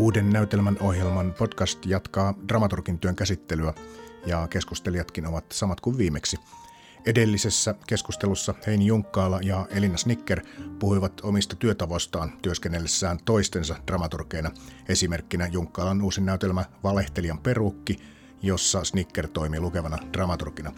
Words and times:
Uuden 0.00 0.30
näytelmän 0.30 0.76
ohjelman 0.80 1.34
podcast 1.38 1.86
jatkaa 1.86 2.34
dramaturgin 2.48 2.98
työn 2.98 3.16
käsittelyä 3.16 3.74
ja 4.26 4.48
keskustelijatkin 4.48 5.26
ovat 5.26 5.44
samat 5.52 5.80
kuin 5.80 5.98
viimeksi. 5.98 6.36
Edellisessä 7.06 7.74
keskustelussa 7.86 8.54
Heini 8.66 8.86
Junkkaala 8.86 9.40
ja 9.42 9.66
Elina 9.70 9.96
Snicker 9.96 10.40
puhuivat 10.78 11.20
omista 11.22 11.56
työtavoistaan 11.56 12.32
työskennellessään 12.42 13.18
toistensa 13.24 13.76
dramaturgeina. 13.86 14.50
Esimerkkinä 14.88 15.46
Junkkaalan 15.46 16.02
uusi 16.02 16.20
näytelmä 16.20 16.64
Valehtelijan 16.82 17.38
peruukki, 17.38 17.96
jossa 18.42 18.84
Snicker 18.84 19.28
toimi 19.28 19.60
lukevana 19.60 19.98
dramaturgina. 20.12 20.72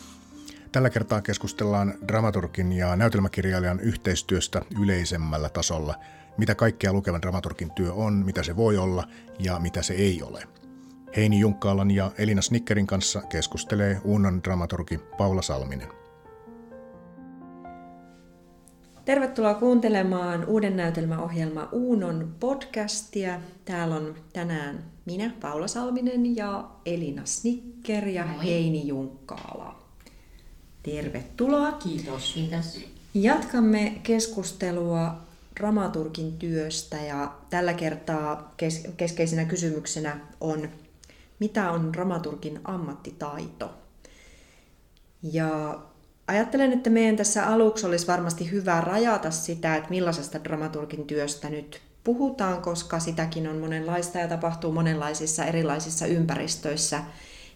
Tällä 0.73 0.91
kertaa 0.91 1.23
keskustellaan 1.23 1.95
dramaturgin 2.09 2.73
ja 2.73 2.97
näytelmäkirjailijan 2.97 3.81
yhteistyöstä 3.81 4.63
yleisemmällä 4.81 5.49
tasolla– 5.49 5.95
mitä 6.37 6.55
kaikkea 6.55 6.93
lukevan 6.93 7.23
dramaturgin 7.23 7.71
työ 7.71 7.93
on, 7.93 8.13
mitä 8.13 8.43
se 8.43 8.57
voi 8.57 8.79
olla 8.79 9.09
ja 9.39 9.59
mitä 9.59 9.83
se 9.83 9.95
ei 9.95 10.23
ole. 10.23 10.43
Heini 11.17 11.41
Junkkaalan 11.41 11.91
ja 11.91 12.11
Elina 12.19 12.43
Snickerin 12.43 12.87
kanssa 12.87 13.21
keskustelee 13.21 14.01
Uunon 14.05 14.43
dramaturgi 14.45 14.99
Paula 14.99 15.43
Salminen. 15.43 15.89
Tervetuloa 19.05 19.55
kuuntelemaan 19.55 20.45
uuden 20.45 20.77
näytelmäohjelma 20.77 21.69
Uunon 21.73 22.35
podcastia. 22.41 23.41
Täällä 23.65 23.97
on 23.97 24.15
tänään 24.33 24.85
minä, 25.05 25.31
Paula 25.41 25.69
Salminen 25.69 26.37
ja 26.37 26.71
Elina 26.87 27.23
Snicker 27.25 28.09
ja 28.09 28.27
Moi. 28.27 28.45
Heini 28.45 28.87
Junkkaala. 28.87 29.83
Tervetuloa. 30.83 31.73
Kiitos. 31.73 32.33
Kiitos. 32.35 32.81
Jatkamme 33.15 34.01
keskustelua 34.03 35.17
dramaturgin 35.63 36.39
työstä 36.39 36.97
ja 36.97 37.33
tällä 37.51 37.75
kertaa 37.75 38.55
kes- 38.57 38.89
keskeisenä 38.97 39.45
kysymyksenä 39.45 40.21
on, 40.41 40.69
mitä 41.39 41.71
on 41.71 41.93
dramaturgin 41.93 42.61
ammattitaito? 42.65 43.71
Ja 45.23 45.79
ajattelen, 46.27 46.73
että 46.73 46.91
meidän 46.91 47.17
tässä 47.17 47.47
aluksi 47.47 47.87
olisi 47.87 48.07
varmasti 48.07 48.51
hyvä 48.51 48.81
rajata 48.81 49.31
sitä, 49.31 49.77
että 49.77 49.91
millaisesta 49.91 50.45
dramaturgin 50.45 51.07
työstä 51.07 51.51
nyt 51.51 51.81
puhutaan, 52.05 52.63
koska 52.63 53.01
sitäkin 53.01 53.49
on 53.49 53.57
monenlaista 53.57 54.19
ja 54.19 54.29
tapahtuu 54.29 54.73
monenlaisissa 54.73 55.45
erilaisissa 55.45 56.07
ympäristöissä. 56.07 57.03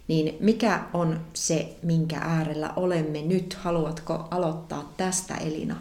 Niin 0.07 0.37
mikä 0.39 0.83
on 0.93 1.21
se, 1.33 1.75
minkä 1.83 2.17
äärellä 2.17 2.73
olemme 2.75 3.21
nyt? 3.21 3.53
Haluatko 3.53 4.27
aloittaa 4.31 4.93
tästä, 4.97 5.35
Elina? 5.35 5.75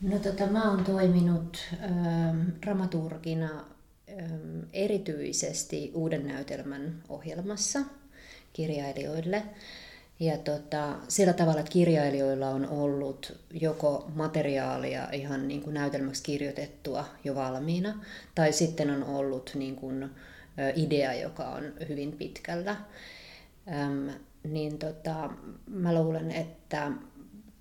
No 0.00 0.18
tota, 0.18 0.46
mä 0.46 0.70
oon 0.70 0.84
toiminut 0.84 1.58
ähm, 1.82 2.40
dramaturgina 2.62 3.64
ähm, 4.08 4.60
erityisesti 4.72 5.90
uuden 5.94 6.26
näytelmän 6.26 7.02
ohjelmassa 7.08 7.80
kirjailijoille. 8.52 9.42
Ja 10.20 10.38
tota, 10.38 10.96
sillä 11.08 11.32
tavalla, 11.32 11.60
että 11.60 11.72
kirjailijoilla 11.72 12.48
on 12.48 12.68
ollut 12.68 13.36
joko 13.50 14.10
materiaalia 14.14 15.10
ihan 15.12 15.48
niin 15.48 15.62
kuin 15.62 15.74
näytelmäksi 15.74 16.22
kirjoitettua 16.22 17.04
jo 17.24 17.34
valmiina, 17.34 18.04
tai 18.34 18.52
sitten 18.52 18.90
on 18.90 19.04
ollut 19.04 19.50
niin 19.54 19.76
kuin, 19.76 20.10
idea, 20.76 21.14
joka 21.14 21.44
on 21.48 21.72
hyvin 21.88 22.12
pitkällä. 22.12 22.76
Ähm, 23.72 24.08
niin 24.44 24.78
tota, 24.78 25.30
mä 25.66 25.94
luulen, 25.94 26.30
että 26.30 26.92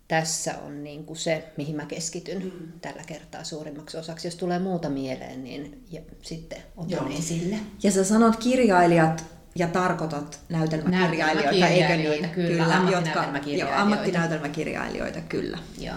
tässä 0.07 0.55
on 0.65 0.83
niin 0.83 1.05
kuin 1.05 1.17
se, 1.17 1.43
mihin 1.57 1.75
mä 1.75 1.85
keskityn 1.85 2.43
mm. 2.43 2.79
tällä 2.81 3.03
kertaa 3.07 3.43
suurimmaksi 3.43 3.97
osaksi. 3.97 4.27
Jos 4.27 4.35
tulee 4.35 4.59
muuta 4.59 4.89
mieleen, 4.89 5.43
niin 5.43 5.83
ja 5.91 6.01
sitten 6.21 6.59
otan 6.77 6.91
Joo. 6.91 7.19
esille. 7.19 7.55
Ja 7.83 7.91
sä 7.91 8.03
sanot 8.03 8.35
kirjailijat 8.35 9.25
ja 9.55 9.67
tarkoitat 9.67 10.39
näytelmäkirjailijoita, 10.49 11.67
eikö 11.67 11.97
niin? 11.97 12.29
Kyllä, 12.29 12.47
kyllä 12.47 12.75
ammattinäytelmäkirjailijoita. 12.75 13.71
Jotka, 13.71 13.81
ammattinäytelmäkirjailijoita, 13.81 15.21
kyllä. 15.21 15.57
Joo. 15.79 15.95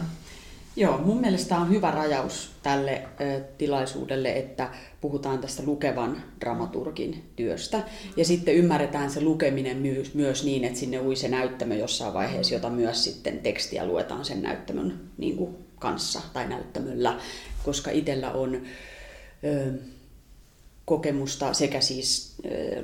Joo, 0.80 0.98
mun 0.98 1.20
mielestä 1.20 1.56
on 1.56 1.70
hyvä 1.70 1.90
rajaus 1.90 2.50
tälle 2.62 3.02
ö, 3.20 3.40
tilaisuudelle, 3.58 4.32
että 4.32 4.68
puhutaan 5.00 5.38
tästä 5.38 5.62
lukevan 5.66 6.22
dramaturgin 6.40 7.24
työstä. 7.36 7.82
Ja 8.16 8.24
sitten 8.24 8.54
ymmärretään 8.54 9.10
se 9.10 9.20
lukeminen 9.20 9.76
myös, 9.76 10.14
myös 10.14 10.44
niin, 10.44 10.64
että 10.64 10.78
sinne 10.78 11.00
ui 11.00 11.16
se 11.16 11.28
näyttämö 11.28 11.74
jossain 11.74 12.14
vaiheessa, 12.14 12.54
jota 12.54 12.70
myös 12.70 13.04
sitten 13.04 13.38
tekstiä 13.38 13.86
luetaan 13.86 14.24
sen 14.24 14.42
näyttämön 14.42 15.00
niin 15.18 15.36
kuin 15.36 15.56
kanssa 15.78 16.20
tai 16.32 16.48
näyttämöllä. 16.48 17.18
Koska 17.64 17.90
itsellä 17.90 18.32
on... 18.32 18.62
Ö, 19.44 19.72
kokemusta 20.90 21.54
sekä 21.54 21.80
siis 21.80 22.34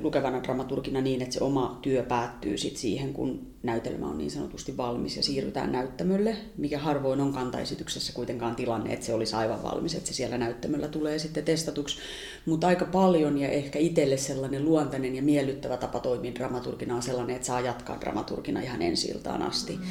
lukevana 0.03 0.43
dramaturgina 0.43 1.01
niin, 1.01 1.23
että 1.23 1.35
se 1.35 1.45
oma 1.45 1.79
työ 1.83 2.03
päättyy 2.03 2.59
sit 2.59 2.77
siihen, 2.77 3.13
kun 3.13 3.47
näytelmä 3.63 4.07
on 4.07 4.19
niin 4.19 4.31
sanotusti 4.31 4.77
valmis 4.77 5.17
ja 5.17 5.23
siirrytään 5.23 5.73
näyttämölle, 5.73 6.37
mikä 6.57 6.79
harvoin 6.79 7.21
on 7.21 7.33
kantaesityksessä 7.33 8.13
kuitenkaan 8.13 8.57
tilanne, 8.57 8.93
että 8.93 9.07
se 9.07 9.15
olisi 9.15 9.37
aivan 9.37 9.63
valmis, 9.63 9.95
että 9.95 10.07
se 10.07 10.15
siellä 10.15 10.39
näyttämöllä 10.39 10.89
tulee 10.89 11.19
sitten 11.19 11.45
testatuksi. 11.45 11.99
Mutta 12.47 12.67
aika 12.67 12.85
paljon 12.85 13.39
ja 13.39 13.49
ehkä 13.49 13.79
itselle 13.79 14.17
sellainen 14.17 14.65
luontainen 14.65 15.17
ja 15.17 15.23
miellyttävä 15.23 15.77
tapa 15.77 16.01
toimia 16.01 16.35
dramaturgina 16.35 16.97
on 16.97 17.03
sellainen, 17.03 17.37
että 17.37 17.47
saa 17.47 17.61
jatkaa 17.61 18.01
dramaturgina 18.01 18.61
ihan 18.61 18.83
ensi 18.83 19.23
asti. 19.47 19.77
Mm. 19.77 19.83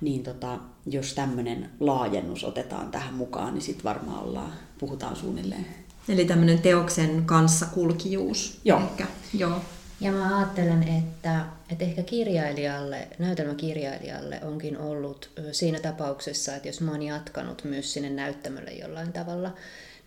Niin 0.00 0.22
tota, 0.22 0.58
jos 0.86 1.14
tämmöinen 1.14 1.70
laajennus 1.80 2.44
otetaan 2.44 2.90
tähän 2.90 3.14
mukaan, 3.14 3.54
niin 3.54 3.62
sitten 3.62 3.84
varmaan 3.84 4.24
ollaan, 4.24 4.52
puhutaan 4.78 5.16
suunnilleen 5.16 5.83
Eli 6.08 6.24
tämmöinen 6.24 6.58
teoksen 6.58 7.22
kanssa 7.26 7.66
kulkijuus. 7.66 8.60
Joo. 8.64 8.80
Ehkä. 8.80 9.06
Joo. 9.38 9.60
Ja 10.00 10.12
mä 10.12 10.38
ajattelen, 10.38 10.82
että, 10.82 11.44
että 11.70 11.84
ehkä 11.84 12.02
kirjailijalle, 12.02 13.08
näytelmäkirjailijalle 13.18 14.40
onkin 14.42 14.78
ollut 14.78 15.30
siinä 15.52 15.80
tapauksessa, 15.80 16.56
että 16.56 16.68
jos 16.68 16.80
mä 16.80 16.90
oon 16.90 17.02
jatkanut 17.02 17.64
myös 17.64 17.92
sinne 17.92 18.10
näyttämölle 18.10 18.70
jollain 18.70 19.12
tavalla, 19.12 19.54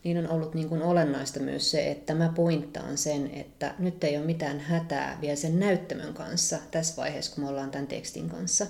niin 0.03 0.17
on 0.17 0.29
ollut 0.29 0.53
niin 0.53 0.69
kuin 0.69 0.81
olennaista 0.81 1.39
myös 1.39 1.71
se, 1.71 1.91
että 1.91 2.15
mä 2.15 2.31
pointtaan 2.35 2.97
sen, 2.97 3.31
että 3.33 3.73
nyt 3.79 4.03
ei 4.03 4.17
ole 4.17 4.25
mitään 4.25 4.59
hätää 4.59 5.17
vielä 5.21 5.35
sen 5.35 5.59
näyttämön 5.59 6.13
kanssa 6.13 6.57
tässä 6.71 6.93
vaiheessa, 6.97 7.35
kun 7.35 7.43
me 7.43 7.49
ollaan 7.49 7.71
tämän 7.71 7.87
tekstin 7.87 8.29
kanssa. 8.29 8.65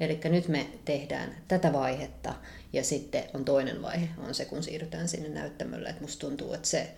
Eli 0.00 0.20
nyt 0.24 0.48
me 0.48 0.66
tehdään 0.84 1.36
tätä 1.48 1.72
vaihetta 1.72 2.34
ja 2.72 2.84
sitten 2.84 3.24
on 3.34 3.44
toinen 3.44 3.82
vaihe, 3.82 4.08
on 4.18 4.34
se 4.34 4.44
kun 4.44 4.62
siirrytään 4.62 5.08
sinne 5.08 5.28
näyttämölle. 5.28 5.88
Että 5.88 6.02
musta 6.02 6.26
tuntuu, 6.26 6.52
että 6.52 6.68
se, 6.68 6.94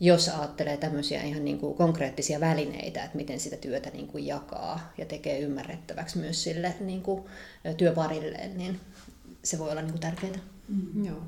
jos 0.00 0.28
ajattelee 0.28 0.76
tämmöisiä 0.76 1.22
ihan 1.22 1.44
niin 1.44 1.58
kuin 1.58 1.74
konkreettisia 1.74 2.40
välineitä, 2.40 3.04
että 3.04 3.16
miten 3.16 3.40
sitä 3.40 3.56
työtä 3.56 3.90
niin 3.90 4.06
kuin 4.06 4.26
jakaa 4.26 4.92
ja 4.98 5.04
tekee 5.06 5.38
ymmärrettäväksi 5.38 6.18
myös 6.18 6.42
sille 6.42 6.74
niin 6.80 7.02
kuin 7.02 7.24
työparilleen, 7.76 8.58
niin 8.58 8.80
se 9.44 9.58
voi 9.58 9.70
olla 9.70 9.82
niin 9.82 9.92
kuin 9.92 10.00
tärkeää. 10.00 10.38
Mm, 10.68 11.04
joo. 11.04 11.22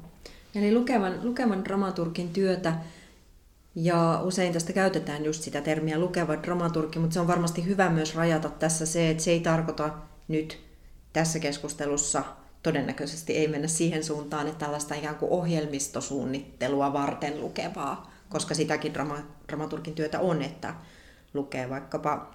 Eli 0.54 0.74
lukevan, 0.74 1.20
lukevan 1.22 1.64
dramaturgin 1.64 2.32
työtä 2.32 2.74
ja 3.74 4.20
usein 4.24 4.52
tästä 4.52 4.72
käytetään 4.72 5.24
just 5.24 5.42
sitä 5.42 5.60
termiä 5.60 5.98
lukeva 5.98 6.36
dramaturgi, 6.36 6.98
mutta 6.98 7.14
se 7.14 7.20
on 7.20 7.26
varmasti 7.26 7.64
hyvä 7.64 7.90
myös 7.90 8.14
rajata 8.14 8.48
tässä 8.48 8.86
se, 8.86 9.10
että 9.10 9.22
se 9.22 9.30
ei 9.30 9.40
tarkoita 9.40 9.94
nyt 10.28 10.60
tässä 11.12 11.38
keskustelussa 11.38 12.24
todennäköisesti 12.64 13.36
ei 13.36 13.48
mennä 13.48 13.68
siihen 13.68 14.04
suuntaan, 14.04 14.46
että 14.46 14.58
tällaista 14.64 14.94
ikään 14.94 15.16
kuin 15.16 15.32
ohjelmistosuunnittelua 15.32 16.92
varten 16.92 17.40
lukevaa, 17.40 18.12
koska 18.28 18.54
sitäkin 18.54 18.94
drama, 18.94 19.18
dramaturgin 19.48 19.94
työtä 19.94 20.20
on, 20.20 20.42
että 20.42 20.74
lukee 21.34 21.70
vaikkapa 21.70 22.34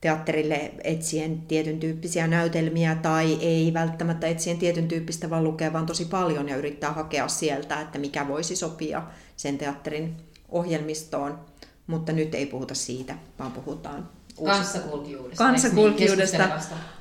teatterille 0.00 0.72
etsien 0.84 1.42
tietyn 1.42 1.80
tyyppisiä 1.80 2.26
näytelmiä 2.26 2.94
tai 2.94 3.38
ei 3.40 3.74
välttämättä 3.74 4.26
etsien 4.26 4.58
tietyn 4.58 4.88
tyyppistä, 4.88 5.30
vaan 5.30 5.44
lukee 5.44 5.72
vaan 5.72 5.86
tosi 5.86 6.04
paljon 6.04 6.48
ja 6.48 6.56
yrittää 6.56 6.92
hakea 6.92 7.28
sieltä, 7.28 7.80
että 7.80 7.98
mikä 7.98 8.28
voisi 8.28 8.56
sopia 8.56 9.02
sen 9.36 9.58
teatterin 9.58 10.16
ohjelmistoon. 10.48 11.38
Mutta 11.86 12.12
nyt 12.12 12.34
ei 12.34 12.46
puhuta 12.46 12.74
siitä, 12.74 13.14
vaan 13.38 13.52
puhutaan 13.52 14.08
kanssakulkijuudesta, 14.44 15.44
kanssakulkijuudesta 15.44 16.48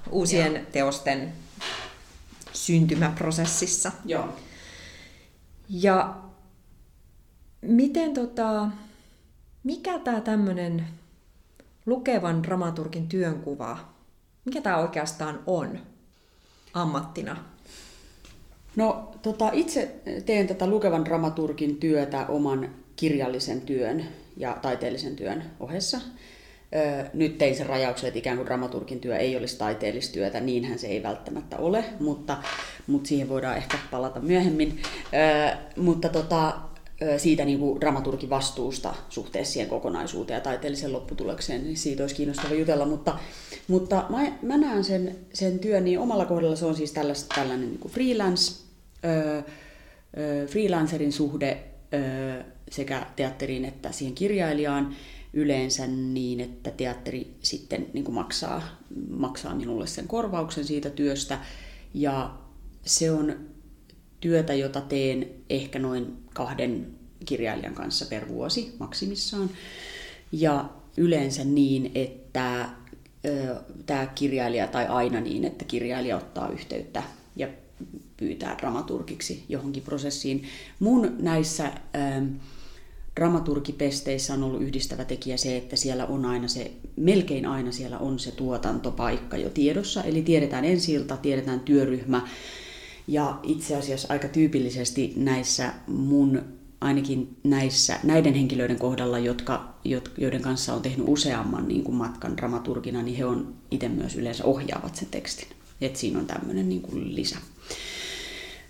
uusien 0.10 0.54
Joo. 0.54 0.64
teosten 0.72 1.34
syntymäprosessissa. 2.54 3.92
Joo. 4.06 4.30
Ja 5.70 6.16
miten 7.62 8.14
tota, 8.14 8.70
mikä 9.64 10.00
tämä 10.00 10.22
tämmöinen 10.22 10.88
lukevan 11.86 12.44
dramaturgin 12.44 13.08
työnkuva, 13.08 13.78
mikä 14.46 14.62
tämä 14.62 14.78
oikeastaan 14.78 15.40
on 15.48 15.80
ammattina? 16.74 17.38
No 18.76 19.12
tota, 19.22 19.50
itse 19.54 20.02
teen 20.26 20.48
tätä 20.48 20.68
lukevan 20.68 21.06
dramaturgin 21.06 21.78
työtä 21.78 22.28
oman 22.28 22.70
kirjallisen 22.96 23.62
työn 23.62 24.08
ja 24.38 24.58
taiteellisen 24.62 25.16
työn 25.16 25.44
ohessa 25.60 26.02
nyt 27.14 27.38
tein 27.38 27.56
sen 27.56 27.66
rajauksen, 27.66 28.08
että 28.08 28.20
ikään 28.20 28.38
kuin 28.38 28.46
dramaturgin 28.46 29.00
työ 29.00 29.18
ei 29.18 29.38
olisi 29.38 29.58
taiteellista 29.58 30.14
työtä, 30.14 30.40
niinhän 30.40 30.80
se 30.80 30.88
ei 30.88 31.04
välttämättä 31.04 31.58
ole, 31.58 31.86
mutta, 32.00 32.38
mutta 32.88 33.08
siihen 33.08 33.30
voidaan 33.30 33.58
ehkä 33.58 33.78
palata 33.92 34.20
myöhemmin. 34.20 34.82
mutta 35.76 36.10
tota, 36.10 36.54
siitä 37.18 37.46
niin 37.46 37.60
kuin 37.60 37.82
dramaturgin 37.82 38.30
vastuusta 38.30 38.96
suhteessa 39.10 39.54
siihen 39.54 39.70
kokonaisuuteen 39.70 40.38
ja 40.38 40.42
taiteelliseen 40.42 40.94
lopputulokseen, 40.94 41.64
niin 41.64 41.78
siitä 41.78 42.04
olisi 42.04 42.16
kiinnostava 42.16 42.54
jutella, 42.54 42.86
mutta, 42.86 43.20
mutta 43.68 44.06
mä, 44.10 44.32
mä 44.42 44.58
näen 44.58 44.84
sen, 44.84 45.16
sen 45.34 45.60
työn, 45.60 45.86
niin 45.86 46.00
omalla 46.00 46.26
kohdalla. 46.26 46.56
Se 46.56 46.66
on 46.66 46.76
siis 46.76 46.92
tällainen, 46.92 47.24
tällainen 47.36 47.70
niin 47.70 47.80
kuin 47.80 47.92
freelance, 47.92 48.54
freelancerin 50.48 51.14
suhde 51.14 51.58
sekä 52.72 53.06
teatteriin 53.16 53.66
että 53.66 53.92
siihen 53.92 54.16
kirjailijaan 54.16 54.96
yleensä 55.34 55.88
niin, 55.88 56.40
että 56.40 56.72
teatteri 56.72 57.36
sitten 57.42 57.88
niin 57.94 58.04
kuin 58.04 58.16
maksaa, 58.16 58.62
maksaa 59.10 59.56
minulle 59.56 59.88
sen 59.88 60.08
korvauksen 60.08 60.66
siitä 60.66 60.90
työstä 60.90 61.40
ja 61.94 62.38
se 62.86 63.12
on 63.12 63.36
työtä, 64.20 64.54
jota 64.54 64.82
teen 64.82 65.30
ehkä 65.50 65.80
noin 65.80 66.18
kahden 66.34 66.88
kirjailijan 67.26 67.74
kanssa 67.74 68.06
per 68.06 68.28
vuosi 68.28 68.76
maksimissaan. 68.80 69.50
Ja 70.32 70.70
yleensä 70.98 71.44
niin, 71.44 71.92
että 71.96 72.70
tämä 73.86 74.06
kirjailija, 74.06 74.68
tai 74.68 74.88
aina 74.88 75.22
niin, 75.22 75.46
että 75.46 75.66
kirjailija 75.66 76.18
ottaa 76.18 76.50
yhteyttä 76.50 77.04
ja 77.36 77.48
pyytää 78.18 78.58
dramaturgiksi 78.58 79.46
johonkin 79.50 79.84
prosessiin. 79.84 80.44
Mun 80.80 81.16
näissä 81.20 81.66
ö, 81.66 82.22
dramaturgipesteissä 83.16 84.34
on 84.34 84.44
ollut 84.44 84.62
yhdistävä 84.62 85.06
tekijä 85.06 85.38
se, 85.38 85.58
että 85.58 85.76
siellä 85.76 86.06
on 86.06 86.26
aina 86.26 86.48
se, 86.48 86.72
melkein 86.96 87.46
aina 87.46 87.72
siellä 87.72 87.98
on 87.98 88.20
se 88.20 88.32
tuotantopaikka 88.32 89.38
jo 89.38 89.50
tiedossa, 89.50 90.04
eli 90.04 90.22
tiedetään 90.22 90.66
ensi 90.66 91.06
tiedetään 91.22 91.60
työryhmä, 91.60 92.28
ja 93.08 93.40
itse 93.44 93.76
asiassa 93.76 94.08
aika 94.14 94.28
tyypillisesti 94.28 95.14
näissä 95.16 95.74
mun, 95.88 96.42
ainakin 96.82 97.38
näissä, 97.44 98.00
näiden 98.04 98.34
henkilöiden 98.34 98.80
kohdalla, 98.80 99.20
jotka, 99.20 99.76
joiden 100.18 100.42
kanssa 100.42 100.74
on 100.74 100.82
tehnyt 100.82 101.08
useamman 101.10 101.68
niin 101.68 101.84
kuin 101.84 101.96
matkan 101.96 102.38
dramaturgina, 102.38 103.02
niin 103.04 103.18
he 103.18 103.26
on 103.26 103.54
itse 103.72 103.90
myös 103.90 104.16
yleensä 104.16 104.44
ohjaavat 104.44 104.96
sen 104.96 105.08
tekstin. 105.12 105.48
Että 105.82 106.00
siinä 106.00 106.20
on 106.20 106.26
tämmöinen 106.26 106.70
niin 106.70 107.16
lisä. 107.16 107.38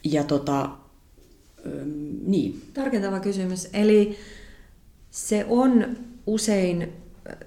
Ja 0.04 0.24
tota, 0.24 0.70
niin. 2.26 2.62
Tarkentava 2.74 3.20
kysymys. 3.20 3.70
Eli 3.74 4.18
se 5.12 5.46
on 5.50 5.98
usein 6.26 6.94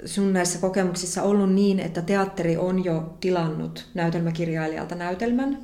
sun 0.05 0.32
näissä 0.32 0.58
kokemuksissa 0.58 1.22
ollut 1.22 1.52
niin, 1.52 1.81
että 1.81 2.02
teatteri 2.02 2.56
on 2.56 2.84
jo 2.84 3.16
tilannut 3.20 3.88
näytelmäkirjailijalta 3.94 4.94
näytelmän, 4.94 5.58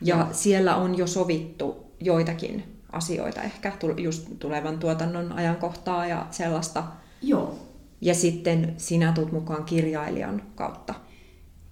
ja 0.00 0.28
siellä 0.32 0.76
on 0.76 0.98
jo 0.98 1.06
sovittu 1.06 1.84
joitakin 2.00 2.62
asioita, 2.92 3.42
ehkä 3.42 3.72
just 3.98 4.28
tulevan 4.38 4.78
tuotannon 4.78 5.32
ajankohtaa 5.32 6.06
ja 6.06 6.26
sellaista. 6.30 6.84
Joo. 7.22 7.58
Ja 8.00 8.14
sitten 8.14 8.74
sinä 8.76 9.12
tulet 9.12 9.32
mukaan 9.32 9.64
kirjailijan 9.64 10.42
kautta. 10.54 10.94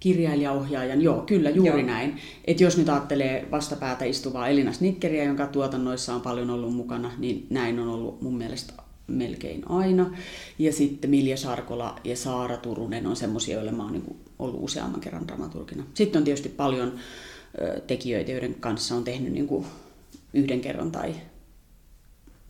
Kirjailijaohjaajan, 0.03 1.03
joo, 1.03 1.21
kyllä, 1.21 1.51
juuri 1.51 1.81
joo. 1.81 1.87
näin. 1.87 2.17
Et 2.45 2.61
jos 2.61 2.77
nyt 2.77 2.89
ajattelee 2.89 3.49
vastapäätä 3.51 4.05
istuvaa 4.05 4.49
Elina 4.49 4.73
Snickeriä, 4.73 5.25
jonka 5.25 5.47
tuotannoissa 5.47 6.15
on 6.15 6.21
paljon 6.21 6.51
ollut 6.51 6.75
mukana, 6.75 7.13
niin 7.19 7.47
näin 7.51 7.79
on 7.79 7.89
ollut 7.89 8.23
mun 8.23 8.39
mielestä 8.39 8.73
melkein 9.07 9.71
aina. 9.71 10.11
Ja 10.59 10.73
sitten 10.73 11.11
Milja 11.11 11.37
Sarkola 11.37 12.01
ja 12.05 12.17
Saara 12.17 12.57
Turunen 12.57 13.07
on 13.07 13.17
semmoisia, 13.17 13.55
joille 13.55 13.73
mä 13.73 13.83
oon 13.83 13.93
niin 13.93 14.17
ollut 14.39 14.65
useamman 14.65 15.01
kerran 15.01 15.29
dramaturgina. 15.29 15.85
Sitten 15.95 16.21
on 16.21 16.25
tietysti 16.25 16.49
paljon 16.49 16.93
tekijöitä, 17.87 18.33
joiden 18.33 18.55
kanssa 18.55 18.95
on 18.95 19.05
tehnyt 19.05 19.33
niin 19.33 19.47
kuin 19.47 19.67
yhden 20.35 20.61
kerran 20.61 20.93
tai 20.93 21.15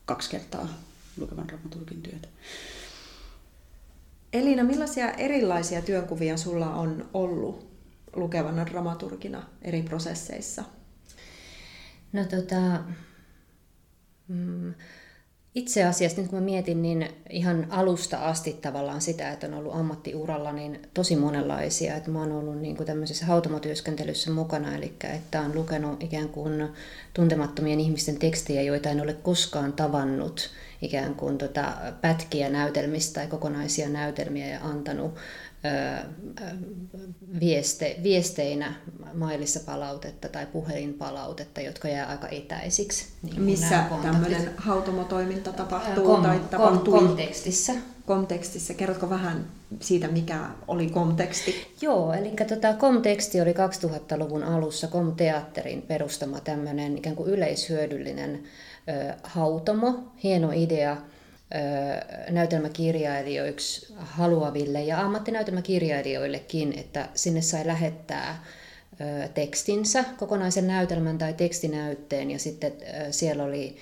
kaksi 0.04 0.30
kertaa 0.30 0.68
lukevan 1.20 1.48
dramaturgin 1.48 2.02
työtä. 2.02 2.28
Elina, 4.32 4.64
millaisia 4.64 5.10
erilaisia 5.10 5.82
työnkuvia 5.82 6.36
sulla 6.36 6.74
on 6.74 7.08
ollut 7.14 7.72
lukevana 8.16 8.66
dramaturgina 8.66 9.42
eri 9.62 9.82
prosesseissa? 9.82 10.64
No 12.12 12.24
tota, 12.24 12.80
mm, 14.28 14.74
itse 15.54 15.84
asiassa 15.84 16.20
nyt 16.20 16.30
kun 16.30 16.38
mä 16.38 16.44
mietin, 16.44 16.82
niin 16.82 17.08
ihan 17.30 17.66
alusta 17.70 18.18
asti 18.18 18.52
tavallaan 18.52 19.00
sitä, 19.00 19.30
että 19.30 19.46
on 19.46 19.54
ollut 19.54 19.74
ammattiuralla, 19.74 20.52
niin 20.52 20.80
tosi 20.94 21.16
monenlaisia. 21.16 21.96
Että 21.96 22.10
mä 22.10 22.20
oon 22.20 22.32
ollut 22.32 22.58
niin 22.58 22.76
kuin 22.76 22.86
tämmöisessä 22.86 23.26
hautomotyöskentelyssä 23.26 24.30
mukana, 24.30 24.76
eli 24.76 24.92
että 25.14 25.40
on 25.40 25.54
lukenut 25.54 26.02
ikään 26.02 26.28
kuin 26.28 26.68
tuntemattomien 27.14 27.80
ihmisten 27.80 28.18
tekstejä, 28.18 28.62
joita 28.62 28.88
en 28.88 29.00
ole 29.00 29.14
koskaan 29.14 29.72
tavannut 29.72 30.50
ikään 30.82 31.14
kuin 31.14 31.38
tota 31.38 31.72
pätkiä 32.00 32.48
näytelmistä 32.48 33.14
tai 33.14 33.26
kokonaisia 33.26 33.88
näytelmiä 33.88 34.48
ja 34.48 34.60
antanut 34.62 35.14
vieste, 37.40 37.96
viesteinä 38.02 38.74
mailissa 39.14 39.60
palautetta 39.66 40.28
tai 40.28 40.46
puhelinpalautetta, 40.46 41.60
jotka 41.60 41.88
jää 41.88 42.06
aika 42.06 42.28
etäisiksi. 42.28 43.06
Niin 43.22 43.42
Missä 43.42 43.84
tämmöinen 44.02 44.50
hautomotoiminta 44.56 45.52
tapahtuu 45.52 46.04
kom, 46.04 46.22
tai 46.22 46.40
tapahtui? 46.50 47.00
Kontekstissa. 47.00 47.72
Kontekstissa. 48.06 48.74
Kerrotko 48.74 49.10
vähän 49.10 49.46
siitä, 49.80 50.08
mikä 50.08 50.38
oli 50.68 50.90
konteksti? 50.90 51.74
Joo, 51.80 52.12
eli 52.12 52.30
tota, 52.48 52.74
konteksti 52.74 53.40
oli 53.40 53.52
2000-luvun 53.52 54.42
alussa 54.42 54.86
Komteatterin 54.86 55.82
perustama 55.82 56.40
tämmöinen 56.40 56.98
ikään 56.98 57.16
kuin 57.16 57.30
yleishyödyllinen 57.30 58.42
ö, 58.88 59.14
hautomo, 59.22 60.12
hieno 60.22 60.52
idea– 60.54 60.96
näytelmäkirjailijoiksi 62.30 63.94
haluaville 63.96 64.82
ja 64.82 65.00
ammattinäytelmäkirjailijoillekin, 65.00 66.78
että 66.78 67.08
sinne 67.14 67.42
sai 67.42 67.66
lähettää 67.66 68.44
tekstinsä, 69.34 70.04
kokonaisen 70.16 70.66
näytelmän 70.66 71.18
tai 71.18 71.34
tekstinäytteen. 71.34 72.30
Ja 72.30 72.38
sitten 72.38 72.72
siellä 73.10 73.44
oli 73.44 73.76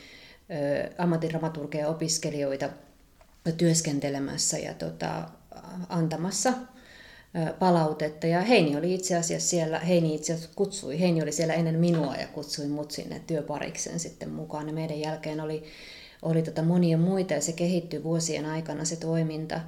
ammattidramaturgeja 0.98 1.88
opiskelijoita 1.88 2.68
työskentelemässä 3.56 4.58
ja 4.58 4.74
tota, 4.74 5.28
antamassa 5.88 6.52
palautetta. 7.58 8.26
Ja 8.26 8.40
Heini 8.40 8.76
oli 8.76 8.94
itse 8.94 9.16
asiassa 9.16 9.48
siellä, 9.48 9.78
Heini 9.78 10.14
itse 10.14 10.32
asiassa 10.32 10.52
kutsui, 10.56 11.00
Heini 11.00 11.22
oli 11.22 11.32
siellä 11.32 11.54
ennen 11.54 11.78
minua 11.78 12.14
ja 12.16 12.26
kutsui 12.26 12.66
mut 12.66 12.90
sinne 12.90 13.22
työpariksen 13.26 14.00
sitten 14.00 14.30
mukaan. 14.30 14.66
Ja 14.66 14.72
meidän 14.72 15.00
jälkeen 15.00 15.40
oli 15.40 15.64
oli 16.22 16.42
tota 16.42 16.62
monia 16.62 16.98
muita 16.98 17.34
ja 17.34 17.40
se 17.40 17.52
kehittyi 17.52 18.04
vuosien 18.04 18.46
aikana 18.46 18.84
se 18.84 18.96
toiminta. 18.96 19.60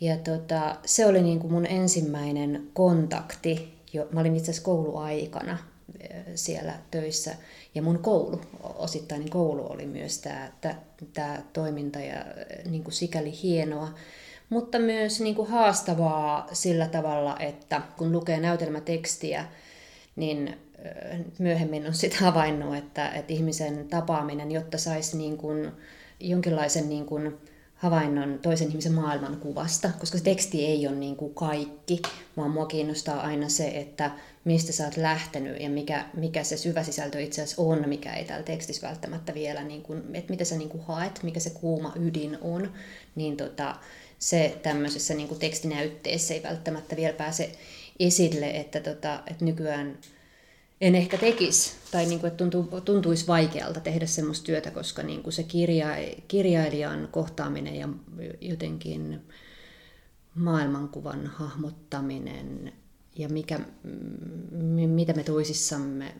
Ja 0.00 0.16
tota, 0.16 0.76
se 0.84 1.06
oli 1.06 1.22
niin 1.22 1.40
kuin 1.40 1.52
mun 1.52 1.66
ensimmäinen 1.66 2.68
kontakti, 2.72 3.74
jo, 3.92 4.08
mä 4.12 4.20
olin 4.20 4.36
itse 4.36 4.50
asiassa 4.50 4.64
kouluaikana 4.64 5.58
siellä 6.34 6.74
töissä. 6.90 7.34
Ja 7.74 7.82
mun 7.82 7.98
koulu, 7.98 8.40
osittainen 8.62 9.30
koulu 9.30 9.72
oli 9.72 9.86
myös 9.86 10.18
tämä, 10.18 10.50
tämä 11.12 11.42
toiminta 11.52 12.00
ja 12.00 12.24
niin 12.70 12.84
kuin 12.84 12.94
sikäli 12.94 13.32
hienoa. 13.42 13.94
Mutta 14.50 14.78
myös 14.78 15.20
niin 15.20 15.34
kuin 15.34 15.48
haastavaa 15.48 16.48
sillä 16.52 16.88
tavalla, 16.88 17.36
että 17.38 17.82
kun 17.96 18.12
lukee 18.12 18.40
näytelmätekstiä, 18.40 19.44
niin 20.16 20.58
myöhemmin 21.38 21.86
on 21.86 21.94
sitä 21.94 22.16
havainnut, 22.20 22.76
että, 22.76 23.08
että 23.08 23.32
ihmisen 23.32 23.88
tapaaminen, 23.88 24.52
jotta 24.52 24.78
saisi 24.78 25.16
niin 25.16 25.36
kuin 25.36 25.72
jonkinlaisen 26.20 26.88
niin 26.88 27.06
kuin 27.06 27.38
havainnon 27.74 28.38
toisen 28.42 28.68
ihmisen 28.68 28.92
maailmankuvasta, 28.92 29.90
koska 29.98 30.18
se 30.18 30.24
teksti 30.24 30.66
ei 30.66 30.86
ole 30.86 30.96
niin 30.96 31.16
kuin 31.16 31.34
kaikki, 31.34 32.02
vaan 32.36 32.50
mua 32.50 32.66
kiinnostaa 32.66 33.20
aina 33.20 33.48
se, 33.48 33.68
että 33.68 34.10
mistä 34.44 34.72
sä 34.72 34.84
oot 34.84 34.96
lähtenyt 34.96 35.60
ja 35.60 35.70
mikä, 35.70 36.04
mikä 36.16 36.44
se 36.44 36.56
syvä 36.56 36.82
sisältö 36.82 37.20
itse 37.20 37.42
asiassa 37.42 37.62
on, 37.62 37.88
mikä 37.88 38.12
ei 38.12 38.24
täällä 38.24 38.44
tekstissä 38.44 38.88
välttämättä 38.88 39.34
vielä, 39.34 39.64
niin 39.64 39.82
kuin, 39.82 40.02
että 40.14 40.30
mitä 40.30 40.44
sä 40.44 40.56
niin 40.56 40.68
kuin 40.68 40.84
haet, 40.84 41.22
mikä 41.22 41.40
se 41.40 41.50
kuuma 41.50 41.92
ydin 41.96 42.38
on, 42.40 42.72
niin 43.14 43.36
tota, 43.36 43.76
se 44.20 44.58
tämmöisessä 44.62 45.14
niin 45.14 45.28
kuin 45.28 45.40
tekstinäytteessä 45.40 46.34
ei 46.34 46.42
välttämättä 46.42 46.96
vielä 46.96 47.16
pääse 47.16 47.52
esille, 47.98 48.50
että, 48.50 48.80
tota, 48.80 49.22
että 49.26 49.44
nykyään 49.44 49.98
en 50.80 50.94
ehkä 50.94 51.18
tekisi, 51.18 51.72
tai 51.90 52.06
niin 52.06 52.20
kuin, 52.20 52.28
että 52.28 52.38
tuntuu, 52.38 52.80
tuntuisi 52.80 53.26
vaikealta 53.26 53.80
tehdä 53.80 54.06
semmoista 54.06 54.46
työtä, 54.46 54.70
koska 54.70 55.02
niin 55.02 55.22
kuin 55.22 55.32
se 55.32 55.42
kirja, 55.42 55.86
kirjailijan 56.28 57.08
kohtaaminen 57.10 57.76
ja 57.76 57.88
jotenkin 58.40 59.20
maailmankuvan 60.34 61.26
hahmottaminen 61.26 62.72
ja 63.16 63.28
mikä, 63.28 63.60
mitä 64.86 65.12
me 65.12 65.24
toisissamme 65.24 66.14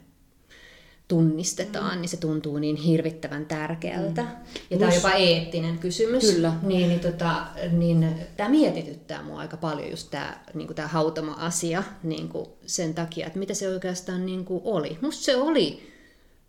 tunnistetaan, 1.10 1.94
mm. 1.94 2.00
niin 2.00 2.08
se 2.08 2.16
tuntuu 2.16 2.58
niin 2.58 2.76
hirvittävän 2.76 3.46
tärkeältä. 3.46 4.22
Mm. 4.22 4.28
Ja 4.70 4.78
tämä 4.78 4.90
on 4.90 4.94
jopa 4.94 5.12
eettinen 5.12 5.78
kysymys. 5.78 6.34
Kyllä. 6.34 6.52
Niin, 6.62 6.88
niin, 6.88 7.00
tota, 7.00 7.46
niin 7.70 8.14
tämä 8.36 8.48
mietityttää 8.48 9.22
mua 9.22 9.40
aika 9.40 9.56
paljon 9.56 9.90
just 9.90 10.10
tämä 10.10 10.40
niin 10.54 10.74
tämä 10.74 10.88
hautama-asia 10.88 11.82
niin 12.02 12.28
kuin 12.28 12.46
sen 12.66 12.94
takia, 12.94 13.26
että 13.26 13.38
mitä 13.38 13.54
se 13.54 13.68
oikeastaan 13.68 14.26
niin 14.26 14.44
kuin 14.44 14.60
oli. 14.64 14.98
Musta 15.00 15.24
se 15.24 15.36
oli 15.36 15.92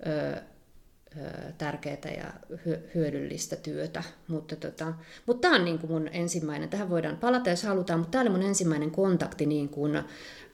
ö, 0.07 0.41
tärkeää 1.57 2.11
ja 2.17 2.33
hyödyllistä 2.95 3.55
työtä. 3.55 4.03
Mutta, 4.27 4.55
tota, 4.55 4.93
mutta 5.25 5.41
tämä 5.41 5.55
on 5.55 5.65
niin 5.65 5.79
kuin 5.79 5.91
mun 5.91 6.09
ensimmäinen, 6.11 6.69
tähän 6.69 6.89
voidaan 6.89 7.17
palata 7.17 7.49
jos 7.49 7.63
halutaan, 7.63 7.99
mutta 7.99 8.11
tämä 8.11 8.21
oli 8.21 8.29
mun 8.29 8.43
ensimmäinen 8.43 8.91
kontakti 8.91 9.45
niin 9.45 9.69
kuin 9.69 10.03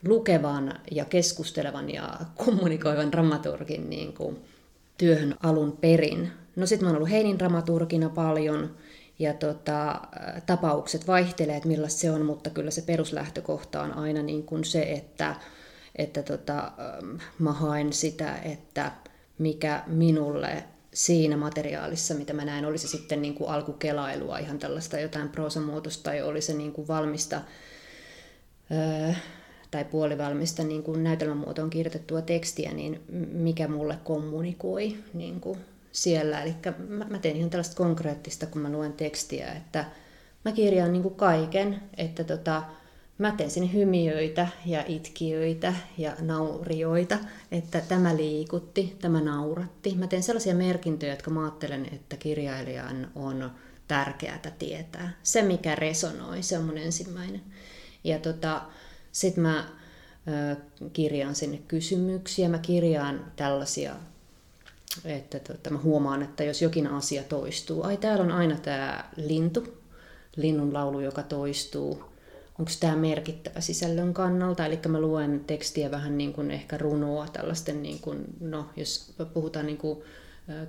lukevan 0.06 0.74
ja 0.92 1.06
keskustelevan 1.06 1.94
ja 1.94 2.20
kommunikoivan 2.36 3.12
dramaturgin 3.12 3.90
niin 3.90 4.14
kuin 4.14 4.38
työhön 4.98 5.36
alun 5.44 5.78
perin. 5.82 6.32
No 6.56 6.66
sitten 6.66 6.86
mä 6.86 6.90
oon 6.90 6.96
ollut 6.96 7.12
Heinin 7.12 7.40
dramaturgina 7.40 8.10
paljon, 8.10 8.76
ja 9.20 9.34
tota, 9.34 10.02
tapaukset 10.46 11.08
vaihtelee, 11.08 11.56
että 11.56 11.68
millaista 11.68 12.00
se 12.00 12.12
on, 12.12 12.26
mutta 12.26 12.50
kyllä 12.50 12.72
se 12.72 12.82
peruslähtökohta 12.82 13.82
on 13.82 13.94
aina 13.94 14.22
niin 14.22 14.44
kuin 14.44 14.64
se, 14.64 14.82
että, 14.82 15.36
että 15.96 16.24
tota, 16.24 16.72
mä 17.40 17.52
haen 17.52 17.94
sitä, 17.94 18.38
että 18.38 18.92
mikä 19.38 19.84
minulle 19.88 20.64
siinä 20.94 21.38
materiaalissa, 21.38 22.14
mitä 22.14 22.34
mä 22.34 22.46
näen, 22.46 22.66
oli 22.66 22.78
se 22.78 22.88
sitten 22.88 23.22
niin 23.22 23.36
kuin 23.36 23.50
alkukelailua, 23.50 24.38
ihan 24.38 24.60
tällaista 24.60 25.00
jotain 25.00 25.30
proosamuotoista, 25.30 26.04
tai 26.04 26.22
oli 26.22 26.42
se 26.42 26.54
niin 26.54 26.72
kuin 26.72 26.88
valmista 26.88 27.42
öö, 28.72 29.14
tai 29.72 29.86
puolivalmista 29.86 30.64
niin 30.64 30.84
kuin 30.84 31.04
näytelmämuotoon 31.04 31.70
kirjoitettua 31.70 32.22
tekstiä, 32.22 32.74
niin 32.74 33.02
mikä 33.32 33.68
mulle 33.68 33.98
kommunikoi 34.04 34.98
niin 35.14 35.40
kuin 35.40 35.60
siellä. 35.92 36.42
Eli 36.44 36.56
mä, 36.88 37.06
mä 37.10 37.20
teen 37.20 37.36
ihan 37.38 37.50
tällaista 37.50 37.76
konkreettista, 37.76 38.46
kun 38.46 38.62
mä 38.62 38.70
luen 38.70 38.94
tekstiä, 38.94 39.54
että 39.54 39.86
mä 40.46 40.52
kirjaan 40.52 40.94
niin 40.94 41.04
kuin 41.04 41.16
kaiken, 41.16 41.82
että 41.98 42.24
tota, 42.24 42.64
mä 43.18 43.32
teen 43.32 43.52
sinne 43.52 43.74
hymiöitä 43.74 44.48
ja 44.66 44.84
itkiöitä 44.88 45.74
ja 45.98 46.16
naurioita, 46.22 47.18
että 47.52 47.82
tämä 47.82 48.18
liikutti, 48.18 48.96
tämä 49.02 49.22
nauratti. 49.22 49.96
Mä 49.96 50.08
teen 50.08 50.24
sellaisia 50.24 50.56
merkintöjä, 50.56 51.14
jotka 51.14 51.32
mä 51.32 51.42
ajattelen, 51.42 51.86
että 51.92 52.18
kirjailijan 52.18 53.12
on 53.16 53.52
tärkeää 53.88 54.40
tietää. 54.60 55.12
Se, 55.24 55.42
mikä 55.42 55.76
resonoi, 55.76 56.44
se 56.44 56.58
on 56.58 56.66
mun 56.66 56.78
ensimmäinen. 56.78 57.42
Ja 58.04 58.20
tota, 58.20 58.62
sitten 59.18 59.42
mä 59.44 59.70
kirjaan 60.94 61.36
sinne 61.36 61.60
kysymyksiä, 61.68 62.50
mä 62.50 62.58
kirjaan 62.58 63.32
tällaisia 63.36 63.96
että 65.06 65.40
tota, 65.40 65.70
mä 65.70 65.78
huomaan, 65.78 66.22
että 66.22 66.44
jos 66.44 66.62
jokin 66.62 66.88
asia 66.88 67.24
toistuu, 67.24 67.84
ai 67.84 67.98
täällä 67.98 68.24
on 68.24 68.32
aina 68.32 68.58
tämä 68.58 69.10
lintu, 69.16 69.78
linnun 70.36 70.74
laulu, 70.74 71.00
joka 71.00 71.24
toistuu, 71.24 72.04
onko 72.60 72.72
tämä 72.80 72.96
merkittävä 72.96 73.62
sisällön 73.62 74.14
kannalta, 74.14 74.66
eli 74.66 74.80
mä 74.88 75.00
luen 75.00 75.44
tekstiä 75.48 75.92
vähän 75.92 76.18
niin 76.18 76.34
kuin 76.34 76.52
ehkä 76.52 76.78
runoa 76.78 77.28
tällaisten, 77.28 77.84
niin 77.84 78.00
kuin, 78.00 78.24
no 78.40 78.70
jos 78.76 79.14
puhutaan 79.34 79.66
niin 79.66 79.78
kuin 79.78 80.00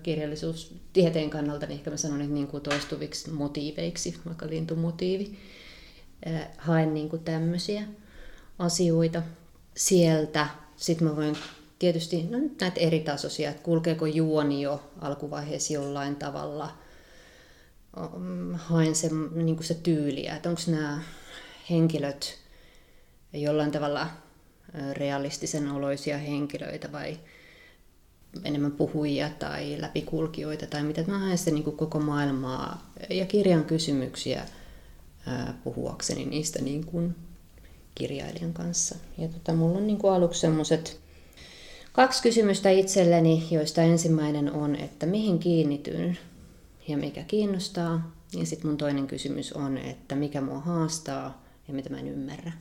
kirjallisuustieteen 0.03 1.31
kannalta, 1.31 1.67
niin 1.67 1.79
ehkä 1.79 1.91
mä 1.91 1.97
sanon, 1.97 2.21
että 2.21 2.35
niin 2.35 2.49
kuin 2.49 2.63
toistuviksi 2.63 3.31
motiiveiksi, 3.31 4.19
vaikka 4.27 4.47
lintumotiivi. 4.49 5.39
Haen 6.59 6.95
niin 6.95 7.09
kuin 7.09 7.25
tämmöisiä 7.25 7.83
asioita 8.59 9.23
sieltä. 9.77 10.49
Sitten 10.77 11.09
mä 11.09 11.17
voin 11.17 11.37
tietysti 11.79 12.23
no, 12.23 12.39
näitä 12.61 12.81
eri 12.81 13.01
tasoisia, 13.01 13.51
että 13.51 13.63
kulkeeko 13.63 14.07
juoni 14.07 14.63
jo 14.63 14.91
alkuvaiheessa 15.01 15.73
jollain 15.73 16.17
tavalla. 16.17 16.79
Haen 18.55 18.95
se, 18.95 19.11
niin 19.35 19.65
se 19.65 19.75
tyyliä, 19.75 20.37
että 20.37 20.49
onko 20.49 20.61
nämä 20.67 21.03
henkilöt 21.71 22.39
jollain 23.33 23.71
tavalla 23.71 24.09
realistisen 24.93 25.71
oloisia 25.71 26.19
henkilöitä 26.19 26.93
vai 26.93 27.19
enemmän 28.45 28.73
puhujia 28.73 29.31
tai 29.39 29.81
läpikulkijoita 29.81 30.67
tai 30.67 30.83
mitä. 30.83 31.05
Mä 31.07 31.19
haen 31.19 31.39
sitä 31.39 31.51
niin 31.51 31.65
kuin 31.65 31.77
koko 31.77 32.01
maailmaa 32.01 32.93
ja 33.11 33.27
kirjan 33.27 33.65
kysymyksiä 33.65 34.47
puhuakseni 35.65 36.25
niistä 36.27 36.63
niin 36.63 36.87
kuin 36.87 37.17
kirjailijan 37.99 38.53
kanssa. 38.53 38.97
Ja 39.19 39.29
tota, 39.29 39.53
mulla 39.53 39.79
on 39.79 39.87
niin 39.87 39.99
kuin 39.99 40.13
aluksi 40.13 40.41
semmoiset 40.41 41.01
kaksi 41.93 42.23
kysymystä 42.23 42.71
itselleni, 42.71 43.47
joista 43.51 43.83
ensimmäinen 43.83 44.53
on, 44.53 44.77
että 44.77 45.07
mihin 45.07 45.39
kiinnityn 45.39 46.19
ja 46.89 46.97
mikä 46.97 47.23
kiinnostaa. 47.23 48.11
Ja 48.33 48.47
sitten 48.47 48.71
mun 48.71 48.77
toinen 48.77 49.07
kysymys 49.07 49.53
on, 49.53 49.79
että 49.79 50.15
mikä 50.15 50.41
mua 50.41 50.59
haastaa 50.59 51.45
ja 51.69 51.75
mitä 51.75 51.91
mä 51.91 51.99
en 51.99 52.09
ymmärrä. 52.09 52.53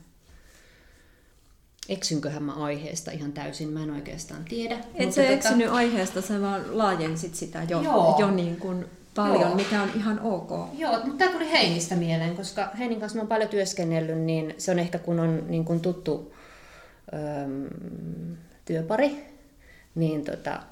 Eksynköhän 1.88 2.42
mä 2.42 2.52
aiheesta 2.52 3.10
ihan 3.10 3.32
täysin, 3.32 3.68
mä 3.68 3.82
en 3.82 3.90
oikeastaan 3.90 4.44
tiedä. 4.44 4.78
Et 4.94 5.12
sä 5.12 5.22
tota... 5.22 5.32
eksynyt 5.32 5.68
aiheesta, 5.68 6.22
sä 6.22 6.40
vaan 6.40 6.78
laajensit 6.78 7.34
sitä 7.34 7.62
jo, 7.68 7.82
jo 8.18 8.30
niin 8.30 8.56
kuin 8.56 8.86
paljon, 9.18 9.40
Joo. 9.40 9.54
mikä 9.54 9.82
on 9.82 9.88
ihan 9.96 10.20
ok. 10.20 10.50
Joo, 10.78 10.92
mutta 10.92 11.18
tämä 11.18 11.32
tuli 11.32 11.50
Heinistä 11.50 11.96
mieleen, 11.96 12.36
koska 12.36 12.70
Heinin 12.78 13.00
kanssa 13.00 13.18
oon 13.18 13.28
paljon 13.28 13.48
työskennellyt, 13.50 14.18
niin 14.18 14.54
se 14.58 14.70
on 14.70 14.78
ehkä 14.78 14.98
kun 14.98 15.20
on 15.20 15.42
niin 15.48 15.64
kuin 15.64 15.80
tuttu 15.80 16.34
öö, 17.12 17.20
työpari, 18.64 19.26
niin 19.94 20.24
tota, 20.24 20.62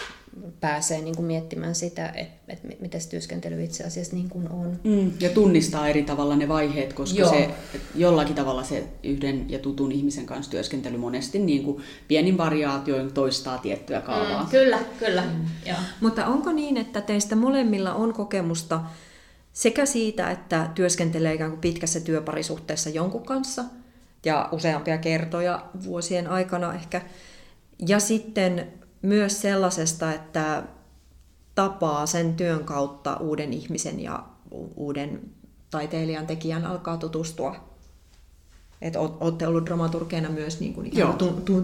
pääsee 0.61 1.01
niin 1.01 1.17
kuin 1.17 1.27
miettimään 1.27 1.75
sitä, 1.75 2.09
että 2.09 2.53
et 2.53 2.81
miten 2.81 3.01
se 3.01 3.09
työskentely 3.09 3.65
itse 3.65 3.85
asiassa 3.85 4.17
niin 4.17 4.29
kuin 4.29 4.49
on. 4.49 4.81
Mm, 4.85 5.13
ja 5.21 5.31
tunnistaa 5.31 5.89
eri 5.89 6.03
tavalla 6.03 6.37
ne 6.37 6.49
vaiheet, 6.49 6.93
koska 6.93 7.19
Joo. 7.19 7.31
se 7.31 7.51
jollakin 7.95 8.35
tavalla 8.35 8.65
se 8.65 8.85
yhden 9.03 9.51
ja 9.51 9.59
tutun 9.59 9.93
ihmisen 9.93 10.27
kanssa 10.27 10.51
työskentely 10.51 10.97
monesti 10.97 11.39
niin 11.39 11.65
kuin 11.65 11.83
pienin 12.09 12.39
variaatioin 12.39 13.13
toistaa 13.13 13.59
tiettyä 13.59 14.01
kaavaa. 14.01 14.43
Mm, 14.43 14.49
kyllä, 14.49 14.79
kyllä. 14.99 15.23
Mm. 15.23 15.45
Joo. 15.67 15.79
Mutta 16.01 16.27
onko 16.27 16.53
niin, 16.53 16.77
että 16.77 17.01
teistä 17.01 17.37
molemmilla 17.37 17.95
on 17.95 18.13
kokemusta 18.13 18.81
sekä 19.53 19.87
siitä, 19.87 20.31
että 20.31 20.71
työskentelee 20.75 21.35
ikään 21.35 21.51
kuin 21.51 21.61
pitkässä 21.61 22.01
työparisuhteessa 22.01 22.91
jonkun 22.91 23.27
kanssa 23.27 23.65
ja 24.25 24.49
useampia 24.53 24.99
kertoja 24.99 25.65
vuosien 25.85 26.27
aikana 26.27 26.75
ehkä, 26.75 27.03
ja 27.89 28.01
sitten 28.01 28.67
myös 29.03 29.41
sellaisesta, 29.41 30.13
että 30.13 30.63
tapaa 31.55 32.07
sen 32.07 32.35
työn 32.35 32.65
kautta 32.65 33.17
uuden 33.17 33.53
ihmisen 33.53 34.01
ja 34.01 34.25
uuden 34.77 35.21
taiteilijan 35.71 36.27
tekijän 36.27 36.65
alkaa 36.65 36.97
tutustua. 36.97 37.77
Että 38.83 39.01
olette 39.01 39.47
ollut 39.47 39.67
dramaturgeina 39.67 40.29
myös 40.29 40.61
niin 40.61 40.75
kuin 40.75 40.91
Joo. 40.97 41.17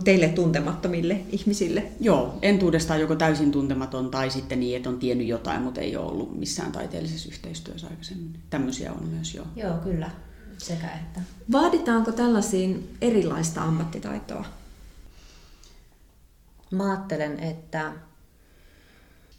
Teille 0.04 0.28
tuntemattomille 0.28 1.20
ihmisille. 1.30 1.84
Joo, 2.00 2.38
entuudestaan 2.42 3.00
joko 3.00 3.14
täysin 3.14 3.50
tuntematon 3.52 4.10
tai 4.10 4.30
sitten 4.30 4.60
niin, 4.60 4.76
että 4.76 4.88
on 4.88 4.98
tiennyt 4.98 5.26
jotain, 5.26 5.62
mutta 5.62 5.80
ei 5.80 5.96
ole 5.96 6.10
ollut 6.10 6.38
missään 6.38 6.72
taiteellisessa 6.72 7.28
yhteistyössä 7.28 7.86
aikaisemmin. 7.86 8.40
Tämmöisiä 8.50 8.92
on 8.92 9.08
myös 9.08 9.34
jo. 9.34 9.42
Joo, 9.56 9.74
kyllä. 9.78 10.10
Sekä 10.58 10.86
että. 10.86 11.20
Vaaditaanko 11.52 12.12
tällaisiin 12.12 12.96
erilaista 13.00 13.62
ammattitaitoa? 13.62 14.44
Mä 16.72 16.90
ajattelen, 16.90 17.40
että, 17.40 17.92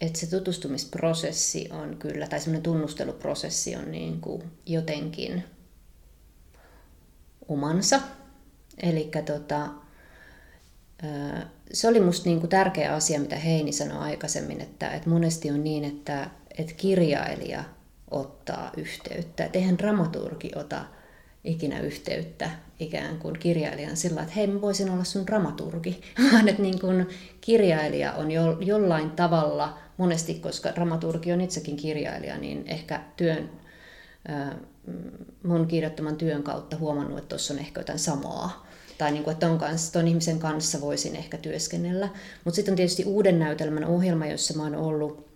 että 0.01 0.19
se 0.19 0.27
tutustumisprosessi 0.27 1.69
on 1.71 1.97
kyllä, 1.97 2.27
tai 2.27 2.39
semmoinen 2.39 2.63
tunnusteluprosessi 2.63 3.75
on 3.75 3.91
niin 3.91 4.21
kuin 4.21 4.43
jotenkin 4.65 5.43
omansa. 7.47 8.01
Eli 8.83 9.11
tota, 9.25 9.69
se 11.73 11.87
oli 11.87 11.99
musta 11.99 12.29
niin 12.29 12.39
kuin 12.39 12.49
tärkeä 12.49 12.93
asia, 12.93 13.19
mitä 13.19 13.35
Heini 13.35 13.71
sanoi 13.71 13.97
aikaisemmin, 13.97 14.61
että, 14.61 14.89
että 14.89 15.09
monesti 15.09 15.51
on 15.51 15.63
niin, 15.63 15.83
että, 15.83 16.29
että 16.57 16.73
kirjailija 16.73 17.63
ottaa 18.11 18.71
yhteyttä. 18.77 19.45
Et 19.45 19.55
eihän 19.55 19.77
dramaturgi 19.77 20.51
ota 20.55 20.85
ikinä 21.43 21.79
yhteyttä 21.79 22.49
ikään 22.79 23.17
kuin 23.17 23.39
kirjailijan 23.39 23.97
sillä 23.97 24.21
että 24.21 24.33
hei 24.33 24.47
mä 24.47 24.61
voisin 24.61 24.89
olla 24.89 25.03
sun 25.03 25.27
dramaturgi, 25.27 26.01
vaan 26.33 26.49
että 26.49 26.61
niin 26.61 26.79
kuin 26.79 27.07
kirjailija 27.41 28.13
on 28.13 28.31
jo, 28.31 28.57
jollain 28.59 29.11
tavalla, 29.11 29.77
monesti 29.97 30.33
koska 30.33 30.75
dramaturgi 30.75 31.33
on 31.33 31.41
itsekin 31.41 31.75
kirjailija, 31.75 32.37
niin 32.37 32.63
ehkä 32.67 33.01
työn, 33.17 33.49
mun 35.43 35.67
kirjoittaman 35.67 36.15
työn 36.15 36.43
kautta 36.43 36.77
huomannut, 36.77 37.17
että 37.17 37.29
tuossa 37.29 37.53
on 37.53 37.59
ehkä 37.59 37.79
jotain 37.79 37.99
samaa. 37.99 38.67
Tai 38.97 39.11
niin 39.11 39.23
kuin, 39.23 39.31
että 39.31 39.47
ton, 39.47 39.57
kanssa, 39.57 39.93
ton 39.93 40.07
ihmisen 40.07 40.39
kanssa 40.39 40.81
voisin 40.81 41.15
ehkä 41.15 41.37
työskennellä. 41.37 42.09
Mutta 42.43 42.55
sitten 42.55 42.71
on 42.71 42.75
tietysti 42.75 43.05
uuden 43.05 43.39
näytelmän 43.39 43.85
ohjelma, 43.85 44.25
jossa 44.25 44.53
mä 44.53 44.63
oon 44.63 44.75
ollut 44.75 45.27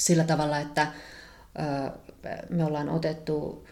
sillä 0.00 0.24
tavalla, 0.24 0.58
että 0.58 0.86
me 2.48 2.64
ollaan 2.64 2.88
otettu 2.88 3.66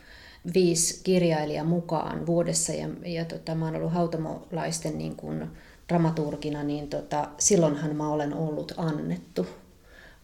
viisi 0.54 1.00
kirjailijaa 1.04 1.64
mukaan 1.64 2.26
vuodessa 2.26 2.72
ja, 2.72 2.88
ja 3.04 3.24
tota, 3.24 3.54
mä 3.54 3.64
oon 3.64 3.76
ollut 3.76 3.92
hautamolaisten 3.92 4.98
niin 4.98 5.16
kuin 5.16 5.50
dramaturgina, 5.88 6.62
niin 6.62 6.88
tota, 6.88 7.28
silloinhan 7.38 7.96
mä 7.96 8.08
olen 8.08 8.34
ollut 8.34 8.72
annettu 8.76 9.46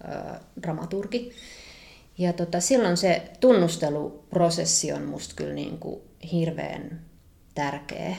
ää, 0.05 0.41
dramaturgi. 0.63 1.33
Ja 2.19 2.33
tota, 2.33 2.61
silloin 2.61 2.97
se 2.97 3.23
tunnusteluprosessi 3.41 4.93
on 4.93 5.03
musta 5.03 5.35
kyllä 5.35 5.55
niin 5.55 5.79
kuin 5.79 6.01
hirveän 6.33 7.01
tärkeä 7.55 8.17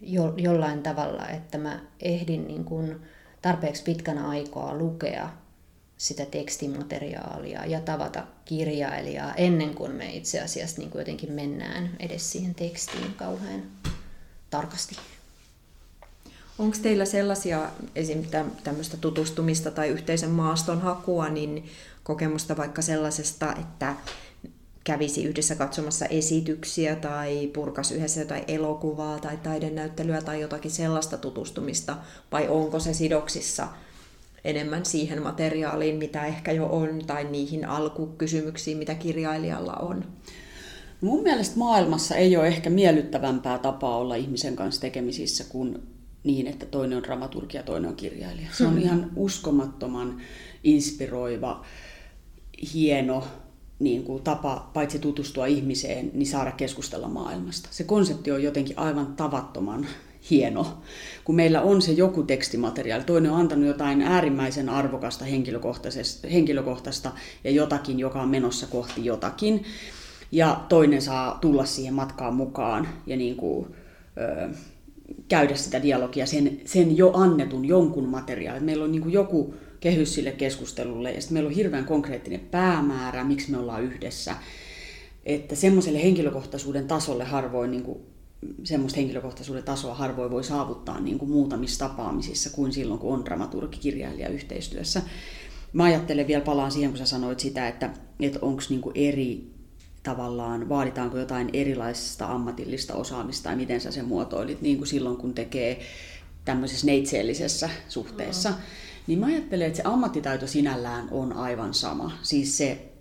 jo, 0.00 0.34
jollain 0.36 0.82
tavalla, 0.82 1.28
että 1.28 1.58
mä 1.58 1.80
ehdin 2.00 2.48
niin 2.48 2.64
kuin 2.64 3.02
tarpeeksi 3.42 3.82
pitkänä 3.82 4.28
aikaa 4.28 4.74
lukea 4.74 5.28
sitä 5.98 6.26
tekstimateriaalia 6.26 7.66
ja 7.66 7.80
tavata 7.80 8.26
kirjailijaa 8.44 9.34
ennen 9.34 9.74
kuin 9.74 9.92
me 9.92 10.14
itse 10.14 10.40
asiassa 10.40 10.78
niin 10.78 10.90
kuin 10.90 11.00
jotenkin 11.00 11.32
mennään 11.32 11.90
edes 12.00 12.32
siihen 12.32 12.54
tekstiin 12.54 13.14
kauhean 13.14 13.62
tarkasti. 14.50 14.96
Onko 16.58 16.76
teillä 16.82 17.04
sellaisia 17.04 17.70
esim. 17.94 18.24
tämmöistä 18.64 18.96
tutustumista 18.96 19.70
tai 19.70 19.88
yhteisen 19.88 20.30
maaston 20.30 20.80
hakua, 20.80 21.28
niin 21.28 21.64
kokemusta 22.04 22.56
vaikka 22.56 22.82
sellaisesta, 22.82 23.54
että 23.60 23.94
kävisi 24.84 25.24
yhdessä 25.24 25.54
katsomassa 25.54 26.06
esityksiä 26.06 26.96
tai 26.96 27.46
purkas 27.46 27.92
yhdessä 27.92 28.20
jotain 28.20 28.44
elokuvaa 28.48 29.18
tai 29.18 29.36
taidenäyttelyä 29.36 30.22
tai 30.22 30.40
jotakin 30.40 30.70
sellaista 30.70 31.18
tutustumista, 31.18 31.96
vai 32.32 32.48
onko 32.48 32.80
se 32.80 32.94
sidoksissa 32.94 33.68
enemmän 34.46 34.84
siihen 34.84 35.22
materiaaliin, 35.22 35.96
mitä 35.96 36.26
ehkä 36.26 36.52
jo 36.52 36.66
on, 36.66 37.00
tai 37.06 37.24
niihin 37.24 37.68
alkukysymyksiin, 37.68 38.78
mitä 38.78 38.94
kirjailijalla 38.94 39.72
on? 39.72 40.04
Mun 41.00 41.22
mielestä 41.22 41.58
maailmassa 41.58 42.16
ei 42.16 42.36
ole 42.36 42.46
ehkä 42.46 42.70
miellyttävämpää 42.70 43.58
tapaa 43.58 43.96
olla 43.96 44.14
ihmisen 44.14 44.56
kanssa 44.56 44.80
tekemisissä 44.80 45.44
kuin 45.48 45.78
niin, 46.24 46.46
että 46.46 46.66
toinen 46.66 46.96
on 46.96 47.04
dramaturgia 47.04 47.60
ja 47.60 47.64
toinen 47.64 47.90
on 47.90 47.96
kirjailija. 47.96 48.48
Se 48.52 48.66
on 48.66 48.72
hmm. 48.72 48.82
ihan 48.82 49.10
uskomattoman 49.16 50.20
inspiroiva, 50.64 51.64
hieno 52.74 53.24
niin 53.78 54.04
kuin 54.04 54.22
tapa 54.22 54.70
paitsi 54.74 54.98
tutustua 54.98 55.46
ihmiseen, 55.46 56.10
niin 56.14 56.26
saada 56.26 56.52
keskustella 56.52 57.08
maailmasta. 57.08 57.68
Se 57.72 57.84
konsepti 57.84 58.32
on 58.32 58.42
jotenkin 58.42 58.78
aivan 58.78 59.16
tavattoman 59.16 59.86
hieno, 60.30 60.78
kun 61.24 61.34
meillä 61.34 61.62
on 61.62 61.82
se 61.82 61.92
joku 61.92 62.22
tekstimateriaali. 62.22 63.04
Toinen 63.04 63.30
on 63.30 63.40
antanut 63.40 63.66
jotain 63.66 64.02
äärimmäisen 64.02 64.68
arvokasta 64.68 65.24
henkilökohtaista 66.32 67.12
ja 67.44 67.50
jotakin, 67.50 67.98
joka 67.98 68.22
on 68.22 68.28
menossa 68.28 68.66
kohti 68.66 69.04
jotakin. 69.04 69.64
Ja 70.32 70.60
toinen 70.68 71.02
saa 71.02 71.38
tulla 71.40 71.64
siihen 71.64 71.94
matkaan 71.94 72.34
mukaan 72.34 72.88
ja 73.06 73.16
niin 73.16 73.36
kuin, 73.36 73.66
ö, 74.18 74.48
käydä 75.28 75.54
sitä 75.54 75.82
dialogia 75.82 76.26
sen, 76.26 76.60
sen 76.64 76.96
jo 76.96 77.12
annetun 77.14 77.64
jonkun 77.64 78.08
materiaalin. 78.08 78.64
Meillä 78.64 78.84
on 78.84 78.92
niin 78.92 79.02
kuin 79.02 79.12
joku 79.12 79.54
kehys 79.80 80.14
sille 80.14 80.32
keskustelulle 80.32 81.12
ja 81.12 81.20
sitten 81.20 81.34
meillä 81.34 81.48
on 81.48 81.54
hirveän 81.54 81.84
konkreettinen 81.84 82.40
päämäärä, 82.40 83.24
miksi 83.24 83.50
me 83.50 83.58
ollaan 83.58 83.82
yhdessä. 83.82 84.34
Että 85.24 85.54
semmoiselle 85.54 86.02
henkilökohtaisuuden 86.02 86.88
tasolle 86.88 87.24
harvoin, 87.24 87.70
niin 87.70 87.82
kuin, 87.82 87.98
semmoista 88.64 88.96
henkilökohtaisuuden 88.96 89.64
tasoa 89.64 89.94
harvoin 89.94 90.30
voi 90.30 90.44
saavuttaa 90.44 91.00
niin 91.00 91.18
kuin 91.18 91.30
muutamissa 91.30 91.88
tapaamisissa 91.88 92.50
kuin 92.50 92.72
silloin, 92.72 93.00
kun 93.00 93.14
on 93.14 93.24
dramaturgi 93.24 93.78
kirjailija 93.78 94.28
yhteistyössä. 94.28 95.02
Mä 95.72 95.84
ajattelen 95.84 96.26
vielä, 96.26 96.44
palaan 96.44 96.70
siihen, 96.70 96.90
kun 96.90 96.98
sä 96.98 97.06
sanoit 97.06 97.40
sitä, 97.40 97.68
että, 97.68 97.90
että 98.20 98.38
onko 98.42 98.62
niin 98.68 98.82
eri 98.94 99.50
tavallaan, 100.02 100.68
vaaditaanko 100.68 101.18
jotain 101.18 101.50
erilaista 101.52 102.26
ammatillista 102.26 102.94
osaamista 102.94 103.44
tai 103.44 103.56
miten 103.56 103.80
sä 103.80 103.90
sen 103.90 104.04
muotoilit, 104.04 104.62
niin 104.62 104.76
kuin 104.76 104.88
silloin 104.88 105.16
kun 105.16 105.34
tekee 105.34 105.80
tämmöisessä 106.44 106.86
neitseellisessä 106.86 107.70
suhteessa. 107.88 108.50
Mm. 108.50 108.56
Niin 109.06 109.18
mä 109.18 109.26
ajattelen, 109.26 109.66
että 109.66 109.76
se 109.76 109.82
ammattitaito 109.84 110.46
sinällään 110.46 111.08
on 111.10 111.32
aivan 111.32 111.74
sama. 111.74 112.12
Siis 112.22 112.56
se 112.56 112.92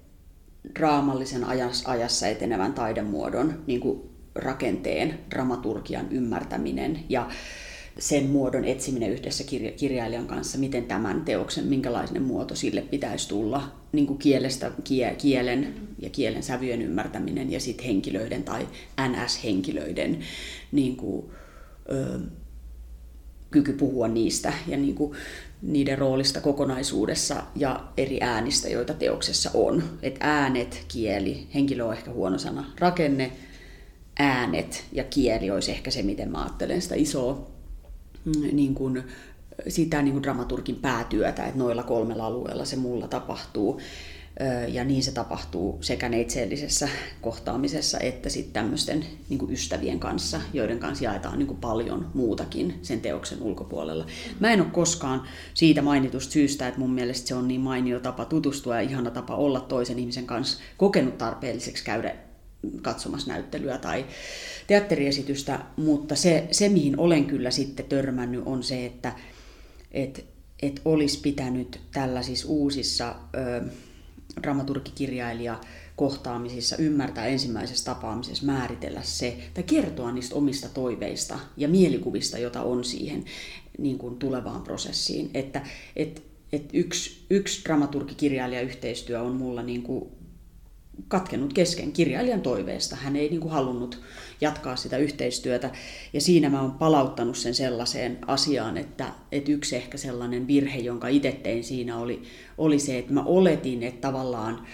draamallisen 0.79 1.45
ajassa 1.85 2.27
etenevän 2.27 2.73
taidemuodon 2.73 3.63
niin 3.67 3.79
kuin 3.79 4.14
rakenteen, 4.36 5.20
dramaturgian 5.30 6.12
ymmärtäminen 6.12 7.00
ja 7.10 7.30
sen 8.00 8.25
muodon 8.25 8.65
etsiminen 8.65 9.12
yhdessä 9.12 9.44
kirjailijan 9.78 10.28
kanssa, 10.28 10.58
miten 10.58 10.84
tämän 10.84 11.21
teoksen, 11.21 11.65
minkälainen 11.65 12.24
muoto 12.24 12.56
sille 12.56 12.82
pitäisi 12.82 13.30
tulla, 13.30 13.71
niin 13.91 14.08
kuin 14.08 14.19
kielestä, 14.19 14.71
kie, 14.84 15.15
kielen 15.17 15.74
ja 16.00 16.10
kielen 16.10 16.43
sävyjen 16.43 16.82
ymmärtäminen 16.82 17.52
ja 17.52 17.60
sitten 17.60 17.86
henkilöiden 17.86 18.43
tai 18.43 18.67
NS-henkilöiden 19.02 20.19
niin 20.71 20.98
kuin, 20.98 21.26
ö, 21.91 22.19
kyky 23.52 23.74
puhua 23.74 24.08
niistä 24.08 24.54
ja 24.67 24.78
niin 24.78 24.95
kuin, 24.95 25.17
niiden 25.62 25.98
roolista 25.98 26.41
kokonaisuudessa 26.41 27.43
ja 27.56 27.84
eri 27.98 28.21
äänistä, 28.21 28.69
joita 28.69 28.93
teoksessa 28.93 29.52
on. 29.54 29.84
Et 30.02 30.17
äänet, 30.19 30.86
kieli, 30.88 31.48
henkilö 31.54 31.86
on 31.86 31.93
ehkä 31.93 32.12
huono 32.12 32.38
sana, 32.38 32.65
rakenne, 32.80 33.32
äänet 34.19 34.86
ja 34.91 35.04
kieli 35.04 35.51
olisi 35.51 35.71
ehkä 35.71 35.91
se, 35.91 36.01
miten 36.01 36.32
mä 36.32 36.41
ajattelen 36.41 36.82
sitä 36.82 36.95
isoa 36.95 37.47
mm, 38.25 38.56
niin 38.56 38.75
kuin, 38.75 39.04
sitä 39.67 40.01
niin 40.01 40.13
kuin 40.13 40.23
dramaturgin 40.23 40.75
päätyötä, 40.75 41.45
että 41.45 41.60
noilla 41.60 41.84
kolmella 41.84 42.25
alueella 42.25 42.65
se 42.65 42.75
mulla 42.75 43.08
tapahtuu. 43.08 43.82
Ja 44.67 44.84
niin 44.84 45.04
se 45.04 45.12
tapahtuu 45.12 45.78
sekä 45.82 46.10
neitseellisessä 46.10 46.89
kohtaamisessa 47.21 47.99
että 47.99 48.30
sitten 48.30 48.54
tämmöisten 48.54 49.06
niin 49.30 49.51
ystävien 49.51 49.99
kanssa, 49.99 50.41
joiden 50.54 50.80
kanssa 50.80 51.04
jaetaan 51.04 51.39
niin 51.39 51.58
paljon 51.58 52.08
muutakin 52.13 52.80
sen 52.82 53.01
teoksen 53.01 53.41
ulkopuolella. 53.41 54.06
Mä 54.39 54.51
en 54.51 54.62
ole 54.62 54.69
koskaan 54.71 55.21
siitä 55.54 55.82
mainitusta 55.82 56.32
syystä, 56.32 56.67
että 56.67 56.80
mun 56.80 56.93
mielestä 56.93 57.28
se 57.28 57.36
on 57.36 57.47
niin 57.47 57.62
mainio 57.62 57.99
tapa 57.99 58.25
tutustua 58.25 58.75
ja 58.75 58.89
ihana 58.89 59.12
tapa 59.12 59.36
olla 59.36 59.60
toisen 59.60 59.99
ihmisen 59.99 60.28
kanssa 60.28 60.63
kokenut 60.78 61.17
tarpeelliseksi 61.17 61.84
käydä 61.84 62.15
katsomassa 62.82 63.32
näyttelyä 63.32 63.78
tai 63.78 64.06
teatteriesitystä, 64.67 65.60
mutta 65.78 66.15
se, 66.15 66.47
se 66.51 66.69
mihin 66.69 66.99
olen 66.99 67.25
kyllä 67.25 67.51
sitten 67.51 67.86
törmännyt 67.86 68.41
on 68.45 68.63
se, 68.63 68.86
että 68.86 69.13
et, 69.91 70.25
et 70.62 70.82
olisi 70.86 71.19
pitänyt 71.21 71.80
tällaisissa 71.93 72.47
uusissa 72.47 73.15
ö, 73.36 73.62
dramaturgikirjailija 74.41 75.62
kohtaamisissa 75.95 76.78
ymmärtää 76.78 77.25
ensimmäisessä 77.25 77.86
tapaamisessa 77.86 78.45
määritellä 78.45 79.01
se, 79.04 79.38
tai 79.54 79.63
kertoa 79.63 80.12
niistä 80.12 80.36
omista 80.36 80.69
toiveista 80.69 81.39
ja 81.58 81.67
mielikuvista, 81.67 82.38
jota 82.38 82.62
on 82.62 82.84
siihen 82.84 83.25
niin 83.78 83.97
kuin 83.97 84.15
tulevaan 84.15 84.62
prosessiin. 84.62 85.30
Että 85.34 85.62
et, 85.95 86.23
et 86.54 86.69
yksi, 86.73 87.25
yksi 87.30 87.63
dramaturgikirjailija 87.63 88.62
yhteistyö 88.62 89.21
on 89.21 89.36
mulla 89.36 89.63
niin 89.63 89.84
kuin 89.84 90.10
katkennut 91.08 91.53
kesken 91.53 91.91
kirjailijan 91.91 92.41
toiveesta. 92.41 92.95
Hän 92.95 93.15
ei 93.15 93.29
niin 93.29 93.39
kuin 93.39 93.51
halunnut 93.51 94.01
jatkaa 94.41 94.75
sitä 94.75 94.97
yhteistyötä. 94.97 95.69
Ja 96.13 96.21
siinä 96.21 96.49
mä 96.49 96.62
oon 96.62 96.71
palauttanut 96.71 97.38
sen 97.38 97.55
sellaiseen 97.55 98.17
asiaan, 98.27 98.77
että, 98.77 99.12
että 99.31 99.51
yksi 99.51 99.75
ehkä 99.75 99.97
sellainen 99.97 100.47
virhe, 100.47 100.79
jonka 100.79 101.08
itse 101.08 101.31
tein 101.31 101.63
siinä 101.63 101.97
oli, 101.97 102.21
oli 102.58 102.79
se, 102.79 102.97
että 102.97 103.13
mä 103.13 103.23
oletin, 103.23 103.84
että 103.84 104.08
tavallaan 104.08 104.67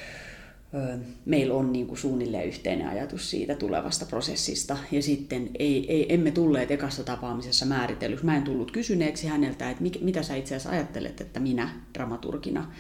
ö, 0.74 0.98
meillä 1.26 1.54
on 1.54 1.74
niin 1.74 1.88
kuin 1.88 1.98
suunnilleen 1.98 2.48
yhteinen 2.48 2.88
ajatus 2.88 3.30
siitä 3.30 3.56
tulevasta 3.56 4.06
prosessista. 4.06 4.78
Ja 4.92 5.02
sitten 5.02 5.50
ei, 5.60 5.86
ei, 5.92 6.14
emme 6.14 6.32
tulleet 6.32 6.72
ekassa 6.72 7.04
tapaamisessa 7.04 7.66
määritellyksi. 7.66 8.26
Mä 8.26 8.38
en 8.38 8.44
tullut 8.44 8.72
kysyneeksi 8.72 9.28
häneltä, 9.28 9.70
että 9.70 9.84
mikä, 9.84 10.00
mitä 10.02 10.24
sä 10.24 10.36
itse 10.36 10.56
asiassa 10.56 10.70
ajattelet, 10.70 11.22
että 11.22 11.40
minä 11.40 11.70
dramaturgina 11.94 12.72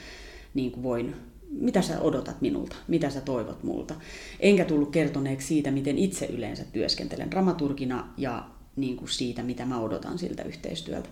niin 0.53 0.71
kuin 0.71 0.83
voin 0.83 1.15
mitä 1.51 1.81
sä 1.81 2.01
odotat 2.01 2.41
minulta, 2.41 2.75
mitä 2.87 3.09
sä 3.09 3.21
toivot 3.21 3.63
multa. 3.63 3.95
Enkä 4.39 4.65
tullut 4.65 4.91
kertoneeksi 4.91 5.47
siitä, 5.47 5.71
miten 5.71 5.97
itse 5.97 6.25
yleensä 6.25 6.63
työskentelen 6.73 7.31
dramaturgina 7.31 8.13
ja 8.17 8.49
niin 8.75 8.97
kuin 8.97 9.09
siitä, 9.09 9.43
mitä 9.43 9.65
mä 9.65 9.79
odotan 9.79 10.19
siltä 10.19 10.43
yhteistyöltä. 10.43 11.09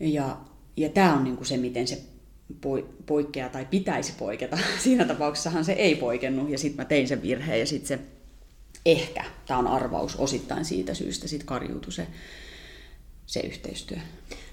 Ja, 0.00 0.36
ja 0.76 0.88
tämä 0.88 1.14
on 1.14 1.24
niin 1.24 1.36
kuin 1.36 1.46
se, 1.46 1.56
miten 1.56 1.86
se 1.86 2.02
poikkeaa 3.06 3.48
tai 3.48 3.64
pitäisi 3.64 4.12
poiketa. 4.18 4.58
Siinä 4.84 5.04
tapauksessahan 5.04 5.64
se 5.64 5.72
ei 5.72 5.94
poikennut 5.94 6.50
ja 6.50 6.58
sitten 6.58 6.84
mä 6.84 6.88
tein 6.88 7.08
sen 7.08 7.22
virheen 7.22 7.60
ja 7.60 7.66
sitten 7.66 7.88
se 7.88 8.04
ehkä, 8.86 9.24
tämä 9.46 9.58
on 9.58 9.66
arvaus 9.66 10.16
osittain 10.16 10.64
siitä 10.64 10.94
syystä, 10.94 11.28
sitten 11.28 11.46
karjuutui 11.46 11.92
se, 11.92 12.06
se 13.26 13.40
yhteistyö. 13.40 13.98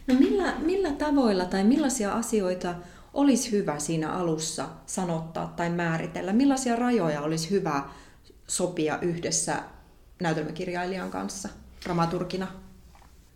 No 0.08 0.15
millä, 0.15 0.54
millä 0.60 0.91
tavoilla 0.91 1.46
tai 1.46 1.63
millaisia 1.63 2.13
asioita 2.13 2.76
olisi 3.13 3.52
hyvä 3.52 3.80
siinä 3.80 4.13
alussa 4.13 4.69
sanottaa 4.86 5.54
tai 5.56 5.69
määritellä? 5.69 6.34
Millaisia 6.34 6.76
rajoja 6.76 7.21
olisi 7.21 7.49
hyvä 7.49 7.84
sopia 8.47 8.99
yhdessä 9.02 9.63
näytelmäkirjailijan 10.21 11.12
kanssa 11.12 11.49
dramaturgina? 11.84 12.47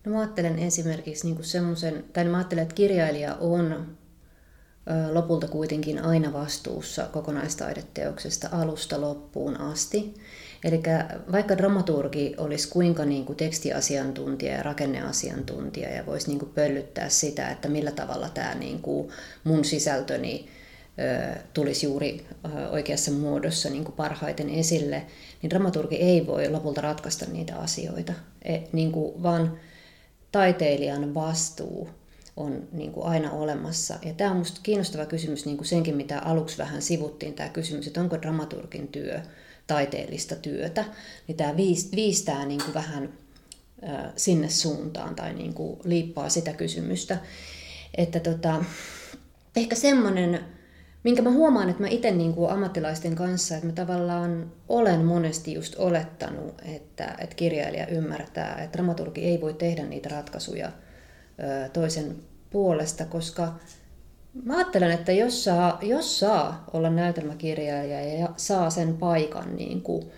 No 0.05 0.11
mä 0.11 0.19
ajattelen 0.19 0.59
esimerkiksi 0.59 1.27
niin 1.27 1.43
semmoisen, 1.43 2.05
tai 2.13 2.25
mä 2.25 2.37
ajattelen, 2.37 2.61
että 2.61 2.75
kirjailija 2.75 3.35
on 3.35 3.97
lopulta 5.11 5.47
kuitenkin 5.47 6.03
aina 6.03 6.33
vastuussa 6.33 7.07
kokonaistaideteoksesta 7.11 8.49
alusta 8.51 9.01
loppuun 9.01 9.61
asti. 9.61 10.13
Eli 10.63 10.83
vaikka 11.31 11.57
dramaturgi 11.57 12.35
olisi 12.37 12.69
kuinka 12.69 13.05
niin 13.05 13.25
kuin 13.25 13.37
tekstiasiantuntija 13.37 14.53
ja 14.53 14.63
rakenneasiantuntija 14.63 15.89
ja 15.89 16.05
voisi 16.05 16.27
niin 16.27 16.39
kuin 16.39 16.51
pöllyttää 16.55 17.09
sitä, 17.09 17.49
että 17.49 17.69
millä 17.69 17.91
tavalla 17.91 18.29
tämä 18.29 18.55
niin 18.55 18.81
kuin 18.81 19.09
mun 19.43 19.65
sisältöni 19.65 20.47
tulisi 21.53 21.85
juuri 21.85 22.25
oikeassa 22.71 23.11
muodossa 23.11 23.69
niin 23.69 23.83
kuin 23.83 23.95
parhaiten 23.95 24.49
esille, 24.49 25.05
niin 25.41 25.49
dramaturgi 25.49 25.95
ei 25.95 26.27
voi 26.27 26.49
lopulta 26.49 26.81
ratkaista 26.81 27.25
niitä 27.25 27.55
asioita, 27.55 28.13
e, 28.41 28.57
niin 28.71 28.91
kuin, 28.91 29.23
vaan 29.23 29.59
taiteilijan 30.31 31.13
vastuu 31.13 31.89
on 32.37 32.67
niin 32.71 32.91
kuin 32.91 33.07
aina 33.07 33.31
olemassa. 33.31 33.99
Ja 34.05 34.13
tämä 34.13 34.29
on 34.29 34.35
minusta 34.35 34.59
kiinnostava 34.63 35.05
kysymys 35.05 35.45
niin 35.45 35.57
kuin 35.57 35.67
senkin, 35.67 35.95
mitä 35.95 36.19
aluksi 36.19 36.57
vähän 36.57 36.81
sivuttiin, 36.81 37.33
tämä 37.33 37.49
kysymys, 37.49 37.87
että 37.87 38.01
onko 38.01 38.21
dramaturgin 38.21 38.87
työ 38.87 39.21
taiteellista 39.67 40.35
työtä, 40.35 40.85
niin 41.27 41.37
tämä 41.37 41.57
viistää 41.95 42.45
niin 42.45 42.61
kuin 42.63 42.73
vähän 42.73 43.09
sinne 44.15 44.49
suuntaan 44.49 45.15
tai 45.15 45.33
niin 45.33 45.53
kuin 45.53 45.79
liippaa 45.83 46.29
sitä 46.29 46.53
kysymystä. 46.53 47.17
Että 47.97 48.19
tota, 48.19 48.65
ehkä 49.55 49.75
semmoinen, 49.75 50.39
minkä 51.03 51.21
mä 51.21 51.31
huomaan, 51.31 51.69
että 51.69 51.81
mä 51.81 51.87
itse 51.87 52.11
niin 52.11 52.33
kuin 52.33 52.51
ammattilaisten 52.51 53.15
kanssa, 53.15 53.55
että 53.55 53.67
mä 53.67 53.73
tavallaan 53.73 54.51
olen 54.69 55.05
monesti 55.05 55.53
just 55.53 55.75
olettanut, 55.77 56.61
että, 56.75 57.15
että 57.19 57.35
kirjailija 57.35 57.87
ymmärtää, 57.87 58.61
että 58.63 58.77
dramaturgi 58.77 59.21
ei 59.21 59.41
voi 59.41 59.53
tehdä 59.53 59.83
niitä 59.83 60.09
ratkaisuja 60.09 60.71
toisen 61.73 62.15
puolesta, 62.49 63.05
koska 63.05 63.53
mä 64.43 64.55
ajattelen, 64.55 64.91
että 64.91 65.11
jos 65.11 65.43
saa, 65.43 65.79
jos 65.81 66.19
saa 66.19 66.63
olla 66.73 66.89
näytelmäkirjailija 66.89 68.19
ja 68.19 68.29
saa 68.37 68.69
sen 68.69 68.97
paikan 68.97 69.55
niin 69.55 69.81
kuin, 69.81 70.11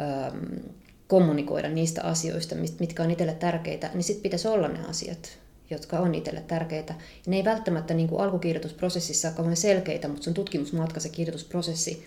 ähm, 0.00 0.68
kommunikoida 1.12 1.68
niistä 1.68 2.02
asioista, 2.02 2.54
mitkä 2.54 3.02
on 3.02 3.10
itselle 3.10 3.34
tärkeitä, 3.34 3.90
niin 3.94 4.02
sitten 4.02 4.22
pitäisi 4.22 4.48
olla 4.48 4.68
ne 4.68 4.86
asiat, 4.88 5.38
jotka 5.70 5.98
on 5.98 6.14
itselle 6.14 6.40
tärkeitä. 6.40 6.92
Ja 6.92 7.30
ne 7.30 7.36
ei 7.36 7.44
välttämättä 7.44 7.94
niin 7.94 8.08
kuin 8.08 8.22
alkukirjoitusprosessissa 8.22 9.28
ole 9.28 9.36
kauhean 9.36 9.56
selkeitä, 9.56 10.08
mutta 10.08 10.24
se 10.24 10.30
on 10.30 10.34
tutkimusmatka 10.34 11.00
se 11.00 11.08
kirjoitusprosessi. 11.08 12.06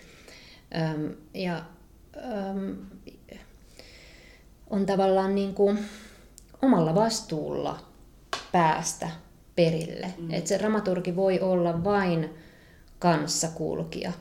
Ähm, 0.76 1.06
ja 1.34 1.62
ähm, 2.16 2.70
on 4.70 4.86
tavallaan 4.86 5.34
niin 5.34 5.54
kuin 5.54 5.78
omalla 6.62 6.94
vastuulla 6.94 7.78
päästä 8.56 9.10
perille. 9.56 10.14
Mm. 10.18 10.30
Että 10.30 10.48
se 10.48 10.58
dramaturgi 10.58 11.16
voi 11.16 11.40
olla 11.40 11.84
vain 11.84 12.30
kanssakulkija. 12.98 14.12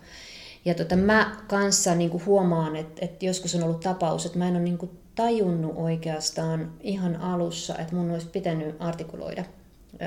Ja 0.66 0.74
tota, 0.74 0.96
mä 0.96 1.36
kanssa 1.48 1.96
niin 1.96 2.10
kuin 2.10 2.26
huomaan, 2.26 2.76
että, 2.76 3.06
että 3.06 3.26
joskus 3.26 3.56
on 3.56 3.64
ollut 3.64 3.80
tapaus, 3.80 4.26
että 4.26 4.38
mä 4.38 4.48
en 4.48 4.56
ole 4.56 4.64
niin 4.64 4.78
kuin 4.78 4.92
tajunnut 5.16 5.74
oikeastaan 5.76 6.72
ihan 6.82 7.16
alussa, 7.16 7.78
että 7.78 7.96
mun 7.96 8.12
olisi 8.12 8.28
pitänyt 8.28 8.76
artikuloida 8.80 9.46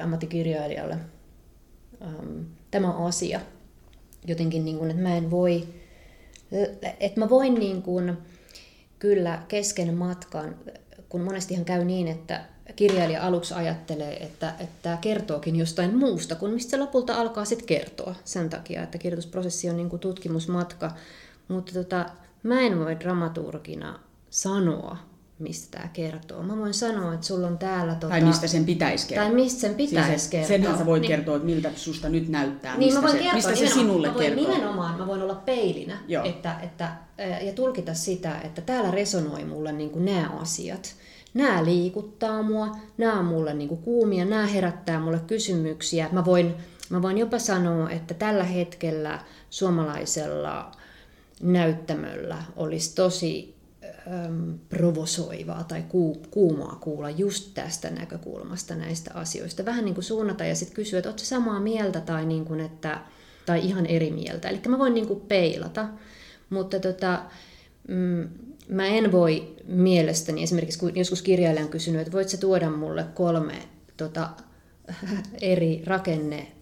ammattikirjailijalle 0.03 0.97
um, 2.01 2.45
tämä 2.71 2.93
asia. 2.93 3.41
Jotenkin, 4.27 4.65
niin 4.65 4.79
kuin, 4.79 4.91
että 4.91 5.03
mä 5.03 5.17
en 5.17 5.31
voi, 5.31 5.69
että 7.01 7.21
mä 7.21 7.29
voin 7.29 7.55
niin 7.55 7.83
kuin, 7.83 8.19
kyllä 8.99 9.43
kesken 9.49 9.95
matkan, 9.95 10.57
kun 11.09 11.21
monestihan 11.21 11.65
käy 11.65 11.85
niin, 11.85 12.09
että 12.09 12.45
kirjailija 12.77 13.27
aluksi 13.27 13.55
ajattelee, 13.55 14.17
että, 14.17 14.55
että 14.61 14.77
tämä 14.83 14.97
kertookin 14.97 15.57
jostain 15.57 15.99
muusta 15.99 16.35
kuin 16.35 16.53
mistä 16.53 16.71
se 16.71 16.77
lopulta 16.77 17.15
alkaa 17.15 17.45
sitten 17.45 17.67
kertoa. 17.67 18.15
Sen 18.25 18.51
takia, 18.51 18.83
että 18.83 18.99
kirjoitusprosessi 18.99 19.71
on 19.71 19.77
niin 19.77 19.91
kuin 19.91 20.01
tutkimusmatka. 20.01 20.93
Mutta 21.49 21.73
tota, 21.73 22.07
mä 22.43 22.61
en 22.61 22.79
voi 22.79 23.01
dramaturgina 23.01 23.99
sanoa, 24.31 24.97
mistä 25.39 25.79
tämä 25.79 25.89
kertoo. 25.93 26.43
Mä 26.43 26.57
voin 26.57 26.75
sanoa, 26.75 27.15
että 27.15 27.27
sulla 27.27 27.47
on 27.47 27.59
täällä... 27.59 27.95
Tota, 27.95 28.09
tai 28.09 28.21
mistä 28.21 28.47
sen 28.47 28.65
pitäisi 28.65 29.07
kertoa. 29.07 29.25
Tai 29.25 29.35
mistä 29.35 29.61
sen 29.61 29.75
pitäisi 29.75 30.19
siis 30.19 30.29
kertoa. 30.29 30.49
Senhän 30.49 30.79
sä 30.79 30.87
voit 30.87 31.01
niin, 31.01 31.09
kertoa, 31.09 31.37
että 31.37 31.47
miltä 31.47 31.71
susta 31.77 32.09
nyt 32.09 32.29
näyttää, 32.29 32.77
niin, 32.77 32.85
mistä, 32.85 33.01
mä 33.01 33.07
voin 33.07 33.19
se, 33.19 33.23
kertoa, 33.23 33.51
mistä 33.51 33.67
se 33.67 33.75
sinulle 33.75 34.09
mä 34.09 34.15
voin, 34.15 34.27
kertoo. 34.27 34.49
Nimenomaan 34.49 34.99
mä 34.99 35.07
voin 35.07 35.23
olla 35.23 35.35
peilinä 35.35 35.99
että, 36.25 36.61
että, 36.63 36.93
ja 37.43 37.53
tulkita 37.53 37.95
sitä, 37.95 38.41
että 38.41 38.63
täällä 38.63 38.91
resonoi 38.91 39.45
mulle 39.45 39.73
niin 39.73 39.91
kuin 39.91 40.05
nämä 40.05 40.31
asiat 40.41 40.95
nämä 41.39 41.65
liikuttaa 41.65 42.43
mua, 42.43 42.77
nämä 42.99 43.19
on 43.19 43.25
mulle 43.25 43.55
niin 43.55 43.69
kuin 43.69 43.83
kuumia, 43.83 44.25
nämä 44.25 44.47
herättää 44.47 45.01
mulle 45.01 45.21
kysymyksiä. 45.27 46.09
Mä 46.13 46.25
voin, 46.25 46.55
mä 46.91 47.03
voin 47.03 47.19
jopa 47.19 47.39
sanoa, 47.39 47.91
että 47.91 48.15
tällä 48.15 48.45
hetkellä 48.45 49.21
suomalaisella 49.51 50.73
näyttämöllä 51.43 52.43
olisi 52.57 52.95
tosi 52.95 53.55
äm, 53.85 54.59
provosoivaa 54.69 55.65
tai 55.65 55.83
ku, 55.89 56.23
kuumaa 56.31 56.79
kuulla 56.81 57.11
just 57.11 57.51
tästä 57.55 57.91
näkökulmasta 57.91 58.75
näistä 58.75 59.11
asioista. 59.15 59.65
Vähän 59.65 59.85
niin 59.85 59.95
kuin 59.95 60.05
suunnata 60.05 60.45
ja 60.45 60.55
sitten 60.55 60.77
kysyä, 60.77 60.99
että 60.99 61.09
oletko 61.09 61.25
samaa 61.25 61.61
mieltä 61.61 62.01
tai, 62.01 62.27
niin 62.27 62.45
kuin, 62.45 62.61
että, 62.61 63.01
tai 63.47 63.67
ihan 63.67 63.87
eri 63.87 64.11
mieltä. 64.11 64.49
Eli 64.49 64.61
mä 64.69 64.79
voin 64.79 64.95
niin 64.95 65.07
kuin 65.07 65.21
peilata, 65.21 65.89
mutta 66.51 66.81
tota, 66.81 67.23
mm, 67.89 68.29
mä 68.69 68.87
en 68.87 69.13
voi 69.13 69.57
mielestäni, 69.67 70.43
esimerkiksi 70.43 70.79
kun 70.79 70.97
joskus 70.97 71.23
kirjailija 71.23 71.65
on 71.65 71.71
kysynyt, 71.71 72.01
että 72.01 72.13
voit 72.13 72.29
sä 72.29 72.37
tuoda 72.37 72.71
mulle 72.71 73.05
kolme 73.15 73.69
tota, 73.97 74.31
eri 75.41 75.83
rakenne 75.87 76.53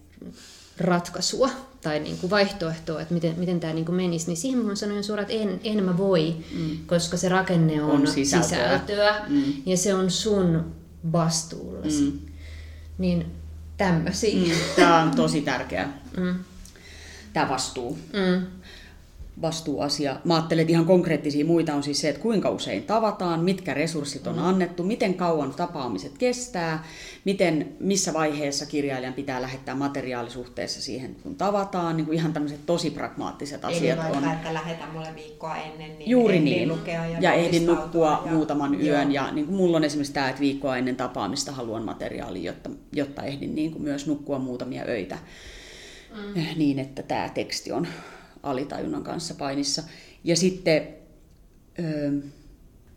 ratkaisua 0.77 1.49
tai 1.81 1.99
niin 1.99 2.17
kuin 2.17 2.29
vaihtoehtoa, 2.29 3.01
että 3.01 3.13
miten, 3.13 3.39
miten 3.39 3.59
tämä 3.59 3.73
niin 3.73 3.85
kuin 3.85 3.95
menisi, 3.95 4.27
niin 4.27 4.37
siihen 4.37 4.65
mä 4.65 4.75
sanoin 4.75 5.03
suoraan, 5.03 5.31
että 5.31 5.43
en, 5.43 5.59
en 5.63 5.83
mä 5.83 5.97
voi, 5.97 6.35
mm. 6.57 6.77
koska 6.85 7.17
se 7.17 7.29
rakenne 7.29 7.83
on, 7.83 7.91
on 7.91 8.07
sisältöä, 8.07 8.49
sisältöä 8.49 9.25
mm. 9.27 9.43
ja 9.65 9.77
se 9.77 9.93
on 9.93 10.11
sun 10.11 10.75
vastuullasi. 11.11 12.01
Mm. 12.01 12.19
Niin 12.97 13.25
tämmöisiä. 13.77 14.53
Mm, 14.53 14.59
tämä 14.75 15.01
on 15.01 15.11
tosi 15.11 15.41
tärkeä. 15.41 15.89
Mm. 16.17 16.35
Tämä 17.33 17.49
vastuu. 17.49 17.97
Mm 18.13 18.56
vastuuasia. 19.41 20.15
Mä 20.23 20.35
ajattelen, 20.35 20.61
että 20.61 20.71
ihan 20.71 20.85
konkreettisia 20.85 21.45
muita 21.45 21.73
on 21.73 21.83
siis 21.83 22.01
se, 22.01 22.09
että 22.09 22.21
kuinka 22.21 22.49
usein 22.49 22.83
tavataan, 22.83 23.39
mitkä 23.39 23.73
resurssit 23.73 24.27
on 24.27 24.35
mm. 24.35 24.45
annettu, 24.45 24.83
miten 24.83 25.13
kauan 25.13 25.53
tapaamiset 25.53 26.17
kestää, 26.17 26.85
miten, 27.25 27.75
missä 27.79 28.13
vaiheessa 28.13 28.65
kirjailijan 28.65 29.13
pitää 29.13 29.41
lähettää 29.41 29.75
materiaalisuhteessa 29.75 30.81
siihen, 30.81 31.15
kun 31.23 31.35
tavataan. 31.35 31.97
Niin 31.97 32.05
kuin 32.05 32.15
ihan 32.15 32.33
tämmöiset 32.33 32.65
tosi 32.65 32.91
pragmaattiset 32.91 33.63
Eli 33.63 33.75
asiat 33.75 33.97
vaikka, 33.97 34.17
on. 34.17 34.31
että 34.31 34.53
lähetä 34.53 34.85
mulle 34.93 35.09
viikkoa 35.15 35.55
ennen, 35.55 35.99
niin 35.99 36.09
Juuri 36.09 36.39
niin. 36.39 36.67
lukea 36.67 37.05
ja, 37.05 37.19
ja 37.19 37.33
ehdin 37.33 37.65
nukkua 37.65 38.21
ja... 38.25 38.31
muutaman 38.31 38.81
yön. 38.81 39.11
Joo. 39.11 39.25
Ja 39.25 39.31
niin 39.31 39.45
kuin 39.45 39.55
mulla 39.55 39.77
on 39.77 39.83
esimerkiksi 39.83 40.13
tämä, 40.13 40.29
että 40.29 40.41
viikkoa 40.41 40.77
ennen 40.77 40.95
tapaamista 40.95 41.51
haluan 41.51 41.83
materiaalia, 41.83 42.43
jotta, 42.43 42.69
jotta 42.91 43.23
ehdin 43.23 43.55
niin 43.55 43.71
kuin 43.71 43.81
myös 43.81 44.07
nukkua 44.07 44.39
muutamia 44.39 44.83
öitä. 44.87 45.17
Mm. 46.15 46.43
Niin, 46.57 46.79
että 46.79 47.03
tämä 47.03 47.29
teksti 47.29 47.71
on 47.71 47.87
alitajunnan 48.43 49.03
kanssa 49.03 49.35
painissa. 49.35 49.83
Ja 50.23 50.35
sitten... 50.35 50.87
Öö, 51.79 52.11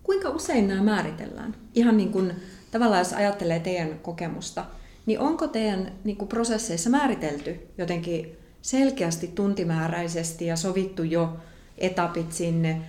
Kuinka 0.02 0.28
usein 0.28 0.68
nämä 0.68 0.82
määritellään? 0.82 1.54
Ihan 1.74 1.96
niin 1.96 2.12
kuin, 2.12 2.32
tavallaan 2.70 3.00
jos 3.00 3.12
ajattelee 3.12 3.60
teidän 3.60 3.98
kokemusta, 3.98 4.64
niin 5.06 5.20
onko 5.20 5.48
teidän 5.48 5.92
niin 6.04 6.16
kuin 6.16 6.28
prosesseissa 6.28 6.90
määritelty 6.90 7.58
jotenkin 7.78 8.36
selkeästi 8.62 9.28
tuntimääräisesti 9.34 10.46
ja 10.46 10.56
sovittu 10.56 11.02
jo 11.02 11.36
etapit 11.78 12.32
sinne? 12.32 12.82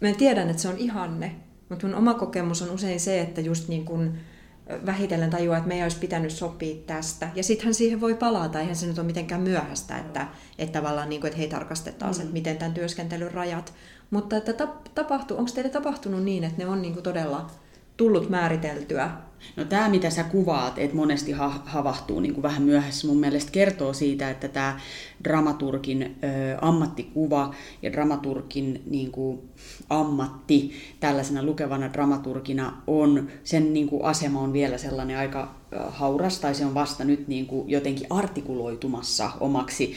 Mä 0.00 0.12
tiedän, 0.12 0.50
että 0.50 0.62
se 0.62 0.68
on 0.68 0.78
ihanne, 0.78 1.34
mutta 1.68 1.86
mun 1.86 1.96
oma 1.96 2.14
kokemus 2.14 2.62
on 2.62 2.70
usein 2.70 3.00
se, 3.00 3.20
että 3.20 3.40
just 3.40 3.68
niin 3.68 3.84
kuin 3.84 4.18
vähitellen 4.86 5.30
tajuaa, 5.30 5.58
että 5.58 5.68
meidän 5.68 5.84
olisi 5.84 5.98
pitänyt 5.98 6.32
sopia 6.32 6.76
tästä. 6.86 7.28
Ja 7.34 7.42
sittenhän 7.42 7.74
siihen 7.74 8.00
voi 8.00 8.14
palata, 8.14 8.60
eihän 8.60 8.76
se 8.76 8.86
nyt 8.86 8.98
ole 8.98 9.06
mitenkään 9.06 9.40
myöhäistä, 9.40 9.98
että, 9.98 10.28
että 10.58 10.78
tavallaan 10.78 11.08
niin 11.08 11.20
kuin, 11.20 11.28
että 11.28 11.38
hei 11.38 11.48
tarkastetaan 11.48 12.14
mm. 12.14 12.20
että 12.20 12.32
miten 12.32 12.58
tämän 12.58 12.74
työskentelyn 12.74 13.32
rajat. 13.32 13.74
Mutta 14.10 14.36
että 14.36 14.68
tapahtuu, 14.94 15.38
onko 15.38 15.50
teille 15.54 15.70
tapahtunut 15.70 16.22
niin, 16.22 16.44
että 16.44 16.58
ne 16.58 16.66
on 16.66 16.82
niin 16.82 16.94
kuin 16.94 17.04
todella 17.04 17.50
tullut 17.96 18.28
määriteltyä? 18.28 19.10
No 19.56 19.64
tämä, 19.64 19.88
mitä 19.88 20.10
sä 20.10 20.24
kuvaat, 20.24 20.78
että 20.78 20.96
monesti 20.96 21.32
ha- 21.32 21.62
havahtuu 21.64 22.20
niin 22.20 22.34
kuin 22.34 22.42
vähän 22.42 22.62
myöhässä, 22.62 23.06
mun 23.06 23.16
mielestä 23.16 23.52
kertoo 23.52 23.92
siitä, 23.92 24.30
että 24.30 24.48
tämä 24.48 24.80
dramaturgin 25.24 26.02
ö, 26.02 26.26
ammattikuva 26.60 27.54
ja 27.82 27.92
dramaturgin 27.92 28.82
niin 28.90 29.10
kuin, 29.10 29.40
ammatti 29.90 30.72
tällaisena 31.00 31.42
lukevana 31.42 31.92
dramaturgina 31.92 32.82
on, 32.86 33.28
sen 33.44 33.72
niin 33.72 33.88
kuin, 33.88 34.04
asema 34.04 34.40
on 34.40 34.52
vielä 34.52 34.78
sellainen 34.78 35.18
aika 35.18 35.54
hauras, 35.88 36.40
tai 36.40 36.54
se 36.54 36.66
on 36.66 36.74
vasta 36.74 37.04
nyt 37.04 37.28
niin 37.28 37.46
kuin, 37.46 37.70
jotenkin 37.70 38.06
artikuloitumassa 38.10 39.30
omaksi 39.40 39.94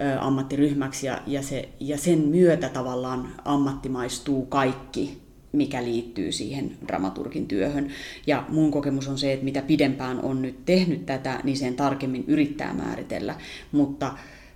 ö, 0.00 0.20
ammattiryhmäksi, 0.20 1.06
ja, 1.06 1.22
ja, 1.26 1.42
se, 1.42 1.68
ja 1.80 1.98
sen 1.98 2.18
myötä 2.18 2.68
tavallaan 2.68 3.28
ammattimaistuu 3.44 4.46
kaikki 4.46 5.27
mikä 5.52 5.84
liittyy 5.84 6.32
siihen 6.32 6.76
dramaturgin 6.86 7.46
työhön. 7.46 7.90
Ja 8.26 8.44
mun 8.48 8.70
kokemus 8.70 9.08
on 9.08 9.18
se, 9.18 9.32
että 9.32 9.44
mitä 9.44 9.62
pidempään 9.62 10.20
on 10.20 10.42
nyt 10.42 10.64
tehnyt 10.64 11.06
tätä, 11.06 11.40
niin 11.44 11.56
sen 11.56 11.74
tarkemmin 11.74 12.24
yrittää 12.26 12.74
määritellä. 12.74 13.34
Mutta, 13.72 14.12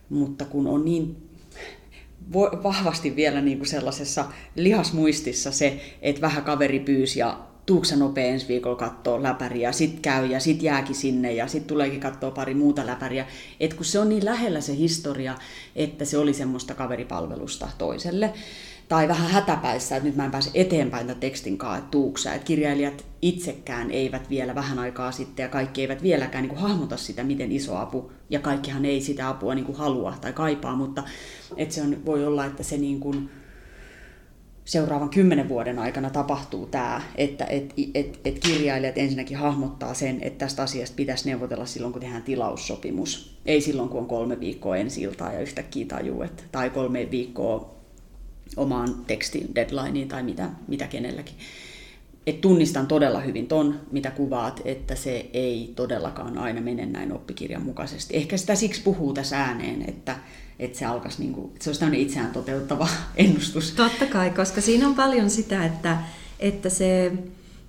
mutta 0.09 0.45
kun 0.45 0.67
on 0.67 0.85
niin 0.85 1.17
vahvasti 2.63 3.17
vielä 3.17 3.41
niin 3.41 3.59
kuin 3.59 3.69
sellaisessa 3.69 4.25
lihasmuistissa 4.57 5.53
se, 5.53 5.81
että 6.03 6.21
vähän 6.21 6.45
kaveri 6.45 6.81
pyysi 6.81 7.19
ja 7.19 7.41
tuuksa 7.67 7.97
nopea 7.97 8.25
ensi 8.25 8.49
viikolla 8.49 8.77
kattoo 8.77 9.23
läpäriä, 9.23 9.73
sit 9.73 10.01
käy 10.01 10.27
ja 10.27 10.41
sit 10.41 10.63
jääkin 10.63 10.95
sinne 10.95 11.33
ja 11.33 11.47
sit 11.47 11.67
tuleekin 11.67 12.01
katsoa 12.01 12.31
pari 12.31 12.55
muuta 12.55 12.87
läpäriä. 12.87 13.27
Et 13.61 13.75
kun 13.75 13.85
se 13.85 13.99
on 13.99 14.09
niin 14.09 14.25
lähellä 14.25 14.61
se 14.61 14.77
historia, 14.77 15.35
että 15.77 16.05
se 16.05 16.19
oli 16.19 16.35
semmoista 16.35 16.75
kaveripalvelusta 16.75 17.69
toiselle, 17.79 18.33
tai 18.89 19.09
vähän 19.09 19.31
hätäpäissä, 19.31 19.97
että 19.97 20.09
nyt 20.09 20.17
mä 20.17 20.25
en 20.25 20.31
pääse 20.31 20.51
eteenpäin 20.55 21.07
tämän 21.07 21.21
tekstin 21.21 21.59
kanssa, 21.59 21.79
että 21.79 21.91
tuuksä. 21.91 22.35
Että 22.35 22.47
kirjailijat 22.47 23.05
itsekään 23.23 23.91
eivät 23.91 24.31
vielä 24.31 24.55
vähän 24.55 24.79
aikaa 24.79 25.13
sitten 25.13 25.43
ja 25.43 25.49
kaikki 25.49 25.81
eivät 25.81 26.03
vieläkään 26.03 26.43
niin 26.43 26.55
kuin 26.55 26.61
hahmota 26.61 26.97
sitä, 26.97 27.25
miten 27.25 27.53
iso 27.53 27.77
apu, 27.77 28.13
ja 28.31 28.41
kaikkihan 28.41 28.85
ei 28.85 29.01
sitä 29.01 29.29
apua 29.29 29.55
niin 29.55 29.65
kuin 29.65 29.79
halua 29.79 30.15
tai 30.21 30.33
kaipaa, 30.33 30.77
mutta 30.77 31.03
että 31.57 31.75
se 31.75 31.83
on, 31.83 32.07
voi 32.07 32.27
olla, 32.27 32.45
että 32.45 32.63
se 32.63 32.77
niin 32.77 33.01
kuin, 33.01 33.31
seuraavan 34.65 35.11
kymmenen 35.11 35.49
vuoden 35.49 35.79
aikana 35.79 36.11
tapahtuu 36.11 36.67
tämä, 36.67 37.03
että 37.15 37.45
et, 37.45 37.75
et, 37.95 38.21
et 38.25 38.39
kirjailijat 38.39 38.99
ensinnäkin 38.99 39.37
hahmottaa 39.37 39.95
sen, 39.95 40.19
että 40.23 40.39
tästä 40.39 40.63
asiasta 40.63 40.97
pitäisi 40.97 41.31
neuvotella 41.31 41.67
silloin, 41.67 41.93
kun 41.93 42.03
tehdään 42.03 42.23
tilaussopimus. 42.23 43.39
Ei 43.47 43.61
silloin, 43.61 43.89
kun 43.89 44.01
on 44.01 44.07
kolme 44.07 44.41
viikkoa 44.41 44.77
ensi 44.77 45.03
iltaa 45.03 45.33
ja 45.33 45.41
yhtäkkiä 45.41 45.87
tajuu, 45.87 46.23
että, 46.23 46.43
tai 46.53 46.71
kolme 46.71 47.09
viikkoa 47.11 47.82
omaan 48.57 49.05
tekstin 49.07 49.55
deadlineen 49.55 50.09
tai 50.09 50.23
mitä, 50.23 50.51
mitä 50.69 50.87
kenelläkin. 50.87 51.35
Et 52.27 52.41
tunnistan 52.41 52.87
todella 52.87 53.21
hyvin 53.21 53.47
ton, 53.47 53.81
mitä 53.93 54.11
kuvaat, 54.11 54.61
että 54.65 54.95
se 54.95 55.31
ei 55.33 55.73
todellakaan 55.77 56.39
aina 56.39 56.61
mene 56.61 56.87
näin 56.87 57.13
oppikirjan 57.13 57.63
mukaisesti. 57.63 58.17
Ehkä 58.17 58.37
sitä 58.37 58.55
siksi 58.55 58.83
puhuu 58.83 59.13
tässä 59.13 59.41
ääneen, 59.41 59.85
että, 59.89 60.17
että 60.59 60.79
se 60.79 60.85
alkaisi, 60.85 61.23
niin 61.23 61.33
kuin, 61.33 61.47
että 61.47 61.65
se 61.65 61.71
olisi 61.71 61.81
tämmöinen 61.81 62.01
itseään 62.01 62.33
toteuttava 62.33 62.89
ennustus. 63.17 63.73
Totta 63.73 64.07
kai, 64.07 64.31
koska 64.31 64.61
siinä 64.61 64.87
on 64.87 64.95
paljon 64.95 65.31
sitä, 65.31 65.65
että, 65.65 65.99
että 66.41 66.69
se 66.69 67.13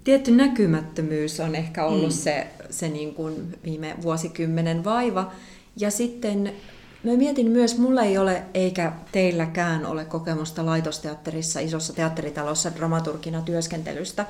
tietty 0.04 0.32
näkymättömyys 0.32 1.40
on 1.40 1.56
ehkä 1.56 1.86
ollut 1.86 2.10
mm. 2.10 2.18
se, 2.18 2.48
se 2.70 2.90
niin 2.90 3.14
kuin 3.14 3.58
viime 3.64 3.96
vuosikymmenen 4.02 4.84
vaiva. 4.84 5.32
Ja 5.78 5.92
sitten 5.92 6.54
Mä 7.04 7.12
mietin 7.12 7.52
myös, 7.52 7.78
mulla 7.78 8.02
ei 8.02 8.18
ole 8.18 8.44
eikä 8.54 8.92
teilläkään 9.12 9.86
ole 9.86 10.06
kokemusta 10.06 10.66
laitosteatterissa, 10.66 11.60
isossa 11.60 11.94
teatteritalossa 11.94 12.76
dramaturgina 12.76 13.42
työskentelystä, 13.42 14.26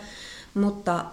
mutta, 0.53 1.05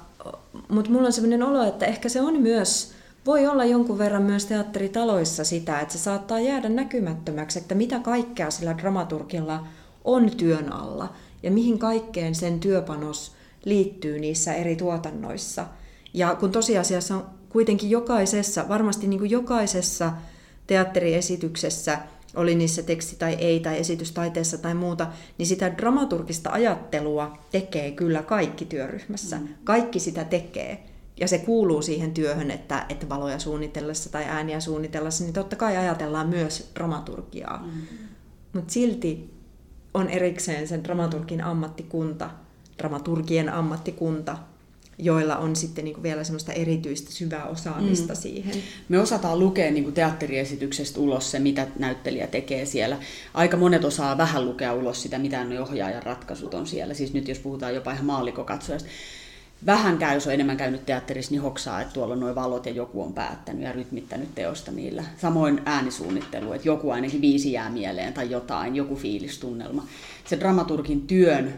mutta 0.69 0.91
mulla 0.91 1.07
on 1.07 1.13
sellainen 1.13 1.43
olo, 1.43 1.63
että 1.63 1.87
ehkä 1.87 2.09
se 2.09 2.21
on 2.21 2.41
myös, 2.41 2.93
voi 3.27 3.47
olla 3.47 3.65
jonkun 3.65 3.99
verran 3.99 4.23
myös 4.23 4.47
teatteritaloissa 4.47 5.45
sitä, 5.45 5.81
että 5.81 5.93
se 5.93 5.99
saattaa 5.99 6.41
jäädä 6.41 6.69
näkymättömäksi, 6.69 7.59
että 7.59 7.75
mitä 7.75 7.99
kaikkea 7.99 8.51
sillä 8.51 8.79
dramaturgilla 8.79 9.67
on 10.05 10.31
työn 10.31 10.73
alla 10.73 11.13
ja 11.43 11.51
mihin 11.51 11.79
kaikkeen 11.79 12.35
sen 12.35 12.61
työpanos 12.61 13.33
liittyy 13.65 14.19
niissä 14.19 14.55
eri 14.55 14.77
tuotannoissa. 14.77 15.67
Ja 16.15 16.35
kun 16.35 16.53
tosiasiassa 16.53 17.15
on 17.15 17.27
kuitenkin 17.49 17.91
jokaisessa, 17.91 18.69
varmasti 18.69 19.07
niin 19.07 19.19
kuin 19.19 19.31
jokaisessa 19.31 20.13
teatteriesityksessä, 20.71 21.99
oli 22.37 22.55
niissä 22.55 22.83
teksti 22.83 23.17
tai 23.19 23.35
ei, 23.35 23.61
tai 23.61 23.79
esitystaiteessa 23.79 24.59
tai 24.59 24.75
muuta, 24.75 25.07
niin 25.39 25.47
sitä 25.47 25.77
dramaturgista 25.77 26.51
ajattelua 26.51 27.39
tekee 27.53 27.91
kyllä 27.91 28.23
kaikki 28.23 28.65
työryhmässä. 28.65 29.39
Mm. 29.39 29.49
Kaikki 29.65 30.01
sitä 30.01 30.25
tekee. 30.25 30.85
Ja 31.21 31.29
se 31.29 31.39
kuuluu 31.39 31.83
siihen 31.83 32.15
työhön, 32.15 32.51
että, 32.51 32.87
että 32.89 33.09
valoja 33.09 33.39
suunnitellessa 33.39 34.13
tai 34.13 34.25
ääniä 34.25 34.61
suunnitellessa, 34.61 35.25
niin 35.25 35.35
totta 35.35 35.57
kai 35.57 35.77
ajatellaan 35.77 36.29
myös 36.29 36.71
dramaturgiaa. 36.75 37.59
Mm. 37.59 37.71
Mutta 38.53 38.73
silti 38.73 39.35
on 39.95 40.09
erikseen 40.09 40.69
sen 40.69 40.85
dramaturgin 40.85 41.45
ammattikunta, 41.45 42.31
dramaturgien 42.79 43.49
ammattikunta, 43.49 44.39
joilla 45.03 45.37
on 45.37 45.57
sitten 45.57 45.85
niin 45.85 45.95
kuin 45.95 46.03
vielä 46.03 46.25
semmoista 46.25 46.53
erityistä 46.53 47.13
syvää 47.13 47.45
osaamista 47.45 48.13
mm. 48.13 48.21
siihen. 48.21 48.55
Me 48.89 48.99
osataan 48.99 49.39
lukea 49.39 49.71
niin 49.71 49.85
kuin 49.85 49.95
teatteriesityksestä 49.95 51.01
ulos 51.01 51.31
se, 51.31 51.39
mitä 51.39 51.67
näyttelijä 51.79 52.27
tekee 52.27 52.67
siellä. 52.67 52.99
Aika 53.35 53.57
monet 53.57 53.85
osaa 53.85 54.19
vähän 54.19 54.45
lukea 54.45 54.75
ulos 54.75 55.03
sitä, 55.03 55.19
mitä 55.19 55.45
ne 55.45 55.61
ohjaajan 55.61 56.03
ratkaisut 56.03 56.55
on 56.55 56.67
siellä. 56.67 56.95
Siis 56.95 57.13
nyt 57.13 57.29
jos 57.29 57.39
puhutaan 57.39 57.75
jopa 57.75 57.93
ihan 57.93 58.07
maalikokatsojasta. 58.07 58.89
Vähän 59.67 59.99
käy, 59.99 60.15
jos 60.15 60.27
on 60.27 60.33
enemmän 60.33 60.57
käynyt 60.57 60.87
teatterissa, 60.87 61.31
niin 61.31 61.43
hoksaa, 61.43 61.81
että 61.81 61.95
tuolla 61.95 62.15
on 62.15 62.21
nuo 62.21 62.35
valot 62.35 62.67
ja 62.67 62.73
joku 62.73 63.03
on 63.03 63.13
päättänyt 63.13 63.63
ja 63.63 63.73
rytmittänyt 63.73 64.35
teosta 64.35 64.71
niillä. 64.71 65.05
Samoin 65.17 65.61
äänisuunnittelu, 65.65 66.53
että 66.53 66.69
joku 66.69 66.91
ainakin 66.91 67.21
viisi 67.21 67.53
jää 67.53 67.71
mieleen 67.71 68.13
tai 68.13 68.31
jotain, 68.31 68.77
joku 68.77 68.95
fiilistunnelma. 68.95 69.87
Se 70.25 70.41
dramaturgin 70.41 71.07
työn 71.07 71.55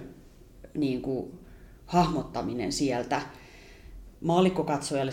niin 0.74 1.02
kuin, 1.02 1.32
hahmottaminen 1.92 2.72
sieltä 2.72 3.22
maallikkokatsojalle, 4.20 5.12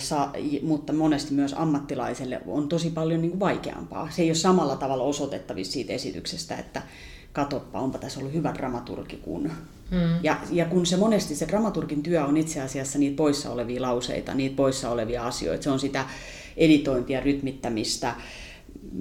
mutta 0.64 0.94
monesti 0.94 1.34
myös 1.34 1.56
ammattilaiselle 1.58 2.42
on 2.48 2.70
tosi 2.70 2.90
paljon 2.90 3.22
niin 3.22 3.32
kuin 3.32 3.40
vaikeampaa. 3.40 4.10
Se 4.12 4.22
ei 4.22 4.30
ole 4.30 4.36
samalla 4.36 4.76
tavalla 4.76 5.04
osoitettavissa 5.04 5.74
siitä 5.74 5.94
esityksestä, 5.94 6.58
että 6.58 6.82
katoppa, 7.34 7.80
onpa 7.80 7.98
tässä 7.98 8.20
ollut 8.20 8.34
hyvä 8.34 8.54
dramaturgi 8.54 9.16
kun. 9.16 9.52
Hmm. 9.92 10.24
Ja, 10.24 10.38
ja 10.52 10.66
kun 10.66 10.86
se 10.86 10.98
monesti 10.98 11.36
se 11.36 11.48
dramaturgin 11.48 12.04
työ 12.04 12.26
on 12.26 12.38
itse 12.38 12.62
asiassa 12.62 13.00
niitä 13.00 13.16
poissa 13.16 13.52
olevia 13.52 13.82
lauseita, 13.82 14.34
niitä 14.34 14.56
poissa 14.56 14.90
olevia 14.90 15.28
asioita, 15.28 15.64
se 15.64 15.70
on 15.70 15.80
sitä 15.80 16.06
editointia, 16.58 17.20
rytmittämistä, 17.20 18.16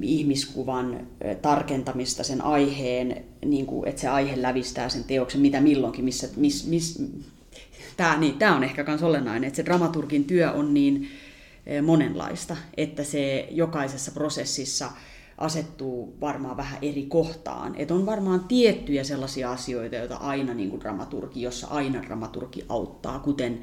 ihmiskuvan 0.02 1.06
tarkentamista, 1.42 2.24
sen 2.24 2.44
aiheen, 2.44 3.24
niin 3.44 3.66
kuin, 3.66 3.88
että 3.88 4.00
se 4.00 4.08
aihe 4.08 4.42
lävistää 4.42 4.88
sen 4.88 5.04
teoksen, 5.04 5.40
mitä 5.40 5.60
milloinkin, 5.60 6.04
missä, 6.04 6.28
miss, 6.36 6.66
miss, 6.66 7.02
tämä, 7.98 8.16
niin, 8.16 8.38
tämä 8.38 8.56
on 8.56 8.64
ehkä 8.64 8.84
myös 8.84 9.02
olennainen, 9.02 9.48
että 9.48 9.56
se 9.56 9.64
dramaturgin 9.64 10.24
työ 10.24 10.52
on 10.52 10.74
niin 10.74 11.08
e, 11.66 11.82
monenlaista, 11.82 12.56
että 12.76 13.04
se 13.04 13.48
jokaisessa 13.50 14.12
prosessissa 14.12 14.90
asettuu 15.38 16.16
varmaan 16.20 16.56
vähän 16.56 16.78
eri 16.82 17.06
kohtaan. 17.06 17.74
Että 17.74 17.94
on 17.94 18.06
varmaan 18.06 18.40
tiettyjä 18.40 19.04
sellaisia 19.04 19.52
asioita, 19.52 19.96
joita 19.96 20.16
aina 20.16 20.54
niin 20.54 20.70
kuin 20.70 20.80
dramaturgi, 20.80 21.42
jossa 21.42 21.66
aina 21.66 22.02
dramaturgi 22.02 22.64
auttaa, 22.68 23.18
kuten 23.18 23.60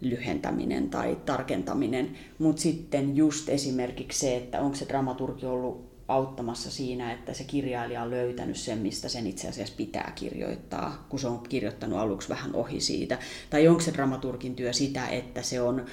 lyhentäminen 0.00 0.90
tai 0.90 1.18
tarkentaminen, 1.26 2.16
mutta 2.38 2.62
sitten 2.62 3.16
just 3.16 3.48
esimerkiksi 3.48 4.18
se, 4.18 4.36
että 4.36 4.60
onko 4.60 4.76
se 4.76 4.88
dramaturgi 4.88 5.46
ollut 5.46 5.93
auttamassa 6.08 6.70
siinä, 6.70 7.12
että 7.12 7.34
se 7.34 7.44
kirjailija 7.44 8.02
on 8.02 8.10
löytänyt 8.10 8.56
sen, 8.56 8.78
mistä 8.78 9.08
sen 9.08 9.26
itse 9.26 9.48
asiassa 9.48 9.74
pitää 9.76 10.12
kirjoittaa, 10.14 11.06
kun 11.08 11.18
se 11.18 11.28
on 11.28 11.42
kirjoittanut 11.48 11.98
aluksi 11.98 12.28
vähän 12.28 12.54
ohi 12.54 12.80
siitä. 12.80 13.18
Tai 13.50 13.68
onko 13.68 13.80
se 13.80 13.92
dramaturgin 13.92 14.56
työ 14.56 14.72
sitä, 14.72 15.08
että 15.08 15.42
se 15.42 15.60
on 15.60 15.84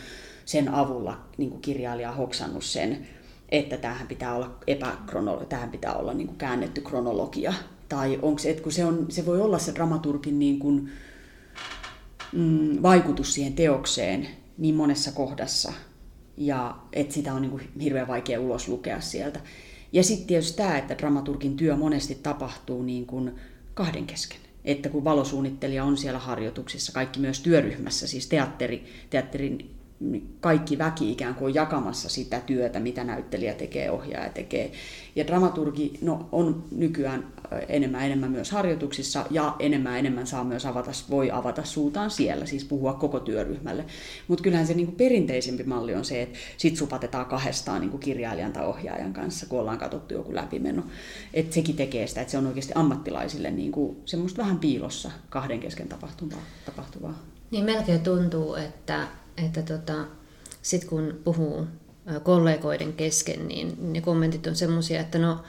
sen 0.46 0.70
avulla 0.70 1.26
niin 1.38 1.62
kirjailija 1.62 2.12
hoksannut 2.12 2.64
sen, 2.64 3.08
että 3.50 3.78
tähän 3.78 4.08
pitää 4.08 4.36
olla 4.36 4.58
epäkrono, 4.68 5.46
tähän 5.50 5.70
pitää 5.70 5.94
olla 5.94 6.14
niin 6.14 6.36
käännetty 6.38 6.82
kronologia. 6.82 7.54
Tai 7.90 8.20
onko 8.22 8.40
se, 8.40 8.50
että 8.50 8.64
kun 8.64 8.72
se, 8.72 8.86
on, 8.86 9.06
se 9.10 9.26
voi 9.26 9.42
olla 9.42 9.60
se 9.60 9.76
dramaturgin 9.76 10.40
niin 10.40 10.60
kuin, 10.60 10.92
mm, 12.34 12.82
vaikutus 12.82 13.34
siihen 13.34 13.54
teokseen 13.54 14.28
niin 14.58 14.76
monessa 14.76 15.12
kohdassa, 15.12 15.74
ja 16.38 16.78
että 16.94 17.14
sitä 17.14 17.34
on 17.34 17.42
niin 17.42 17.52
kuin 17.52 17.70
hirveän 17.82 18.08
vaikea 18.08 18.40
ulos 18.40 18.68
lukea 18.68 19.02
sieltä. 19.02 19.40
Ja 19.94 20.04
sitten 20.04 20.28
tietysti 20.28 20.58
tämä, 20.58 20.78
että 20.78 20.98
dramaturgin 20.98 21.58
työ 21.58 21.76
monesti 21.76 22.16
tapahtuu 22.16 22.84
niin 22.84 23.06
kuin 23.06 23.32
kahden 23.74 24.06
kesken. 24.06 24.40
Että 24.66 24.90
kun 24.90 25.04
valosuunnittelija 25.04 25.84
on 25.84 25.98
siellä 25.98 26.20
harjoituksissa, 26.20 26.92
kaikki 26.92 27.20
myös 27.20 27.40
työryhmässä, 27.40 28.08
siis 28.08 28.28
teatteri, 28.28 28.86
teatterin 29.10 29.81
kaikki 30.40 30.78
väki 30.78 31.12
ikään 31.12 31.36
kuin 31.36 31.54
jakamassa 31.54 32.10
sitä 32.10 32.40
työtä, 32.40 32.80
mitä 32.80 33.04
näyttelijä 33.04 33.54
tekee, 33.54 33.92
ohjaaja 33.92 34.30
tekee. 34.30 34.72
Ja 35.16 35.28
dramaturgi 35.28 35.94
no, 36.02 36.30
on 36.32 36.64
nykyään 36.72 37.28
enemmän 37.68 38.06
enemmän 38.06 38.32
myös 38.32 38.52
harjoituksissa 38.52 39.26
ja 39.30 39.56
enemmän 39.60 40.00
enemmän 40.00 40.28
saa 40.28 40.44
myös 40.44 40.66
avata, 40.66 40.92
voi 41.10 41.32
avata 41.32 41.64
suutaan 41.64 42.12
siellä, 42.12 42.46
siis 42.46 42.66
puhua 42.66 42.94
koko 42.94 43.20
työryhmälle. 43.20 43.86
Mutta 44.28 44.44
kyllähän 44.44 44.68
se 44.68 44.74
niinku 44.74 44.92
perinteisempi 44.92 45.64
malli 45.64 45.96
on 45.96 46.06
se, 46.06 46.22
että 46.22 46.40
sit 46.58 46.78
supatetaan 46.78 47.26
kahdestaan 47.26 47.82
niinku 47.82 47.98
kirjailijan 47.98 48.54
tai 48.54 48.66
ohjaajan 48.66 49.14
kanssa, 49.14 49.46
kun 49.46 49.60
ollaan 49.60 49.78
katsottu 49.78 50.14
joku 50.14 50.36
läpimeno. 50.36 50.84
Et 51.34 51.54
sekin 51.54 51.76
tekee 51.76 52.08
sitä, 52.08 52.22
että 52.22 52.32
se 52.32 52.38
on 52.38 52.48
oikeasti 52.48 52.74
ammattilaisille 52.76 53.52
niinku 53.52 54.02
semmoista 54.06 54.42
vähän 54.42 54.60
piilossa 54.60 55.12
kahden 55.30 55.60
kesken 55.60 55.88
tapahtuvaa. 55.88 56.42
tapahtuvaa. 56.66 57.20
Niin 57.52 57.66
melkein 57.66 58.02
tuntuu, 58.02 58.56
että 58.56 59.08
että 59.46 59.62
tota, 59.62 60.06
sitten 60.62 60.90
kun 60.90 61.20
puhuu 61.24 61.68
kollegoiden 62.24 62.94
kesken, 62.94 63.48
niin 63.48 63.94
ne 63.94 64.02
kommentit 64.02 64.48
on 64.48 64.56
semmoisia, 64.56 65.00
että 65.02 65.20
no 65.20 65.44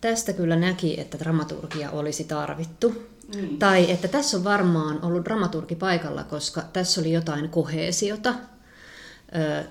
tästä 0.00 0.32
kyllä 0.32 0.56
näki, 0.56 1.00
että 1.00 1.18
dramaturgia 1.18 1.90
olisi 1.90 2.24
tarvittu. 2.24 3.06
Mm. 3.36 3.58
Tai 3.58 3.90
että 3.90 4.08
tässä 4.08 4.36
on 4.36 4.44
varmaan 4.44 5.04
ollut 5.04 5.24
dramaturgi 5.24 5.74
paikalla, 5.74 6.24
koska 6.24 6.62
tässä 6.72 7.00
oli 7.00 7.12
jotain 7.12 7.48
kohesiota. 7.48 8.34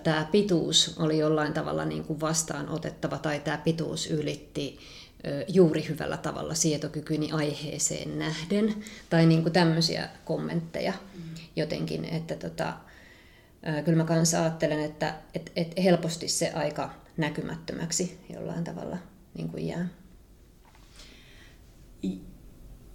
Tämä 0.04 0.28
pituus 0.32 0.96
oli 1.00 1.18
jollain 1.18 1.54
tavalla 1.54 1.86
niin 1.86 2.04
kuin 2.04 2.22
vastaanotettava 2.22 3.18
tai 3.18 3.40
tämä 3.40 3.58
pituus 3.58 4.12
ylitti 4.12 4.80
juuri 5.48 5.88
hyvällä 5.90 6.18
tavalla 6.18 6.54
sietokykyni 6.54 7.32
aiheeseen 7.32 8.20
nähden. 8.20 8.76
Tai 9.10 9.26
niin 9.26 9.42
kuin 9.42 9.54
tämmöisiä 9.54 10.10
kommentteja 10.26 10.94
mm. 11.16 11.22
jotenkin, 11.56 12.06
että 12.06 12.36
tota, 12.36 12.74
kyllä 13.86 13.98
mä 13.98 14.04
kanssa 14.04 14.42
ajattelen, 14.42 14.80
että 14.80 15.14
et, 15.34 15.52
et 15.56 15.74
helposti 15.84 16.28
se 16.28 16.52
aika 16.52 16.90
näkymättömäksi 17.18 18.20
jollain 18.34 18.64
tavalla 18.64 18.98
niin 19.38 19.50
kuin 19.50 19.68
jää. 19.68 19.88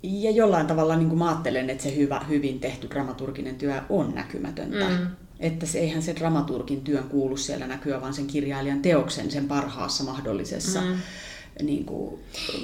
ja 0.02 0.30
jollain 0.30 0.66
tavalla 0.66 0.96
niin 0.96 1.08
kuin 1.08 1.18
mä 1.18 1.28
ajattelen, 1.28 1.70
että 1.70 1.82
se 1.82 1.96
hyvä, 1.96 2.20
hyvin 2.28 2.60
tehty 2.60 2.90
dramaturginen 2.90 3.56
työ 3.56 3.82
on 3.88 4.14
näkymätöntä. 4.14 4.88
Mm. 4.88 5.06
Että 5.40 5.66
se, 5.66 5.78
eihän 5.78 6.02
se 6.02 6.14
dramaturgin 6.16 6.80
työn 6.80 7.04
kuulu 7.04 7.36
siellä 7.36 7.66
näkyä, 7.66 8.00
vaan 8.00 8.14
sen 8.14 8.26
kirjailijan 8.26 8.82
teoksen 8.82 9.30
sen 9.30 9.48
parhaassa 9.48 10.04
mahdollisessa 10.04 10.80
mm 10.80 10.98
niin 11.62 11.84
kuin, 11.84 12.18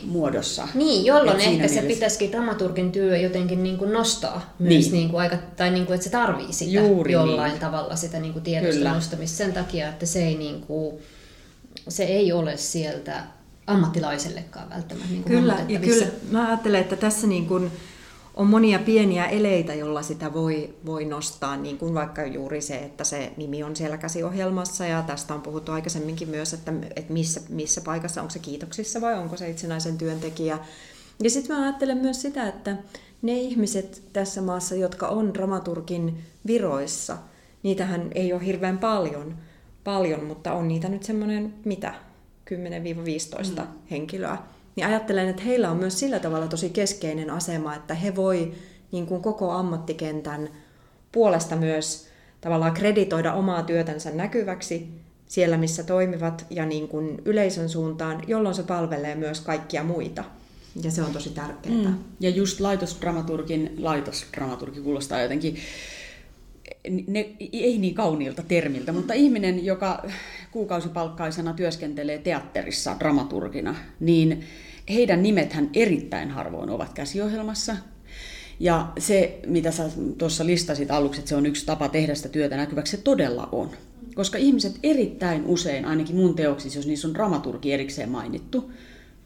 muodossa. 0.05 0.69
Niin, 0.75 1.05
jolloin 1.05 1.37
ehkä 1.37 1.51
mielessä... 1.51 1.81
se 1.81 1.87
pitäisikin 1.87 2.33
dramaturgin 2.33 2.93
työ 2.93 3.17
jotenkin 3.17 3.63
niin 3.63 3.79
kuin 3.79 3.93
nostaa 3.93 4.55
myös, 4.59 4.85
niin. 4.85 4.93
Niin 4.93 5.09
kuin 5.09 5.21
aika, 5.21 5.37
tai 5.57 5.71
niin 5.71 5.87
kuin, 5.87 5.95
että 5.95 6.05
se 6.05 6.11
tarvii 6.11 6.53
sitä 6.53 6.71
Juuri 6.71 7.13
jollain 7.13 7.51
niin. 7.51 7.61
tavalla 7.61 7.97
sitä 7.97 8.21
niin 8.21 8.33
kuin 8.33 8.43
tiedosta 8.43 8.77
Kyllä. 8.77 8.95
nostamista 8.95 9.37
sen 9.37 9.53
takia, 9.53 9.89
että 9.89 10.07
se 10.07 10.25
ei, 10.27 10.35
niin 10.35 10.61
kuin, 10.61 10.97
se 11.89 12.05
ei 12.05 12.33
ole 12.33 12.57
sieltä 12.57 13.23
ammattilaisellekaan 13.67 14.71
välttämättä. 14.71 15.11
Niin 15.11 15.25
kyllä, 15.25 15.57
ja 15.69 15.81
kyllä 15.81 16.07
mä 16.31 16.49
ajattelen, 16.49 16.81
että 16.81 16.97
tässä 16.97 17.27
niin 17.27 17.47
kuin, 17.47 17.71
on 18.37 18.47
monia 18.47 18.79
pieniä 18.79 19.27
eleitä, 19.27 19.75
joilla 19.75 20.03
sitä 20.03 20.33
voi, 20.33 20.75
voi 20.87 21.05
nostaa, 21.05 21.57
niin 21.57 21.79
kuin 21.79 21.95
vaikka 21.95 22.27
juuri 22.27 22.61
se, 22.61 22.77
että 22.77 23.05
se 23.05 23.33
nimi 23.37 23.63
on 23.63 23.77
siellä 23.77 23.97
käsiohjelmassa, 23.97 24.87
ja 24.87 25.03
tästä 25.03 25.35
on 25.35 25.43
puhuttu 25.43 25.73
aikaisemminkin 25.73 26.29
myös, 26.29 26.55
että, 26.55 26.73
että 26.97 27.13
missä, 27.13 27.41
missä 27.49 27.81
paikassa, 27.81 28.21
onko 28.21 28.31
se 28.31 28.39
kiitoksissa 28.39 29.01
vai 29.01 29.15
onko 29.19 29.37
se 29.37 29.51
itsenäisen 29.51 29.99
työntekijä. 29.99 30.59
Ja 31.23 31.31
sitten 31.31 31.57
mä 31.57 31.63
ajattelen 31.63 31.99
myös 31.99 32.23
sitä, 32.23 32.49
että 32.49 32.77
ne 33.23 33.33
ihmiset 33.33 34.03
tässä 34.13 34.43
maassa, 34.43 34.75
jotka 34.75 35.09
on 35.09 35.35
dramaturgin 35.35 36.19
viroissa, 36.47 37.17
niitähän 37.63 38.11
ei 38.15 38.33
ole 38.33 38.47
hirveän 38.47 38.79
paljon, 38.79 39.37
paljon 39.85 40.25
mutta 40.25 40.53
on 40.53 40.69
niitä 40.69 40.89
nyt 40.89 41.03
semmoinen, 41.03 41.55
mitä, 41.65 41.95
10-15 42.51 43.61
mm. 43.61 43.67
henkilöä 43.91 44.39
niin 44.77 44.87
ajattelen, 44.87 45.29
että 45.29 45.43
heillä 45.43 45.71
on 45.71 45.77
myös 45.77 45.99
sillä 45.99 46.19
tavalla 46.19 46.47
tosi 46.47 46.71
keskeinen 46.71 47.31
asema, 47.31 47.75
että 47.75 47.95
he 47.95 48.17
voi 48.17 48.53
niin 48.93 49.07
kuin 49.07 49.23
koko 49.23 49.51
ammattikentän 49.51 50.49
puolesta 51.13 51.57
myös 51.57 52.09
tavallaan 52.41 52.75
kreditoida 52.75 53.33
omaa 53.33 53.63
työtänsä 53.63 54.11
näkyväksi 54.11 54.89
siellä, 55.27 55.57
missä 55.57 55.83
toimivat 55.83 56.47
ja 56.51 56.67
niin 56.67 56.89
kuin 56.89 57.23
yleisön 57.25 57.69
suuntaan, 57.69 58.23
jolloin 58.27 58.55
se 58.55 58.63
palvelee 58.63 59.15
myös 59.15 59.41
kaikkia 59.41 59.85
muita. 59.85 60.25
Ja 60.83 60.91
se 60.91 61.03
on 61.03 61.13
tosi 61.13 61.31
tärkeää. 61.31 61.75
Mm. 61.75 61.99
Ja 62.21 62.31
just 62.31 62.61
laitosdramaturgin, 62.61 63.75
laitosdramaturgi 63.79 64.81
kuulostaa 64.81 65.21
jotenkin 65.21 65.57
ne, 67.07 67.31
ei 67.53 67.79
niin 67.79 67.95
kauniilta 67.95 68.43
termiltä, 68.43 68.93
mutta 68.93 69.15
ihminen, 69.15 69.65
joka 69.65 70.05
kuukausipalkkaisena 70.55 71.53
työskentelee 71.53 72.19
teatterissa 72.19 72.97
dramaturgina, 72.99 73.75
niin 74.01 74.45
heidän 74.89 75.23
nimethän 75.23 75.71
erittäin 75.73 76.31
harvoin 76.31 76.71
ovat 76.71 76.93
käsiohjelmassa. 76.93 77.77
Ja 78.61 78.93
se, 78.99 79.41
mitä 79.47 79.71
sä 79.71 79.91
tuossa 80.19 80.47
listasit 80.47 80.91
aluksi, 80.91 81.21
että 81.21 81.29
se 81.29 81.37
on 81.37 81.47
yksi 81.47 81.67
tapa 81.67 81.89
tehdä 81.89 82.15
sitä 82.15 82.29
työtä 82.29 82.57
näkyväksi, 82.57 82.97
se 82.97 83.03
todella 83.03 83.49
on. 83.53 83.71
Koska 84.15 84.39
ihmiset 84.39 84.79
erittäin 84.83 85.47
usein, 85.47 85.85
ainakin 85.85 86.17
mun 86.17 86.35
teoksissa, 86.35 86.79
jos 86.79 86.87
niissä 86.87 87.09
on 87.09 87.15
dramaturgi 87.15 87.73
erikseen 87.73 88.09
mainittu, 88.09 88.71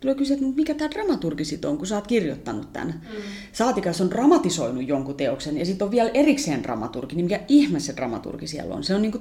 tulee 0.01 0.15
kysyä, 0.15 0.35
että 0.35 0.47
mikä 0.57 0.75
tämä 0.75 0.91
dramaturgi 0.91 1.45
sitten 1.45 1.71
on, 1.71 1.79
kun 1.79 1.87
sä 1.87 1.95
oot 1.95 2.07
kirjoittanut 2.07 2.73
tämän. 2.73 3.03
Mm. 3.03 3.23
Saatika, 3.53 3.91
on 4.01 4.11
dramatisoinut 4.11 4.89
jonkun 4.89 5.15
teoksen 5.15 5.59
ja 5.59 5.67
sitten 5.67 5.85
on 5.85 5.91
vielä 5.91 6.11
erikseen 6.15 6.63
dramaturgi, 6.63 7.17
niin 7.17 7.25
mikä 7.25 7.41
ihme 7.49 7.81
se 7.81 7.97
dramaturgi 7.97 8.47
siellä 8.47 8.75
on. 8.75 8.85
Se 8.85 8.95
on 8.95 9.03
niinku, 9.03 9.21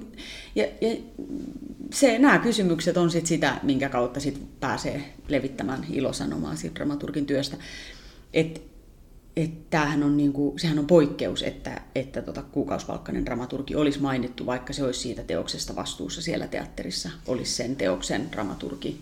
ja, 0.56 0.66
ja 0.82 0.96
se, 1.94 2.20
nämä 2.20 2.40
kysymykset 2.40 2.98
on 2.98 3.12
sit 3.12 3.26
sitä, 3.26 3.60
minkä 3.64 3.90
kautta 3.90 4.20
sit 4.20 4.60
pääsee 4.60 5.14
levittämään 5.28 5.86
ilosanomaa 5.92 6.56
siitä 6.56 6.76
dramaturgin 6.76 7.26
työstä. 7.26 7.58
Et, 8.34 8.62
et 9.36 9.70
tämähän 9.70 10.04
on 10.04 10.18
niinku, 10.18 10.54
sehän 10.58 10.80
on 10.80 10.88
poikkeus, 10.88 11.44
että, 11.44 11.82
että 11.96 12.22
tota 12.22 12.42
kuukausipalkkainen 12.42 13.26
dramaturgi 13.26 13.76
olisi 13.76 14.00
mainittu, 14.02 14.46
vaikka 14.46 14.74
se 14.74 14.84
olisi 14.84 15.00
siitä 15.00 15.24
teoksesta 15.24 15.76
vastuussa 15.76 16.22
siellä 16.22 16.48
teatterissa, 16.48 17.10
olisi 17.28 17.54
sen 17.54 17.76
teoksen 17.76 18.32
dramaturgi 18.32 18.98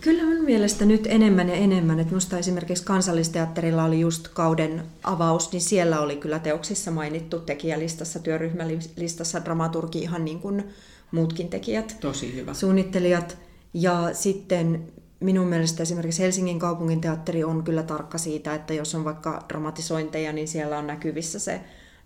Kyllä 0.00 0.24
mun 0.24 0.44
mielestä 0.44 0.84
nyt 0.84 1.06
enemmän 1.06 1.48
ja 1.48 1.54
enemmän, 1.54 2.00
että 2.00 2.10
minusta 2.10 2.38
esimerkiksi 2.38 2.84
kansallisteatterilla 2.84 3.84
oli 3.84 4.00
just 4.00 4.28
kauden 4.28 4.82
avaus, 5.02 5.52
niin 5.52 5.60
siellä 5.60 6.00
oli 6.00 6.16
kyllä 6.16 6.38
teoksissa 6.38 6.90
mainittu 6.90 7.40
tekijälistassa, 7.40 8.18
työryhmälistassa 8.18 9.44
dramaturgi 9.44 9.98
ihan 9.98 10.24
niin 10.24 10.40
kuin 10.40 10.64
muutkin 11.10 11.48
tekijät. 11.48 11.96
Tosi 12.00 12.34
hyvä. 12.34 12.54
Suunnittelijat. 12.54 13.38
Ja 13.74 14.10
sitten 14.12 14.82
minun 15.20 15.46
mielestä 15.46 15.82
esimerkiksi 15.82 16.22
Helsingin 16.22 16.58
kaupungin 16.58 17.00
teatteri 17.00 17.44
on 17.44 17.64
kyllä 17.64 17.82
tarkka 17.82 18.18
siitä, 18.18 18.54
että 18.54 18.74
jos 18.74 18.94
on 18.94 19.04
vaikka 19.04 19.44
dramatisointeja, 19.48 20.32
niin 20.32 20.48
siellä 20.48 20.78
on 20.78 20.86
näkyvissä 20.86 21.38
se 21.38 21.60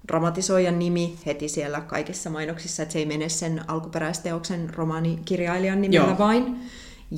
dramatisoijan 0.09 0.79
nimi 0.79 1.19
heti 1.27 1.49
siellä 1.49 1.81
kaikissa 1.81 2.31
mainoksissa, 2.31 2.83
että 2.83 2.93
se 2.93 2.99
ei 2.99 3.07
mene 3.07 3.29
sen 3.29 3.71
alkuperäisteoksen 3.71 4.75
romaanikirjailijan 4.75 5.83
nimellä 5.83 6.09
Joo. 6.09 6.19
vain. 6.19 6.57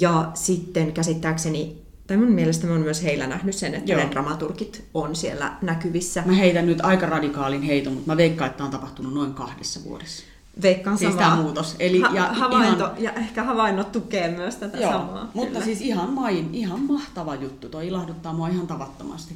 Ja 0.00 0.30
sitten 0.35 0.92
käsittääkseni, 0.92 1.82
tai 2.06 2.16
mun 2.16 2.32
mielestä 2.32 2.66
mä 2.66 2.72
oon 2.72 2.82
myös 2.82 3.02
heillä 3.02 3.26
nähnyt 3.26 3.54
sen, 3.54 3.74
että 3.74 3.92
Joo. 3.92 4.00
ne 4.00 4.11
dramaturgit 4.11 4.85
on 4.94 5.16
siellä 5.16 5.52
näkyvissä. 5.62 6.22
Mä 6.26 6.32
heitän 6.32 6.66
nyt 6.66 6.80
aika 6.80 7.06
radikaalin 7.06 7.62
heiton, 7.62 7.92
mutta 7.92 8.12
mä 8.12 8.16
veikkaan, 8.16 8.50
että 8.50 8.64
on 8.64 8.70
tapahtunut 8.70 9.14
noin 9.14 9.35
kahdessa 9.35 9.80
vuodessa. 9.85 10.24
Veikkaan 10.62 10.98
siis 10.98 11.14
samaa. 11.14 11.30
Tämä 11.30 11.42
muutos. 11.42 11.76
Eli, 11.78 12.00
ha- 12.00 12.11
ja, 12.14 12.22
havainto, 12.22 12.85
ihan... 12.85 13.02
ja 13.02 13.12
ehkä 13.12 13.42
havainnot 13.42 13.92
tukee 13.92 14.30
myös 14.30 14.56
tätä 14.56 14.78
Joo, 14.78 14.92
samaa. 14.92 15.30
Mutta 15.35 15.52
kyllä. 15.52 15.64
siis 15.64 15.80
ihan, 15.80 16.11
main, 16.11 16.54
ihan 16.54 16.80
mahtava 16.80 17.35
juttu. 17.35 17.68
Toi 17.68 17.87
ilahduttaa 17.87 18.32
mua 18.32 18.48
ihan 18.48 18.66
tavattomasti. 18.66 19.35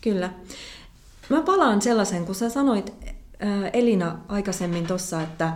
Kyllä. 0.00 0.30
Mä 1.28 1.42
palaan 1.42 1.82
sellaisen, 1.82 2.26
kun 2.26 2.34
sä 2.34 2.48
sanoit 2.50 2.92
Elina 3.72 4.18
aikaisemmin 4.28 4.86
tuossa, 4.86 5.22
että 5.22 5.52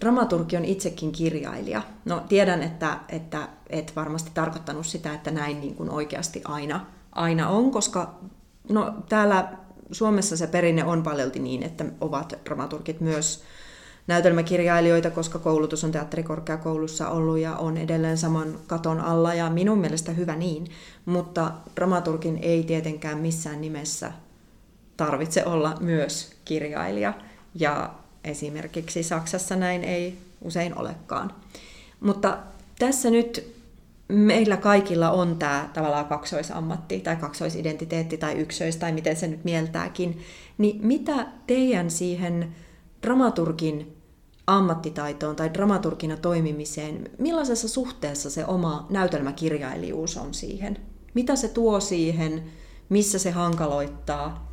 dramaturgi 0.00 0.56
on 0.56 0.64
itsekin 0.64 1.12
kirjailija. 1.12 1.82
No 2.04 2.22
tiedän, 2.28 2.62
että, 2.62 2.98
että 3.08 3.48
et 3.70 3.92
varmasti 3.96 4.30
tarkoittanut 4.34 4.86
sitä, 4.86 5.14
että 5.14 5.30
näin 5.30 5.60
niin 5.60 5.74
kuin 5.74 5.90
oikeasti 5.90 6.42
aina, 6.44 6.86
aina 7.12 7.48
on, 7.48 7.70
koska 7.70 8.14
no, 8.68 8.94
täällä 9.08 9.48
Suomessa 9.92 10.36
se 10.36 10.46
perinne 10.46 10.84
on 10.84 11.02
paljolti 11.02 11.38
niin, 11.38 11.62
että 11.62 11.84
ovat 12.00 12.38
dramaturgit 12.44 13.00
myös 13.00 13.42
näytelmäkirjailijoita, 14.06 15.10
koska 15.10 15.38
koulutus 15.38 15.84
on 15.84 15.92
teatterikorkeakoulussa 15.92 17.08
ollut 17.08 17.38
ja 17.38 17.56
on 17.56 17.76
edelleen 17.76 18.18
saman 18.18 18.58
katon 18.66 19.00
alla 19.00 19.34
ja 19.34 19.50
minun 19.50 19.78
mielestä 19.78 20.12
hyvä 20.12 20.36
niin, 20.36 20.66
mutta 21.04 21.52
dramaturgin 21.76 22.38
ei 22.42 22.62
tietenkään 22.62 23.18
missään 23.18 23.60
nimessä 23.60 24.12
tarvitse 24.96 25.44
olla 25.46 25.76
myös 25.80 26.36
kirjailija 26.44 27.14
ja 27.54 27.94
Esimerkiksi 28.26 29.02
Saksassa 29.02 29.56
näin 29.56 29.84
ei 29.84 30.18
usein 30.42 30.78
olekaan. 30.78 31.32
Mutta 32.00 32.38
tässä 32.78 33.10
nyt 33.10 33.56
meillä 34.08 34.56
kaikilla 34.56 35.10
on 35.10 35.36
tämä 35.38 35.70
tavallaan 35.72 36.06
kaksoisammatti 36.06 37.00
tai 37.00 37.16
kaksoisidentiteetti 37.16 38.16
tai 38.16 38.34
yksilöis 38.34 38.76
tai 38.76 38.92
miten 38.92 39.16
se 39.16 39.28
nyt 39.28 39.44
mieltääkin. 39.44 40.20
Niin 40.58 40.86
mitä 40.86 41.26
teidän 41.46 41.90
siihen 41.90 42.54
dramaturgin 43.02 43.96
ammattitaitoon 44.46 45.36
tai 45.36 45.54
dramaturgina 45.54 46.16
toimimiseen, 46.16 47.10
millaisessa 47.18 47.68
suhteessa 47.68 48.30
se 48.30 48.46
oma 48.46 48.86
näytelmäkirjailijuus 48.90 50.16
on 50.16 50.34
siihen? 50.34 50.78
Mitä 51.14 51.36
se 51.36 51.48
tuo 51.48 51.80
siihen, 51.80 52.42
missä 52.88 53.18
se 53.18 53.30
hankaloittaa, 53.30 54.52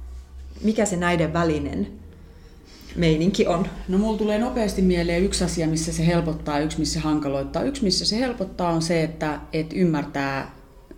mikä 0.63 0.85
se 0.85 0.97
näiden 0.97 1.33
välinen 1.33 2.02
meininki 2.95 3.47
on? 3.47 3.67
No 3.87 3.97
mulla 3.97 4.17
tulee 4.17 4.39
nopeasti 4.39 4.81
mieleen 4.81 5.23
yksi 5.23 5.43
asia, 5.43 5.67
missä 5.67 5.93
se 5.93 6.07
helpottaa, 6.07 6.59
yksi 6.59 6.79
missä 6.79 6.93
se 6.93 6.99
hankaloittaa. 6.99 7.63
Yksi 7.63 7.83
missä 7.83 8.05
se 8.05 8.19
helpottaa 8.19 8.71
on 8.71 8.81
se, 8.81 9.03
että 9.03 9.39
et 9.53 9.73
ymmärtää 9.73 10.55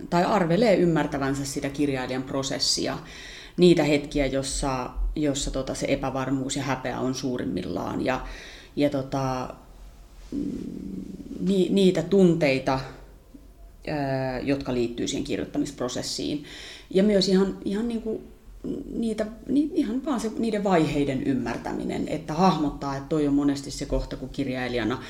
tai 0.10 0.24
arvelee 0.24 0.76
ymmärtävänsä 0.76 1.46
sitä 1.46 1.70
kirjailijan 1.70 2.24
prosessia. 2.24 2.98
Niitä 3.58 3.84
hetkiä, 3.84 4.26
jossa, 4.26 4.90
jossa 5.16 5.52
tota 5.52 5.76
se 5.76 5.86
epävarmuus 5.90 6.56
ja 6.56 6.64
häpeä 6.64 7.00
on 7.00 7.16
suurimmillaan. 7.16 8.06
Ja, 8.06 8.28
ja 8.76 8.90
tota, 8.90 9.54
ni, 11.40 11.70
niitä 11.70 12.02
tunteita, 12.02 12.80
jotka 14.44 14.74
liittyy 14.74 15.08
siihen 15.08 15.24
kirjoittamisprosessiin. 15.24 16.44
Ja 16.90 17.04
myös 17.04 17.30
ihan, 17.30 17.58
ihan 17.66 17.88
niin 17.88 18.02
kuin 18.02 18.24
niitä, 18.94 19.26
ni, 19.48 19.72
ihan 19.74 20.06
vaan 20.06 20.20
se, 20.20 20.32
niiden 20.38 20.64
vaiheiden 20.64 21.24
ymmärtäminen, 21.24 22.08
että 22.08 22.34
hahmottaa, 22.34 22.96
että 22.98 23.10
toi 23.10 23.28
on 23.28 23.34
monesti 23.34 23.72
se 23.72 23.86
kohta, 23.86 24.18
kun 24.18 24.30
kirjailijana 24.30 25.04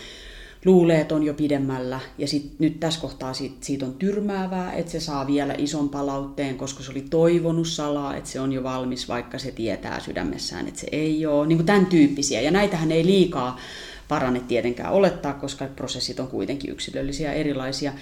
luulee, 0.65 1.01
että 1.01 1.15
on 1.15 1.23
jo 1.23 1.33
pidemmällä, 1.33 1.99
ja 2.17 2.27
sit, 2.27 2.51
nyt 2.59 2.79
tässä 2.79 3.01
kohtaa 3.01 3.33
siitä, 3.33 3.55
siitä 3.61 3.85
on 3.85 3.93
tyrmäävää, 3.93 4.73
että 4.73 4.91
se 4.91 4.99
saa 4.99 5.27
vielä 5.27 5.55
ison 5.57 5.89
palautteen, 5.89 6.57
koska 6.57 6.83
se 6.83 6.91
oli 6.91 7.05
toivonut 7.09 7.67
salaa, 7.67 8.15
että 8.15 8.29
se 8.29 8.39
on 8.39 8.53
jo 8.53 8.63
valmis, 8.63 9.07
vaikka 9.07 9.39
se 9.39 9.51
tietää 9.51 9.99
sydämessään, 9.99 10.67
että 10.67 10.79
se 10.79 10.87
ei 10.91 11.25
ole. 11.25 11.47
Niin 11.47 11.57
kuin 11.57 11.65
tämän 11.65 11.85
tyyppisiä, 11.85 12.41
ja 12.41 12.51
näitähän 12.51 12.91
ei 12.91 13.05
liikaa 13.05 13.59
parane 14.07 14.39
tietenkään 14.39 14.93
olettaa, 14.93 15.33
koska 15.33 15.67
prosessit 15.75 16.19
on 16.19 16.27
kuitenkin 16.27 16.71
yksilöllisiä 16.71 17.33
erilaisia, 17.33 17.93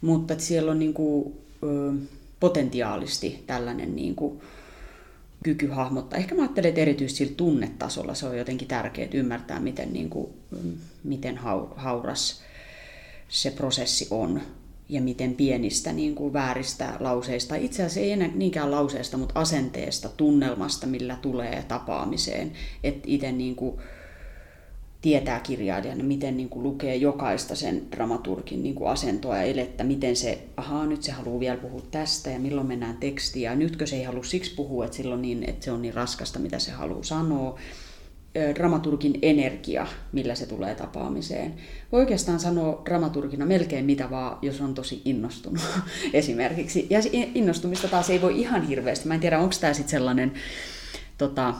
mutta 0.00 0.34
siellä 0.38 0.70
on 0.70 0.78
niin 0.78 0.94
kuin, 0.94 1.34
potentiaalisti 2.40 3.42
tällainen 3.46 3.96
niin 3.96 4.14
kuin, 4.14 4.40
kyky 5.42 5.68
hahmottaa. 5.68 6.18
Ehkä 6.18 6.34
mä 6.34 6.42
ajattelen, 6.42 6.68
että 6.68 6.80
erityisesti 6.80 7.18
sillä 7.18 7.36
tunnetasolla 7.36 8.14
se 8.14 8.26
on 8.26 8.38
jotenkin 8.38 8.68
tärkeää 8.68 9.08
ymmärtää, 9.14 9.60
miten, 9.60 9.92
niin 9.92 10.10
kuin, 10.10 10.30
miten 11.04 11.38
hauras 11.76 12.42
se 13.28 13.50
prosessi 13.50 14.06
on 14.10 14.40
ja 14.88 15.00
miten 15.00 15.34
pienistä 15.34 15.92
niin 15.92 16.14
kuin 16.14 16.32
vääristä 16.32 16.96
lauseista, 17.00 17.54
itse 17.54 17.82
asiassa 17.82 18.00
ei 18.00 18.12
enää 18.12 18.30
niinkään 18.34 18.70
lauseesta, 18.70 19.16
mutta 19.16 19.40
asenteesta, 19.40 20.08
tunnelmasta, 20.08 20.86
millä 20.86 21.16
tulee 21.22 21.64
tapaamiseen. 21.68 22.52
Että 22.84 23.02
itse 23.06 23.32
niin 23.32 23.56
kuin 23.56 23.80
tietää 25.02 25.40
kirjailijana, 25.40 26.04
miten 26.04 26.36
niin 26.36 26.48
kuin 26.48 26.62
lukee 26.62 26.96
jokaista 26.96 27.54
sen 27.54 27.82
dramaturgin 27.92 28.62
niin 28.62 28.74
kuin 28.74 28.90
asentoa 28.90 29.36
ja 29.36 29.42
elettä, 29.42 29.84
miten 29.84 30.16
se, 30.16 30.38
ahaa, 30.56 30.86
nyt 30.86 31.02
se 31.02 31.12
haluaa 31.12 31.40
vielä 31.40 31.56
puhua 31.56 31.82
tästä 31.90 32.30
ja 32.30 32.38
milloin 32.38 32.66
mennään 32.66 32.96
tekstiin 32.96 33.42
ja 33.42 33.54
nytkö 33.54 33.86
se 33.86 33.96
ei 33.96 34.04
halua 34.04 34.24
siksi 34.24 34.54
puhua, 34.54 34.84
että, 34.84 34.96
silloin 34.96 35.22
niin, 35.22 35.44
että 35.50 35.64
se 35.64 35.72
on 35.72 35.82
niin 35.82 35.94
raskasta, 35.94 36.38
mitä 36.38 36.58
se 36.58 36.70
haluaa 36.70 37.02
sanoa 37.02 37.58
dramaturgin 38.54 39.18
energia, 39.22 39.86
millä 40.12 40.34
se 40.34 40.46
tulee 40.46 40.74
tapaamiseen. 40.74 41.54
Voi 41.92 42.00
oikeastaan 42.00 42.40
sanoa 42.40 42.82
dramaturgina 42.84 43.46
melkein 43.46 43.84
mitä 43.84 44.10
vaan, 44.10 44.38
jos 44.42 44.60
on 44.60 44.74
tosi 44.74 45.02
innostunut 45.04 45.60
esimerkiksi. 46.12 46.86
Ja 46.90 47.00
innostumista 47.12 47.88
taas 47.88 48.10
ei 48.10 48.22
voi 48.22 48.40
ihan 48.40 48.66
hirveästi. 48.66 49.08
Mä 49.08 49.14
en 49.14 49.20
tiedä, 49.20 49.38
onko 49.38 49.54
tämä 49.60 49.72
sitten 49.72 49.90
sellainen 49.90 50.32
tota, 51.18 51.54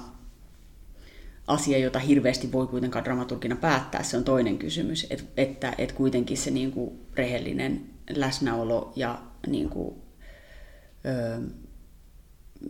asia, 1.51 1.79
jota 1.79 1.99
hirveästi 1.99 2.53
voi 2.53 2.67
kuitenkaan 2.67 3.05
dramaturgina 3.05 3.57
päättää. 3.57 4.03
Se 4.03 4.17
on 4.17 4.25
toinen 4.25 4.59
kysymys, 4.59 5.07
Et, 5.11 5.25
että 5.37 5.75
et 5.79 5.93
kuitenkin 5.93 6.37
se 6.37 6.51
niinku 6.51 6.97
rehellinen 7.15 7.85
läsnäolo 8.11 8.93
ja 8.97 9.23
niinku, 9.47 10.03
ö, 11.07 11.41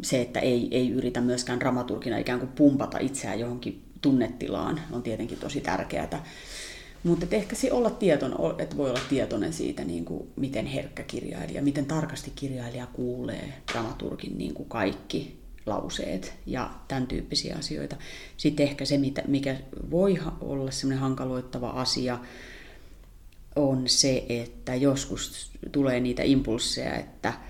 se, 0.03 0.21
että 0.21 0.41
ei, 0.41 0.69
ei 0.71 0.91
yritä 0.91 1.21
myöskään 1.21 1.61
dramaturgina 1.61 2.19
ikään 2.19 2.39
kuin 2.39 2.53
pumpata 2.53 2.99
itseään 2.99 3.41
johonkin 3.41 3.85
tunnetilaan 4.01 4.81
on 4.93 5.03
tietenkin 5.03 5.39
tosi 5.39 5.61
tärkeää. 5.61 6.25
Mutta 7.05 7.27
ehkä 7.31 7.57
se 7.57 7.73
olla 7.73 7.91
tieton, 7.91 8.35
että 8.59 8.77
voi 8.77 8.91
olla 8.91 9.01
tietoinen 9.09 9.53
siitä, 9.53 9.85
niin 9.85 10.05
kuin, 10.05 10.29
miten 10.37 10.67
herkkä 10.67 11.03
kirjailija, 11.03 11.63
miten 11.63 11.87
tarkasti 11.87 12.33
kirjailija 12.35 12.87
kuulee 12.93 13.53
dramaturgin 13.73 14.39
niin 14.39 14.55
kuin 14.55 14.69
kaikki 14.69 15.40
lauseet 15.67 16.35
ja 16.47 16.71
tämän 16.89 17.07
tyyppisiä 17.07 17.57
asioita. 17.57 17.97
Sitten 18.37 18.67
ehkä 18.67 18.85
se, 18.85 18.99
mikä 19.27 19.57
voi 19.91 20.19
olla 20.41 20.71
semmoinen 20.71 21.01
hankaloittava 21.01 21.71
asia, 21.71 22.19
on 23.57 23.83
se, 23.87 24.25
että 24.29 24.75
joskus 24.75 25.51
tulee 25.73 26.01
niitä 26.01 26.23
impulsseja, 26.23 26.95
että– 26.95 27.33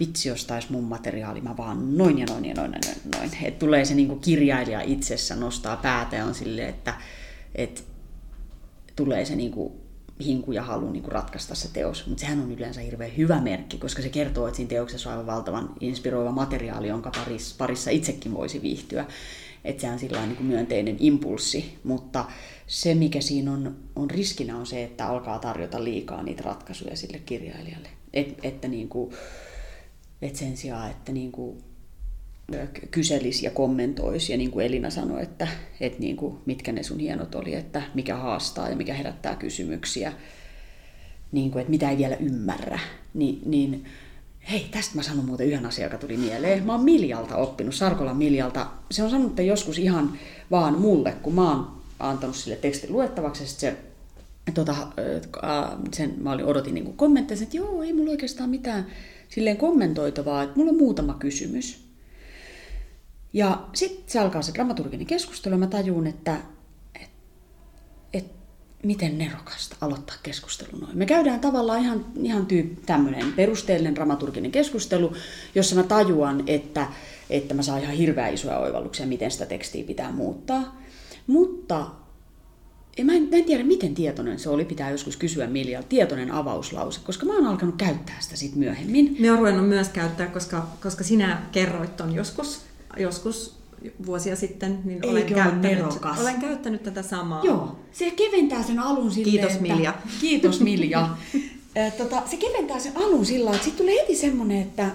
vitsi, 0.00 0.28
jos 0.28 0.44
taisi 0.44 0.72
mun 0.72 0.84
materiaali, 0.84 1.40
mä 1.40 1.56
vaan 1.56 1.98
noin 1.98 2.18
ja 2.18 2.26
noin 2.26 2.44
ja 2.44 2.54
noin 2.54 2.72
ja 2.72 2.78
noin. 2.84 3.16
noin. 3.16 3.44
Et 3.44 3.58
tulee 3.58 3.84
se 3.84 3.94
niin 3.94 4.20
kirjailija 4.20 4.80
itsessä 4.80 5.36
nostaa 5.36 5.76
päätä 5.76 6.16
ja 6.16 6.24
on 6.24 6.34
silleen, 6.34 6.68
että 6.68 6.94
et 7.54 7.84
tulee 8.96 9.24
se 9.24 9.36
niin 9.36 9.50
kuin 9.50 9.72
hinku 10.24 10.52
ja 10.52 10.62
halu 10.62 10.90
niin 10.90 11.02
kuin 11.02 11.12
ratkaista 11.12 11.54
se 11.54 11.68
teos. 11.72 12.06
Mutta 12.06 12.20
sehän 12.20 12.40
on 12.40 12.52
yleensä 12.52 12.80
hirveän 12.80 13.16
hyvä 13.16 13.40
merkki, 13.40 13.78
koska 13.78 14.02
se 14.02 14.08
kertoo, 14.08 14.46
että 14.46 14.56
siinä 14.56 14.68
teoksessa 14.68 15.08
on 15.08 15.12
aivan 15.12 15.26
valtavan 15.26 15.74
inspiroiva 15.80 16.32
materiaali, 16.32 16.88
jonka 16.88 17.10
parissa, 17.10 17.54
parissa 17.58 17.90
itsekin 17.90 18.34
voisi 18.34 18.62
viihtyä. 18.62 19.06
Että 19.64 19.80
se 19.80 19.90
on 19.90 19.98
sillä 19.98 20.26
niin 20.26 20.36
kuin 20.36 20.46
myönteinen 20.46 20.96
impulssi, 21.00 21.78
mutta 21.84 22.24
se 22.66 22.94
mikä 22.94 23.20
siinä 23.20 23.52
on, 23.52 23.76
on 23.96 24.10
riskinä 24.10 24.56
on 24.56 24.66
se, 24.66 24.84
että 24.84 25.06
alkaa 25.06 25.38
tarjota 25.38 25.84
liikaa 25.84 26.22
niitä 26.22 26.42
ratkaisuja 26.42 26.96
sille 26.96 27.18
kirjailijalle. 27.18 27.88
Et, 28.12 28.38
että 28.42 28.68
niin 28.68 28.88
kuin, 28.88 29.14
et 30.22 30.36
sen 30.36 30.56
sijaan, 30.56 30.90
että 30.90 31.12
niin 31.12 31.32
kuin 31.32 31.58
kyselisi 32.90 33.44
ja 33.44 33.50
kommentoisi. 33.50 34.32
Ja 34.32 34.38
niin 34.38 34.50
kuin 34.50 34.66
Elina 34.66 34.90
sanoi, 34.90 35.22
että, 35.22 35.48
että 35.80 35.98
niin 35.98 36.16
kuin, 36.16 36.38
mitkä 36.46 36.72
ne 36.72 36.82
sun 36.82 36.98
hienot 36.98 37.34
oli, 37.34 37.54
että 37.54 37.82
mikä 37.94 38.16
haastaa 38.16 38.68
ja 38.68 38.76
mikä 38.76 38.94
herättää 38.94 39.36
kysymyksiä, 39.36 40.12
niin 41.32 41.50
kuin, 41.50 41.60
että 41.60 41.70
mitä 41.70 41.90
ei 41.90 41.98
vielä 41.98 42.16
ymmärrä. 42.16 42.78
Ni, 43.14 43.42
niin 43.44 43.84
hei, 44.50 44.68
tästä 44.70 44.96
mä 44.96 45.02
sanon 45.02 45.24
muuten 45.24 45.46
yhden 45.46 45.66
asian, 45.66 45.86
joka 45.86 45.98
tuli 45.98 46.16
mieleen. 46.16 46.64
Mä 46.64 46.72
oon 46.72 46.84
Miljalta 46.84 47.36
oppinut, 47.36 47.74
Sarkolan 47.74 48.16
Miljalta. 48.16 48.66
Se 48.90 49.02
on 49.02 49.10
sanonut 49.10 49.32
että 49.32 49.42
joskus 49.42 49.78
ihan 49.78 50.18
vaan 50.50 50.80
mulle, 50.80 51.12
kun 51.22 51.34
mä 51.34 51.50
oon 51.50 51.78
antanut 51.98 52.36
sille 52.36 52.56
tekstin 52.56 52.92
luettavaksi, 52.92 53.42
ja 53.42 53.48
se 53.48 53.76
tota, 54.54 54.74
sen 55.92 56.14
mä 56.20 56.32
olin, 56.32 56.44
odotin 56.44 56.74
niin 56.74 56.96
kommentteja, 56.96 57.42
että 57.42 57.56
joo, 57.56 57.82
ei 57.82 57.92
mulla 57.92 58.10
oikeastaan 58.10 58.50
mitään 58.50 58.86
silleen 59.28 59.56
kommentoitavaa, 59.56 60.42
että 60.42 60.56
mulla 60.56 60.70
on 60.70 60.78
muutama 60.78 61.14
kysymys. 61.14 61.87
Ja 63.32 63.62
sitten 63.74 64.04
se 64.06 64.18
alkaa 64.18 64.42
se 64.42 64.54
dramaturginen 64.54 65.06
keskustelu 65.06 65.54
ja 65.54 65.58
mä 65.58 65.66
tajun, 65.66 66.06
että 66.06 66.36
et, 67.00 67.10
et, 68.12 68.24
miten 68.84 69.18
nerokasta 69.18 69.76
aloittaa 69.80 70.16
keskustelu 70.22 70.78
noin. 70.80 70.98
Me 70.98 71.06
käydään 71.06 71.40
tavallaan 71.40 71.80
ihan, 71.80 72.04
ihan 72.22 72.46
tyyp, 72.46 72.78
tämmöinen 72.86 73.32
perusteellinen 73.32 73.94
dramaturginen 73.94 74.50
keskustelu, 74.52 75.12
jossa 75.54 75.76
mä 75.76 75.82
tajuan, 75.82 76.44
että, 76.46 76.86
että 77.30 77.54
mä 77.54 77.62
saan 77.62 77.82
ihan 77.82 77.94
hirveän 77.94 78.34
isoja 78.34 78.58
oivalluksia, 78.58 79.06
miten 79.06 79.30
sitä 79.30 79.46
tekstiä 79.46 79.84
pitää 79.84 80.12
muuttaa. 80.12 80.82
Mutta 81.26 81.86
ja 82.98 83.04
mä 83.04 83.12
en, 83.12 83.22
mä 83.22 83.36
en 83.36 83.44
tiedä, 83.44 83.64
miten 83.64 83.94
tietoinen 83.94 84.38
se 84.38 84.50
oli, 84.50 84.64
pitää 84.64 84.90
joskus 84.90 85.16
kysyä 85.16 85.46
Miljalta, 85.46 85.88
tietoinen 85.88 86.30
avauslause, 86.30 87.00
koska 87.04 87.26
mä 87.26 87.34
oon 87.34 87.46
alkanut 87.46 87.76
käyttää 87.76 88.16
sitä 88.20 88.36
sitten 88.36 88.58
myöhemmin. 88.58 89.16
Me 89.20 89.32
on 89.32 89.38
ruvennut 89.38 89.68
myös 89.68 89.88
käyttää, 89.88 90.26
koska, 90.26 90.66
koska 90.82 91.04
sinä 91.04 91.42
kerroit 91.52 91.96
ton 91.96 92.14
joskus, 92.14 92.67
joskus 92.96 93.58
vuosia 94.06 94.36
sitten, 94.36 94.80
niin 94.84 95.10
olen 95.10 95.24
käyttänyt, 95.24 95.84
olen 96.20 96.40
käyttänyt 96.40 96.82
tätä 96.82 97.02
samaa. 97.02 97.44
Joo, 97.44 97.76
se 97.92 98.10
keventää 98.10 98.62
sen 98.62 98.78
alun 98.78 99.10
silleen, 99.10 99.30
Kiitos 99.30 99.60
Milja. 99.60 99.90
Että, 99.90 100.08
kiitos 100.20 100.60
Milja. 100.60 101.08
tota, 101.98 102.22
se 102.26 102.36
keventää 102.36 102.78
sen 102.78 102.96
alun 102.96 103.26
sillä 103.26 103.50
että 103.50 103.64
sitten 103.64 103.84
tulee 103.84 104.00
heti 104.02 104.16
semmoinen, 104.16 104.62
että, 104.62 104.90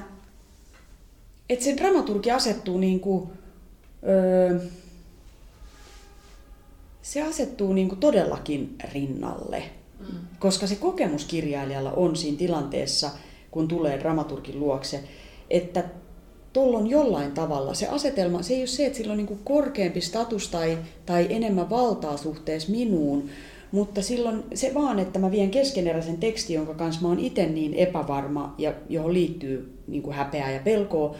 että 1.49 1.65
se 1.65 1.75
dramaturgi 1.77 2.31
asettuu 2.31 2.77
niin 2.77 2.99
kuin, 2.99 3.29
öö, 4.07 4.59
se 7.01 7.21
asettuu 7.21 7.73
niin 7.73 7.89
kuin 7.89 7.99
todellakin 7.99 8.75
rinnalle, 8.93 9.63
mm. 9.99 10.17
koska 10.39 10.67
se 10.67 10.75
kokemus 10.75 11.25
kirjailijalla 11.25 11.91
on 11.91 12.15
siinä 12.15 12.37
tilanteessa, 12.37 13.11
kun 13.51 13.67
tulee 13.67 13.99
dramaturgin 13.99 14.59
luokse, 14.59 15.03
että 15.49 15.83
tuolla 16.53 16.77
on 16.77 16.87
jollain 16.87 17.31
tavalla. 17.31 17.73
Se 17.73 17.87
asetelma, 17.87 18.41
se 18.41 18.53
ei 18.53 18.59
ole 18.59 18.67
se, 18.67 18.85
että 18.85 18.97
sillä 18.97 19.11
on 19.11 19.17
niin 19.17 19.39
korkeampi 19.43 20.01
status 20.01 20.49
tai, 20.49 20.77
tai 21.05 21.27
enemmän 21.29 21.69
valtaa 21.69 22.17
suhteessa 22.17 22.71
minuun, 22.71 23.29
mutta 23.71 24.01
silloin 24.01 24.43
se 24.53 24.71
vaan, 24.73 24.99
että 24.99 25.19
mä 25.19 25.31
vien 25.31 25.51
keskeneräisen 25.51 26.17
tekstin, 26.17 26.55
jonka 26.55 26.73
kanssa 26.73 27.01
mä 27.01 27.07
oon 27.07 27.19
itse 27.19 27.45
niin 27.45 27.73
epävarma 27.73 28.55
ja 28.57 28.73
johon 28.89 29.13
liittyy 29.13 29.77
niin 29.87 30.03
kuin 30.03 30.15
häpeää 30.15 30.51
ja 30.51 30.59
pelkoa 30.59 31.15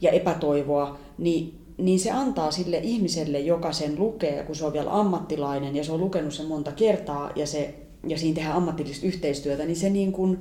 ja 0.00 0.10
epätoivoa, 0.10 0.98
niin 1.18 1.60
niin 1.78 2.00
se 2.00 2.10
antaa 2.10 2.50
sille 2.50 2.78
ihmiselle, 2.82 3.40
joka 3.40 3.72
sen 3.72 3.98
lukee, 3.98 4.42
kun 4.42 4.56
se 4.56 4.64
on 4.64 4.72
vielä 4.72 5.00
ammattilainen 5.00 5.76
ja 5.76 5.84
se 5.84 5.92
on 5.92 6.00
lukenut 6.00 6.34
sen 6.34 6.46
monta 6.46 6.72
kertaa 6.72 7.30
ja, 7.36 7.46
se, 7.46 7.74
ja 8.06 8.18
siinä 8.18 8.34
tehdään 8.34 8.56
ammatillista 8.56 9.06
yhteistyötä, 9.06 9.64
niin 9.64 9.76
se 9.76 9.90
niin 9.90 10.12
kuin 10.12 10.38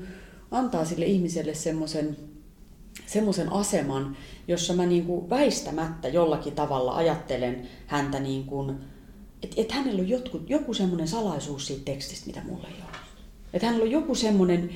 antaa 0.51 0.86
sille 0.86 1.05
ihmiselle 1.05 1.53
semmoisen 1.53 2.17
semmoisen 3.06 3.52
aseman, 3.52 4.18
jossa 4.47 4.74
mä 4.74 4.86
niin 4.86 5.06
kuin 5.06 5.30
väistämättä 5.30 6.08
jollakin 6.08 6.56
tavalla 6.56 6.95
ajattelen 6.95 7.68
häntä, 7.88 8.20
niin 8.20 8.43
kuin, 8.43 8.76
että, 9.43 9.62
että 9.62 9.74
hänellä 9.74 10.02
on 10.02 10.10
joku, 10.10 10.41
joku 10.47 10.74
semmoinen 10.74 11.08
salaisuus 11.08 11.68
siitä 11.68 11.86
tekstistä, 11.86 12.28
mitä 12.28 12.41
mulla 12.45 12.68
ei 12.68 12.74
ole. 12.82 12.97
Että 13.54 13.68
hänellä 13.68 13.86
on 13.86 13.91
joku 13.91 14.16
semmoinen 14.16 14.70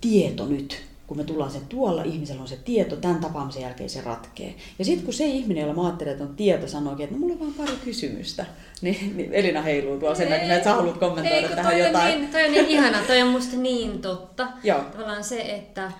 tieto 0.00 0.46
nyt, 0.46 0.82
kun 1.06 1.16
me 1.16 1.24
tullaan 1.24 1.50
sen 1.50 1.66
tuolla, 1.68 2.02
ihmisellä 2.02 2.42
on 2.42 2.48
se 2.48 2.56
tieto, 2.56 2.96
tämän 2.96 3.20
tapaamisen 3.20 3.62
jälkeen 3.62 3.90
se 3.90 4.00
ratkee. 4.00 4.54
Ja 4.78 4.84
sitten 4.84 5.04
kun 5.04 5.14
se 5.14 5.26
ihminen, 5.26 5.60
jolla 5.60 5.74
mä 5.74 5.86
ajattelen, 5.86 6.12
että 6.12 6.24
on 6.24 6.36
tieto, 6.36 6.68
sanookin, 6.68 7.04
että 7.04 7.16
no 7.16 7.20
mulla 7.20 7.34
on 7.34 7.40
vaan 7.40 7.52
pari 7.52 7.78
kysymystä, 7.84 8.46
niin, 8.82 9.16
niin 9.16 9.32
Elina 9.32 9.62
heiluu 9.62 9.98
tuolla 9.98 10.14
sen 10.14 10.30
näköinen, 10.30 10.56
että 10.56 10.70
sä 10.70 10.76
haluat 10.76 10.98
kommentoida 10.98 11.48
ei, 11.48 11.56
tähän 11.56 11.72
toi 11.72 11.80
jotain. 11.80 12.14
On 12.14 12.20
niin, 12.20 12.32
toi 12.32 12.44
on 12.44 12.52
niin 12.52 12.66
ihana, 12.66 12.98
toi 13.06 13.22
on 13.22 13.28
musta 13.28 13.56
niin 13.56 14.02
totta. 14.02 14.48
Joo. 14.64 14.80
Tavallaan 14.80 15.24
se, 15.24 15.40
että, 15.40 15.92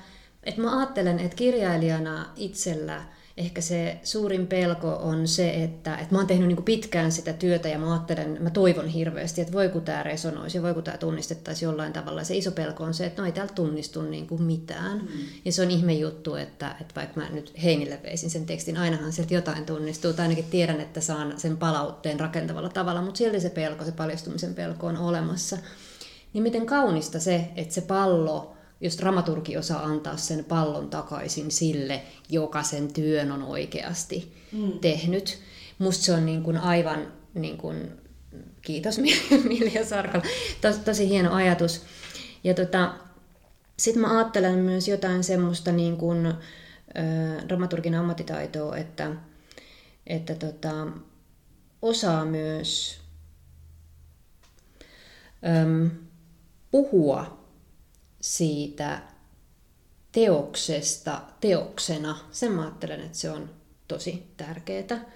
että 0.45 0.61
mä 0.61 0.79
ajattelen, 0.79 1.19
että 1.19 1.37
kirjailijana 1.37 2.27
itsellä– 2.37 3.03
ehkä 3.41 3.61
se 3.61 4.01
suurin 4.03 4.47
pelko 4.47 4.93
on 5.03 5.29
se, 5.29 5.51
että, 5.51 5.97
että 5.97 6.15
mä 6.15 6.19
oon 6.19 6.27
tehnyt 6.27 6.49
niin 6.49 6.63
pitkään 6.63 7.13
sitä 7.13 7.33
työtä 7.33 7.69
ja 7.69 7.79
mä 7.79 7.93
ajattelen, 7.93 8.37
mä 8.41 8.51
toivon 8.51 8.89
hirveästi, 8.89 9.41
että 9.41 9.53
voi 9.53 9.69
kun 9.69 9.83
tämä 9.83 10.03
resonoisi 10.03 10.59
ja 10.59 10.63
voi 10.63 10.75
kun 10.75 10.83
tämä 10.83 10.99
tunnistettaisiin 10.99 11.67
jollain 11.67 11.93
tavalla. 11.93 12.25
Se 12.25 12.37
iso 12.37 12.51
pelko 12.51 12.85
on 12.85 12.95
se, 12.95 13.07
että 13.07 13.23
no 13.23 13.27
ei 13.27 13.33
täältä 13.33 13.55
tunnistu 13.55 14.03
niin 14.03 14.27
kuin 14.27 14.43
mitään. 14.43 14.99
Mm. 14.99 15.09
Ja 15.45 15.53
se 15.53 15.63
on 15.63 15.71
ihme 15.71 15.93
juttu, 15.93 16.35
että, 16.35 16.77
että 16.81 16.95
vaikka 16.95 17.21
mä 17.21 17.29
nyt 17.29 17.53
Heinille 17.63 18.01
veisin 18.03 18.31
sen 18.31 18.47
tekstin, 18.47 18.77
ainahan 18.77 19.13
sieltä 19.13 19.35
jotain 19.35 19.67
tunnistuu, 19.67 20.13
tai 20.13 20.25
ainakin 20.25 20.51
tiedän, 20.51 20.81
että 20.81 21.01
saan 21.01 21.41
sen 21.41 21.57
palautteen 21.57 22.21
rakentavalla 22.21 22.69
tavalla, 22.69 23.03
mutta 23.03 23.19
silti 23.19 23.41
se 23.41 23.51
pelko, 23.51 23.85
se 23.85 23.93
paljastumisen 23.93 24.55
pelko 24.55 24.87
on 24.87 24.97
olemassa. 24.97 25.59
Niin 26.33 26.43
miten 26.43 26.67
kaunista 26.67 27.21
se, 27.21 27.49
että 27.57 27.75
se 27.75 27.81
pallo 27.81 28.57
jos 28.81 28.99
dramaturgi 28.99 29.57
osaa 29.57 29.85
antaa 29.85 30.17
sen 30.17 30.45
pallon 30.45 30.91
takaisin 30.91 31.51
sille, 31.51 32.03
joka 32.29 32.63
sen 32.63 32.93
työn 32.93 33.33
on 33.33 33.43
oikeasti 33.43 34.37
mm. 34.53 34.73
tehnyt. 34.81 35.39
Musta 35.79 36.05
se 36.05 36.13
on 36.13 36.27
niin 36.27 36.43
kuin 36.43 36.57
aivan, 36.57 37.13
niin 37.35 37.59
kuin, 37.59 37.91
kiitos 38.63 38.99
Milja 39.49 39.85
Sarkala, 39.85 40.25
Tos, 40.61 40.77
tosi 40.77 41.09
hieno 41.09 41.35
ajatus. 41.35 41.83
Ja 42.45 42.55
tota, 42.55 42.95
sitten 43.79 44.01
mä 44.01 44.19
ajattelen 44.19 44.59
myös 44.59 44.89
jotain 44.89 45.25
semmoista 45.25 45.73
niin 45.73 45.97
kuin, 45.97 46.27
äh, 46.27 46.35
dramaturgin 47.49 47.95
ammattitaitoa, 47.95 48.77
että, 48.77 49.11
että 50.07 50.35
tota, 50.35 50.87
osaa 51.83 52.25
myös 52.25 53.01
äm, 55.63 55.91
puhua 56.71 57.40
siitä 58.21 59.03
teoksesta 60.13 61.23
teoksena. 61.41 62.19
Sen 62.31 62.53
mä 62.53 62.63
ajattelen, 62.63 63.01
että 63.01 63.19
se 63.19 63.31
on 63.31 63.51
tosi 63.89 64.33
tärkeää. 64.37 65.11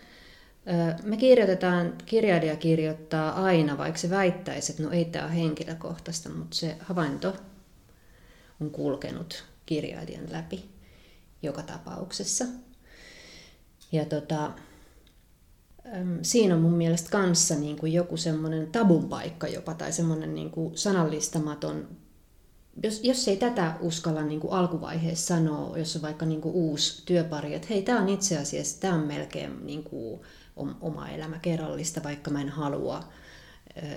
Me 1.03 1.17
kirjoitetaan, 1.17 1.95
kirjailija 2.07 2.57
kirjoittaa 2.57 3.45
aina, 3.45 3.79
vaikka 3.79 3.99
se 3.99 4.11
väittäisi, 4.11 4.73
että 4.73 4.83
no 4.83 4.91
ei 4.91 5.05
tämä 5.05 5.25
ole 5.25 5.37
henkilökohtaista, 5.37 6.29
mutta 6.29 6.57
se 6.57 6.77
havainto 6.81 7.37
on 8.61 8.71
kulkenut 8.71 9.45
kirjailijan 9.67 10.33
läpi 10.33 10.69
joka 11.43 11.63
tapauksessa. 11.63 12.45
Ja 13.93 14.05
tota, 14.05 14.53
siinä 16.23 16.55
on 16.55 16.61
mun 16.61 16.73
mielestä 16.73 17.11
kanssa 17.11 17.55
niin 17.55 17.79
kuin 17.79 17.93
joku 17.93 18.17
semmoinen 18.17 18.73
tabun 18.73 19.09
paikka 19.09 19.49
jopa 19.49 19.75
tai 19.75 19.93
semmoinen 19.93 20.35
niin 20.35 20.51
kuin 20.51 20.79
sanallistamaton, 20.79 21.89
jos, 22.83 23.01
jos 23.05 23.29
ei 23.29 23.37
tätä 23.37 23.75
uskalla 23.81 24.23
niin 24.23 24.41
kuin 24.41 24.53
alkuvaiheessa 24.53 25.35
sanoa, 25.35 25.79
jos 25.79 25.97
on 25.97 26.03
vaikka 26.03 26.27
niin 26.27 26.41
kuin 26.41 26.55
uusi 26.55 27.03
työpari, 27.07 27.55
että 27.55 27.69
hei, 27.71 27.83
tämä 27.83 28.01
on 28.01 28.09
itse 28.09 28.39
asiassa, 28.39 28.81
tämä 28.81 28.95
on 28.95 29.07
melkein 29.07 29.67
niin 29.67 29.85
kuin 29.85 30.21
oma 30.81 31.09
elämä 31.09 31.39
kerrallista, 31.39 32.03
vaikka 32.03 32.31
mä 32.31 32.41
en 32.41 32.49
halua, 32.49 33.05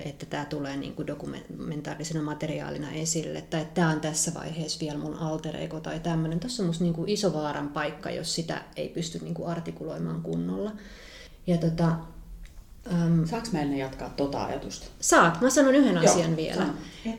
että 0.06 0.26
tämä 0.26 0.46
tulee 0.46 0.78
niin 0.78 0.94
kuin 0.94 1.08
dokumentaarisena 1.08 2.22
materiaalina 2.22 2.92
esille, 2.92 3.42
tai 3.42 3.62
että 3.62 3.74
tämä 3.74 3.90
on 3.90 4.02
tässä 4.02 4.34
vaiheessa 4.34 4.80
vielä 4.80 4.98
mun 4.98 5.16
alter 5.16 5.56
ego 5.56 5.80
tai 5.80 6.00
tämmöinen. 6.00 6.40
Tuossa 6.40 6.64
on 6.64 6.68
musta 6.68 6.84
niin 6.84 6.94
kuin 6.94 7.10
iso 7.10 7.34
vaaran 7.34 7.70
paikka, 7.70 8.12
jos 8.12 8.36
sitä 8.36 8.62
ei 8.76 8.90
pysty 8.90 9.20
niin 9.20 9.34
kuin 9.34 9.50
artikuloimaan 9.50 10.22
kunnolla. 10.22 10.72
Ja 11.48 11.58
tota, 11.58 11.96
Um, 12.92 13.28
Saanko 13.28 13.48
mä 13.52 13.62
ennen 13.62 13.80
jatkaa 13.80 14.10
tota 14.10 14.46
ajatusta? 14.46 14.88
Saat. 15.00 15.42
Mä 15.42 15.50
sanon 15.50 15.76
yhden 15.76 15.96
Joo, 15.96 16.04
asian 16.04 16.36
vielä. 16.36 16.68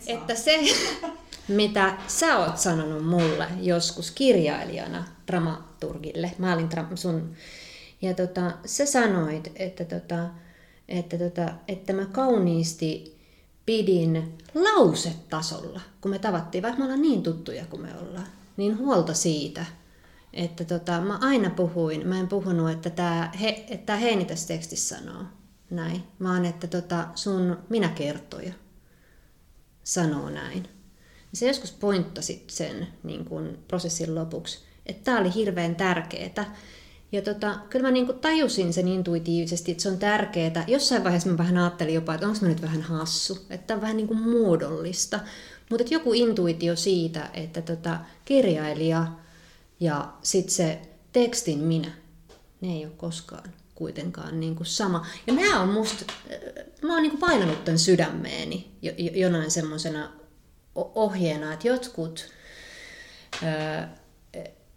Että 0.06 0.34
se, 0.34 0.58
mitä 1.48 1.98
sä 2.06 2.38
oot 2.38 2.58
sanonut 2.58 3.06
mulle 3.06 3.48
joskus 3.60 4.10
kirjailijana 4.10 5.04
dramaturgille, 5.26 6.32
mä 6.38 6.54
olin 6.54 6.68
dra- 6.74 6.96
sun, 6.96 7.34
ja 8.02 8.14
tota, 8.14 8.52
sä 8.64 8.86
sanoit, 8.86 9.52
että, 9.56 9.84
tota, 9.84 10.28
että, 10.88 11.18
tota, 11.18 11.52
että 11.68 11.92
mä 11.92 12.06
kauniisti 12.06 13.18
pidin 13.66 14.38
lausetasolla, 14.54 15.80
kun 16.00 16.10
me 16.10 16.18
tavattiin, 16.18 16.62
vaikka 16.62 16.78
me 16.78 16.84
ollaan 16.84 17.02
niin 17.02 17.22
tuttuja 17.22 17.64
kuin 17.66 17.82
me 17.82 17.98
ollaan, 17.98 18.26
niin 18.56 18.78
huolta 18.78 19.14
siitä, 19.14 19.66
että 20.32 20.64
tota, 20.64 21.00
mä 21.00 21.18
aina 21.20 21.50
puhuin, 21.50 22.08
mä 22.08 22.18
en 22.18 22.28
puhunut, 22.28 22.70
että 22.70 22.90
tämä 22.90 23.32
he, 23.40 23.66
että 23.70 23.96
Heini 23.96 24.24
tässä 24.24 24.48
tekstissä 24.48 24.96
sanoo 24.96 25.22
näin, 25.70 26.02
vaan 26.22 26.44
että 26.44 26.66
tota, 26.66 27.08
sun 27.14 27.58
minä 27.68 27.88
kertoja 27.88 28.52
sanoo 29.84 30.30
näin. 30.30 30.77
Se 31.32 31.46
joskus 31.46 31.72
pointtasi 31.72 32.44
sen 32.46 32.88
niin 33.02 33.24
kun 33.24 33.58
prosessin 33.68 34.14
lopuksi, 34.14 34.58
että 34.86 35.04
tämä 35.04 35.20
oli 35.20 35.34
hirveän 35.34 35.76
tärkeää. 35.76 36.56
Ja 37.12 37.22
tota, 37.22 37.58
kyllä 37.70 37.82
mä 37.82 37.90
niin 37.90 38.18
tajusin 38.20 38.72
sen 38.72 38.88
intuitiivisesti, 38.88 39.70
että 39.70 39.82
se 39.82 39.88
on 39.88 39.98
tärkeää. 39.98 40.64
Jossain 40.66 41.04
vaiheessa 41.04 41.28
mä 41.28 41.38
vähän 41.38 41.58
ajattelin 41.58 41.94
jopa, 41.94 42.14
että 42.14 42.26
onko 42.26 42.38
mä 42.42 42.48
nyt 42.48 42.62
vähän 42.62 42.82
hassu, 42.82 43.38
että 43.50 43.74
on 43.74 43.80
vähän 43.80 43.96
niin 43.96 44.08
kuin 44.08 44.20
muodollista. 44.20 45.20
Mutta 45.70 45.94
joku 45.94 46.12
intuitio 46.12 46.76
siitä, 46.76 47.30
että 47.34 47.62
tota, 47.62 47.98
kirjailija 48.24 49.06
ja 49.80 50.12
sitten 50.22 50.54
se 50.54 50.80
tekstin 51.12 51.58
minä, 51.58 51.90
ne 52.60 52.72
ei 52.72 52.84
ole 52.84 52.94
koskaan 52.96 53.52
kuitenkaan 53.74 54.40
niin 54.40 54.56
kuin 54.56 54.66
sama. 54.66 55.06
Ja 55.26 55.32
mä 55.32 55.60
oon 55.60 55.68
musta, 55.68 56.12
mä 56.82 56.92
oon 56.92 57.02
niin 57.02 57.10
kuin 57.10 57.20
painanut 57.20 57.64
tämän 57.64 57.78
sydämeeni 57.78 58.70
jo, 58.82 58.92
jo, 58.98 59.10
jonain 59.14 59.50
semmoisena 59.50 60.12
ohjeena, 60.94 61.52
että 61.52 61.68
jotkut 61.68 62.30
ää, 63.44 63.94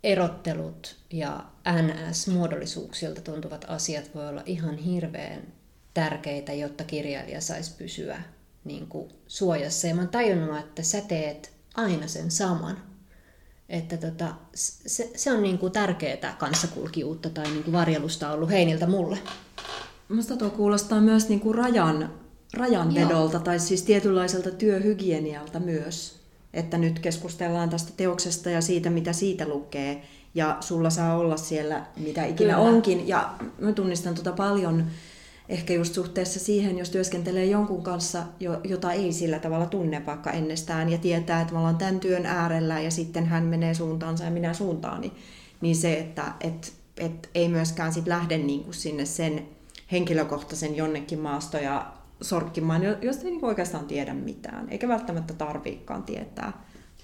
erottelut 0.04 0.96
ja 1.14 1.46
NS-muodollisuuksilta 1.82 3.22
tuntuvat 3.22 3.66
asiat 3.68 4.16
voi 4.16 4.28
olla 4.28 4.44
ihan 4.46 4.78
hirveän 4.78 5.42
tärkeitä, 5.94 6.54
jotta 6.54 6.84
kirjailija 6.84 7.42
saisi 7.42 7.76
pysyä 7.78 8.22
niin 8.64 8.88
kuin 8.88 9.12
suojassa. 9.28 9.88
Ja 9.88 9.96
mä 9.96 10.02
oon 10.02 10.10
tajunnut, 10.10 10.60
että 10.60 10.84
sä 10.84 11.02
teet 11.02 11.52
aina 11.76 12.08
sen 12.08 12.32
saman 12.32 12.92
että 13.72 13.98
tota, 13.98 14.34
se, 14.56 15.12
se 15.16 15.32
on 15.32 15.44
niin 15.44 15.58
kuin 15.58 15.72
tärkeää 15.72 16.36
kanssakulkijuutta 16.40 17.30
tai 17.30 17.46
niin 17.46 17.64
kuin 17.64 17.72
varjelusta 17.74 18.32
ollut 18.32 18.50
Heiniltä 18.50 18.88
mulle. 18.88 19.18
Minusta 20.10 20.38
tuo 20.38 20.50
kuulostaa 20.50 21.02
myös 21.02 21.30
niin 21.30 21.40
kuin 21.40 21.56
rajan, 21.56 22.14
rajanvedolta 22.54 23.38
Joo. 23.38 23.44
tai 23.44 23.60
siis 23.60 23.84
tietynlaiselta 23.84 24.52
työhygienialta 24.52 25.60
myös. 25.60 26.22
Että 26.54 26.78
nyt 26.78 27.00
keskustellaan 27.00 27.70
tästä 27.70 27.92
teoksesta 27.98 28.50
ja 28.50 28.62
siitä, 28.62 28.90
mitä 28.90 29.14
siitä 29.14 29.48
lukee. 29.48 30.02
Ja 30.36 30.58
sulla 30.60 30.90
saa 30.90 31.18
olla 31.18 31.38
siellä, 31.38 31.86
mitä 31.98 32.26
ikinä 32.26 32.54
Kyllä. 32.54 32.70
onkin. 32.70 33.08
Ja 33.08 33.34
mä 33.60 33.72
tunnistan 33.72 34.16
tuota 34.16 34.32
paljon 34.32 34.84
ehkä 35.50 35.74
just 35.74 35.94
suhteessa 35.94 36.40
siihen, 36.40 36.78
jos 36.78 36.90
työskentelee 36.90 37.46
jonkun 37.46 37.84
kanssa, 37.84 38.24
jota 38.64 38.92
ei 38.92 39.14
sillä 39.14 39.40
tavalla 39.40 39.66
tunne 39.66 40.06
vaikka 40.06 40.32
ennestään 40.32 40.90
ja 40.90 40.98
tietää, 40.98 41.42
että 41.42 41.54
me 41.54 41.60
ollaan 41.60 41.78
tämän 41.78 42.00
työn 42.00 42.26
äärellä 42.26 42.80
ja 42.80 42.92
sitten 42.92 43.26
hän 43.26 43.44
menee 43.44 43.74
suuntaansa 43.74 44.24
ja 44.24 44.32
minä 44.32 44.54
suuntaani, 44.54 45.12
niin 45.62 45.76
se, 45.76 46.00
että 46.00 46.34
et, 46.42 46.74
et 46.98 47.30
ei 47.36 47.50
myöskään 47.50 47.94
sit 47.94 48.08
lähde 48.08 48.38
niin 48.38 48.64
kuin 48.64 48.74
sinne 48.74 49.06
sen 49.06 49.48
henkilökohtaisen 49.92 50.76
jonnekin 50.76 51.20
maastoja 51.20 51.94
sorkkimaan, 52.22 52.82
jos 53.02 53.18
ei 53.18 53.24
niin 53.24 53.46
oikeastaan 53.46 53.86
tiedä 53.86 54.14
mitään, 54.14 54.70
eikä 54.70 54.88
välttämättä 54.88 55.34
tarviikaan 55.34 56.04
tietää 56.04 56.54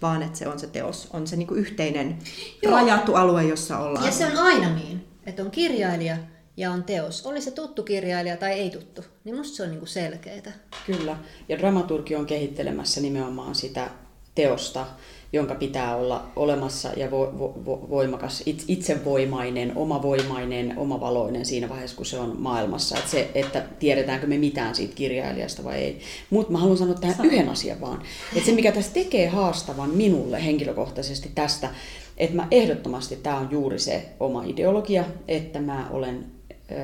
vaan 0.01 0.23
että 0.23 0.37
se 0.37 0.47
on 0.47 0.59
se 0.59 0.67
teos, 0.67 1.09
on 1.13 1.27
se 1.27 1.35
niin 1.35 1.47
kuin 1.47 1.59
yhteinen 1.59 2.19
Joo. 2.63 2.71
rajattu 2.71 3.15
alue, 3.15 3.43
jossa 3.43 3.79
ollaan. 3.79 4.05
Ja 4.05 4.11
se 4.11 4.25
on 4.25 4.37
aina 4.37 4.75
niin, 4.75 5.07
että 5.25 5.43
on 5.43 5.51
kirjailija, 5.51 6.17
ja 6.57 6.71
on 6.71 6.83
teos. 6.83 7.25
Oli 7.25 7.41
se 7.41 7.51
tuttu 7.51 7.83
kirjailija 7.83 8.37
tai 8.37 8.51
ei 8.51 8.69
tuttu, 8.69 9.03
niin 9.23 9.35
musta 9.35 9.55
se 9.55 9.63
on 9.63 9.69
niinku 9.69 9.85
selkeää. 9.85 10.53
Kyllä, 10.85 11.17
ja 11.49 11.57
dramaturgi 11.57 12.15
on 12.15 12.25
kehittelemässä 12.25 13.01
nimenomaan 13.01 13.55
sitä 13.55 13.89
teosta, 14.37 14.85
jonka 15.33 15.55
pitää 15.55 15.95
olla 15.95 16.27
olemassa 16.35 16.89
ja 16.97 17.11
vo, 17.11 17.33
vo, 17.65 17.87
voimakas, 17.89 18.43
itsevoimainen, 18.67 19.71
omavoimainen, 19.75 20.73
omavaloinen 20.77 21.45
siinä 21.45 21.69
vaiheessa, 21.69 21.97
kun 21.97 22.05
se 22.05 22.19
on 22.19 22.35
maailmassa. 22.39 22.97
Että, 22.97 23.11
se, 23.11 23.31
että 23.35 23.65
tiedetäänkö 23.79 24.27
me 24.27 24.37
mitään 24.37 24.75
siitä 24.75 24.95
kirjailijasta 24.95 25.63
vai 25.63 25.75
ei. 25.75 25.99
Mutta 26.29 26.51
mä 26.51 26.57
haluan 26.57 26.77
sanoa 26.77 26.95
tähän 26.95 27.15
Sano. 27.15 27.29
yhden 27.29 27.49
asian 27.49 27.81
vaan. 27.81 28.01
Että 28.35 28.45
se, 28.45 28.55
mikä 28.55 28.71
tässä 28.71 28.93
tekee 28.93 29.27
haastavan 29.27 29.89
minulle 29.89 30.45
henkilökohtaisesti 30.45 31.31
tästä, 31.35 31.69
että 32.17 32.35
mä 32.35 32.47
ehdottomasti 32.51 33.15
tämä 33.15 33.37
on 33.37 33.47
juuri 33.51 33.79
se 33.79 34.05
oma 34.19 34.43
ideologia, 34.43 35.03
että 35.27 35.59
mä 35.59 35.87
olen 35.91 36.25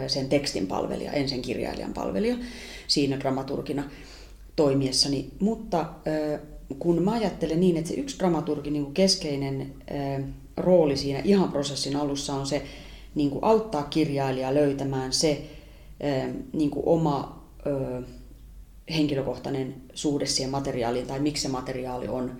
sen 0.08 0.30
tekstin 0.30 0.68
palvelija, 0.68 1.12
en 1.12 1.30
sen 1.30 1.42
kirjailijan 1.42 1.94
palvelija 1.94 2.36
siinä 2.88 3.20
dramaturgina 3.20 3.84
toimiessani. 4.56 5.28
Mutta 5.40 5.86
kun 6.80 7.04
mä 7.04 7.12
ajattelen 7.12 7.60
niin, 7.60 7.78
että 7.78 7.90
se 7.90 7.96
yksi 7.96 8.20
dramaturgin 8.20 8.74
niin 8.74 8.94
keskeinen 8.94 9.74
rooli 10.58 10.98
siinä 10.98 11.20
ihan 11.24 11.52
prosessin 11.52 11.96
alussa 11.96 12.34
on 12.34 12.48
se 12.48 12.66
niin 13.16 13.30
kuin 13.30 13.44
auttaa 13.44 13.84
kirjailijaa 13.84 14.54
löytämään 14.54 15.14
se 15.14 15.42
niin 16.54 16.70
kuin 16.70 16.84
oma 16.86 17.44
henkilökohtainen 18.96 19.76
suhde 19.94 20.26
siihen 20.26 20.52
materiaaliin 20.52 21.08
tai 21.08 21.20
miksi 21.20 21.44
se 21.44 21.50
materiaali 21.50 22.08
on 22.08 22.38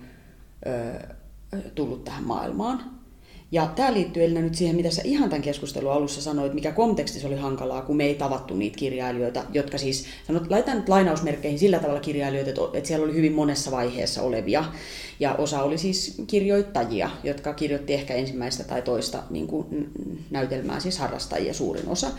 tullut 1.74 2.04
tähän 2.04 2.24
maailmaan. 2.24 3.03
Ja 3.52 3.66
tämä 3.76 3.92
liittyy 3.92 4.24
Elina 4.24 4.40
nyt 4.40 4.54
siihen, 4.54 4.76
mitä 4.76 4.90
sä 4.90 5.02
ihan 5.04 5.30
tämän 5.30 5.42
keskustelun 5.42 5.92
alussa 5.92 6.22
sanoit, 6.22 6.54
mikä 6.54 6.72
kontekstissa 6.72 7.28
oli 7.28 7.36
hankalaa, 7.36 7.82
kun 7.82 7.96
me 7.96 8.04
ei 8.04 8.14
tavattu 8.14 8.54
niitä 8.54 8.76
kirjailijoita, 8.76 9.44
jotka 9.52 9.78
siis, 9.78 10.06
sanot, 10.26 10.50
laitan 10.50 10.76
nyt 10.76 10.88
lainausmerkkeihin 10.88 11.58
sillä 11.58 11.78
tavalla 11.78 12.00
kirjailijoita, 12.00 12.50
että 12.72 12.88
siellä 12.88 13.04
oli 13.04 13.14
hyvin 13.14 13.32
monessa 13.32 13.70
vaiheessa 13.70 14.22
olevia. 14.22 14.64
Ja 15.20 15.34
osa 15.34 15.62
oli 15.62 15.78
siis 15.78 16.22
kirjoittajia, 16.26 17.10
jotka 17.24 17.54
kirjoitti 17.54 17.94
ehkä 17.94 18.14
ensimmäistä 18.14 18.64
tai 18.64 18.82
toista 18.82 19.22
niin 19.30 19.46
kuin 19.46 19.90
näytelmää, 20.30 20.80
siis 20.80 20.98
harrastajia 20.98 21.54
suurin 21.54 21.88
osa. 21.88 22.10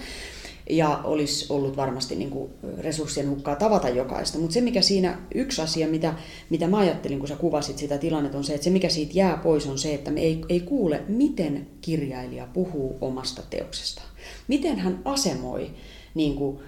Ja 0.69 1.01
olisi 1.03 1.45
ollut 1.49 1.77
varmasti 1.77 2.15
niin 2.15 2.29
kuin 2.29 2.51
resurssien 2.77 3.29
hukkaa 3.29 3.55
tavata 3.55 3.89
jokaista. 3.89 4.37
Mutta 4.37 4.53
se, 4.53 4.61
mikä 4.61 4.81
siinä, 4.81 5.17
yksi 5.35 5.61
asia, 5.61 5.87
mitä, 5.87 6.13
mitä 6.49 6.67
mä 6.67 6.77
ajattelin, 6.77 7.19
kun 7.19 7.27
sä 7.27 7.35
kuvasit 7.35 7.77
sitä 7.77 7.97
tilannetta, 7.97 8.37
on 8.37 8.43
se, 8.43 8.53
että 8.53 8.63
se, 8.63 8.69
mikä 8.69 8.89
siitä 8.89 9.11
jää 9.15 9.37
pois, 9.37 9.67
on 9.67 9.77
se, 9.77 9.93
että 9.93 10.11
me 10.11 10.21
ei, 10.21 10.41
ei 10.49 10.59
kuule, 10.59 11.03
miten 11.07 11.67
kirjailija 11.81 12.47
puhuu 12.53 12.97
omasta 13.01 13.41
teoksestaan. 13.49 14.07
Miten 14.47 14.79
hän 14.79 15.01
asemoi 15.05 15.71
niin 16.15 16.35
kuin, 16.35 16.59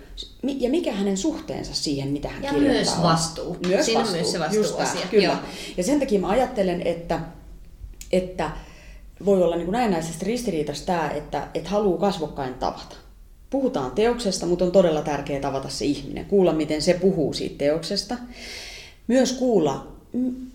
ja 0.44 0.70
mikä 0.70 0.92
hänen 0.94 1.18
suhteensa 1.18 1.74
siihen, 1.74 2.08
mitä 2.08 2.30
hän 2.30 2.44
ja 2.44 2.54
kirjoittaa. 2.54 2.96
myös 2.96 3.04
vastuu. 3.04 3.58
Myös 3.68 3.86
Siinä 3.86 4.02
vastuu. 4.02 4.18
on 4.18 4.22
myös 4.22 4.32
se 4.32 4.40
vastuuasia. 4.40 5.00
tämä, 5.00 5.12
kyllä. 5.12 5.26
Joo. 5.26 5.36
Ja 5.78 5.84
sen 5.84 6.00
takia 6.00 6.20
mä 6.20 6.30
ajattelen, 6.30 6.88
että, 6.88 7.20
että 8.12 8.52
voi 9.26 9.44
olla 9.44 9.56
niin 9.56 9.66
kuin 9.66 9.74
näennäisesti 9.74 10.26
ristiriitaista 10.26 10.86
tämä, 10.86 11.10
että, 11.10 11.48
että 11.54 11.70
haluaa 11.70 12.00
kasvokkain 12.00 12.54
tavata. 12.54 12.96
Puhutaan 13.50 13.92
teoksesta, 13.92 14.46
mutta 14.46 14.66
on 14.66 14.72
todella 14.72 15.02
tärkeää 15.02 15.42
tavata 15.42 15.70
se 15.70 15.86
ihminen, 15.86 16.26
kuulla 16.26 16.54
miten 16.54 16.82
se 16.82 16.94
puhuu 16.94 17.34
siitä 17.34 17.58
teoksesta. 17.58 18.18
Myös 19.08 19.32
kuulla, 19.32 19.88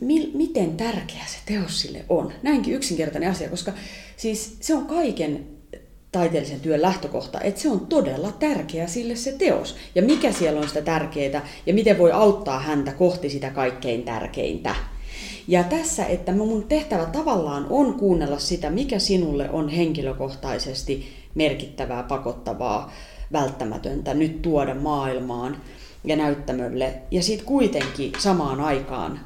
mi- 0.00 0.30
miten 0.34 0.76
tärkeä 0.76 1.24
se 1.26 1.38
teos 1.46 1.80
sille 1.80 2.04
on. 2.08 2.32
Näinkin 2.42 2.74
yksinkertainen 2.74 3.30
asia, 3.30 3.48
koska 3.48 3.72
siis 4.16 4.56
se 4.60 4.74
on 4.74 4.86
kaiken 4.86 5.46
taiteellisen 6.12 6.60
työn 6.60 6.82
lähtökohta, 6.82 7.40
että 7.40 7.60
se 7.60 7.70
on 7.70 7.86
todella 7.86 8.32
tärkeä 8.32 8.86
sille 8.86 9.16
se 9.16 9.32
teos. 9.32 9.76
Ja 9.94 10.02
mikä 10.02 10.32
siellä 10.32 10.60
on 10.60 10.68
sitä 10.68 10.82
tärkeää 10.82 11.48
ja 11.66 11.74
miten 11.74 11.98
voi 11.98 12.12
auttaa 12.12 12.60
häntä 12.60 12.92
kohti 12.92 13.30
sitä 13.30 13.50
kaikkein 13.50 14.02
tärkeintä. 14.02 14.74
Ja 15.48 15.64
tässä, 15.64 16.06
että 16.06 16.32
mun 16.32 16.64
tehtävä 16.68 17.06
tavallaan 17.06 17.66
on 17.70 17.94
kuunnella 17.94 18.38
sitä, 18.38 18.70
mikä 18.70 18.98
sinulle 18.98 19.50
on 19.50 19.68
henkilökohtaisesti 19.68 21.08
merkittävää, 21.34 22.02
pakottavaa, 22.02 22.92
välttämätöntä 23.32 24.14
nyt 24.14 24.42
tuoda 24.42 24.74
maailmaan 24.74 25.56
ja 26.04 26.16
näyttämölle. 26.16 26.94
Ja 27.10 27.22
sitten 27.22 27.46
kuitenkin 27.46 28.12
samaan 28.18 28.60
aikaan 28.60 29.20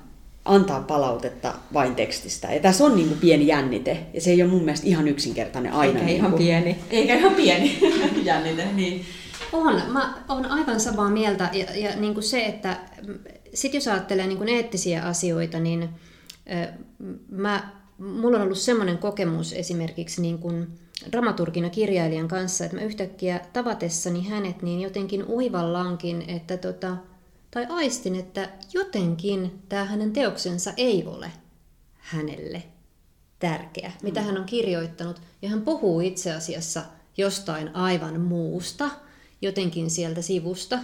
antaa 0.44 0.80
palautetta 0.80 1.54
vain 1.72 1.94
tekstistä. 1.94 2.52
Ja 2.52 2.60
tässä 2.60 2.84
on 2.84 2.96
niin 2.96 3.08
kuin 3.08 3.20
pieni 3.20 3.46
jännite, 3.46 3.98
ja 4.14 4.20
se 4.20 4.30
ei 4.30 4.42
ole 4.42 4.50
mun 4.50 4.62
mielestä 4.64 4.86
ihan 4.86 5.08
yksinkertainen 5.08 5.72
aina. 5.72 5.92
Eikä 5.92 6.06
niin 6.06 6.16
ihan 6.16 6.30
kuin, 6.30 6.42
pieni. 6.42 6.76
Eikä 6.90 7.14
ihan 7.14 7.34
pieni 7.34 7.78
jännite, 8.24 8.64
niin. 8.72 9.04
On, 9.52 9.82
mä 9.88 10.14
olen 10.28 10.50
aivan 10.50 10.80
samaa 10.80 11.10
mieltä. 11.10 11.50
Ja, 11.52 11.66
ja 11.74 11.96
niin 11.96 12.14
kuin 12.14 12.24
se, 12.24 12.46
että 12.46 12.76
sit 13.56 13.74
jos 13.74 13.88
ajattelee 13.88 14.26
niin 14.26 14.38
kuin 14.38 14.48
eettisiä 14.48 15.02
asioita, 15.02 15.60
niin 15.60 15.88
mä, 17.30 17.72
mulla 17.98 18.36
on 18.36 18.44
ollut 18.44 18.58
semmoinen 18.58 18.98
kokemus 18.98 19.52
esimerkiksi 19.52 20.22
niin 20.22 20.38
kuin 20.38 20.66
dramaturgina 21.12 21.70
kirjailijan 21.70 22.28
kanssa, 22.28 22.64
että 22.64 22.76
mä 22.76 22.82
yhtäkkiä 22.82 23.40
tavatessani 23.52 24.28
hänet 24.28 24.62
niin 24.62 24.80
jotenkin 24.80 25.24
uivallankin, 25.28 26.24
että 26.28 26.56
tota, 26.56 26.96
tai 27.50 27.66
aistin, 27.68 28.14
että 28.16 28.48
jotenkin 28.72 29.62
tämä 29.68 29.84
hänen 29.84 30.12
teoksensa 30.12 30.72
ei 30.76 31.04
ole 31.06 31.32
hänelle 31.92 32.62
tärkeä, 33.38 33.92
mitä 34.02 34.22
hän 34.22 34.38
on 34.38 34.44
kirjoittanut. 34.44 35.20
Ja 35.42 35.48
hän 35.48 35.62
puhuu 35.62 36.00
itse 36.00 36.32
asiassa 36.32 36.82
jostain 37.16 37.76
aivan 37.76 38.20
muusta, 38.20 38.90
jotenkin 39.42 39.90
sieltä 39.90 40.22
sivusta. 40.22 40.78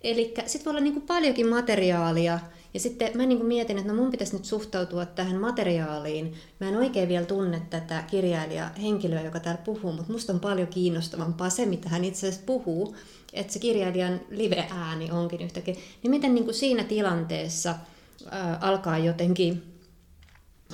Eli 0.00 0.34
sitten 0.46 0.64
voi 0.64 0.70
olla 0.70 0.80
niin 0.80 0.92
kuin 0.92 1.06
paljonkin 1.06 1.48
materiaalia, 1.48 2.38
ja 2.74 2.80
sitten 2.80 3.10
mä 3.14 3.26
niin 3.26 3.46
mietin, 3.46 3.78
että 3.78 3.92
no 3.92 4.02
mun 4.02 4.10
pitäisi 4.10 4.36
nyt 4.36 4.44
suhtautua 4.44 5.06
tähän 5.06 5.36
materiaaliin. 5.36 6.34
Mä 6.60 6.68
en 6.68 6.76
oikein 6.76 7.08
vielä 7.08 7.26
tunne 7.26 7.62
tätä 7.70 8.04
kirjailijaa 8.10 8.70
henkilöä, 8.82 9.22
joka 9.22 9.40
täällä 9.40 9.62
puhuu, 9.64 9.92
mutta 9.92 10.12
musta 10.12 10.32
on 10.32 10.40
paljon 10.40 10.68
kiinnostavampaa 10.68 11.50
se, 11.50 11.66
mitä 11.66 11.88
hän 11.88 12.04
itse 12.04 12.28
asiassa 12.28 12.46
puhuu, 12.46 12.96
että 13.32 13.52
se 13.52 13.58
kirjailijan 13.58 14.20
live-ääni 14.30 15.10
onkin 15.10 15.40
yhtäkkiä. 15.40 15.74
Niin 16.02 16.10
miten 16.10 16.34
niin 16.34 16.44
kuin 16.44 16.54
siinä 16.54 16.84
tilanteessa 16.84 17.74
ää, 18.30 18.58
alkaa 18.60 18.98
jotenkin 18.98 19.62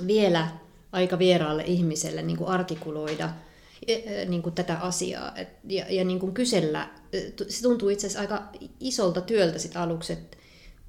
vielä 0.07 0.49
aika 0.93 1.19
vieraalle 1.19 1.63
ihmiselle 1.67 2.23
niin 2.23 2.37
kuin 2.37 2.49
artikuloida 2.49 3.31
niin 4.29 4.43
kuin 4.43 4.55
tätä 4.55 4.79
asiaa 4.79 5.33
Et, 5.37 5.49
ja, 5.65 5.85
ja 5.91 6.05
niin 6.05 6.19
kuin 6.19 6.35
kysellä. 6.35 6.89
Se 7.49 7.63
tuntuu 7.63 7.89
itse 7.89 8.07
asiassa 8.07 8.21
aika 8.21 8.43
isolta 8.81 9.21
työltä 9.21 9.59
sit 9.59 9.77
aluksi, 9.77 10.13
että 10.13 10.37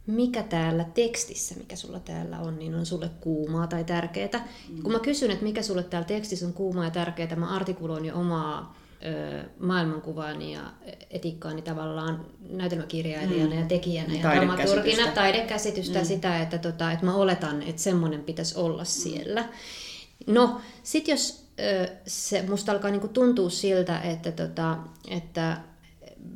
mikä 0.08 0.44
täällä 0.44 0.84
tekstissä, 0.84 1.56
mikä 1.56 1.76
sulla 1.76 2.00
täällä 2.00 2.40
on, 2.40 2.60
niin 2.60 2.76
on 2.76 2.86
sulle 2.86 3.10
kuumaa 3.20 3.68
tai 3.68 3.84
tärkeää. 3.84 4.48
Mm. 4.70 4.84
Kun 4.84 4.92
mä 4.92 5.00
kysyn, 5.00 5.32
että 5.32 5.44
mikä 5.44 5.62
sulle 5.62 5.84
täällä 5.84 6.08
tekstissä 6.08 6.46
on 6.46 6.54
kuumaa 6.54 6.84
ja 6.84 6.92
tärkeää, 6.92 7.36
mä 7.36 7.56
artikuloin 7.56 8.06
jo 8.06 8.16
omaa 8.16 8.78
ö, 9.06 9.44
maailmankuvaani 9.60 10.54
ja 10.54 10.62
etiikkaani 11.10 11.62
tavallaan 11.62 12.26
näytelmäkirjailijana 12.50 13.54
mm. 13.54 13.60
ja 13.60 13.66
tekijänä 13.66 14.14
ja 14.14 14.36
dramaturgina, 14.36 15.12
taidekäsitystä, 15.12 16.00
mm. 16.00 16.06
sitä, 16.06 16.42
että, 16.42 16.58
tota, 16.58 16.92
että 16.92 17.06
mä 17.06 17.16
oletan, 17.16 17.62
että 17.62 17.82
semmoinen 17.82 18.24
pitäisi 18.24 18.56
olla 18.58 18.84
siellä. 18.84 19.42
Mm. 19.42 20.34
No, 20.34 20.62
sit 20.84 21.08
jos 21.08 21.46
ö, 21.60 21.90
se 22.08 22.42
musta 22.50 22.72
alkaa 22.72 22.92
niinku 22.92 23.08
tuntua 23.08 23.50
siltä, 23.50 24.00
että, 24.02 24.32
tota, 24.32 24.78
että 25.10 25.58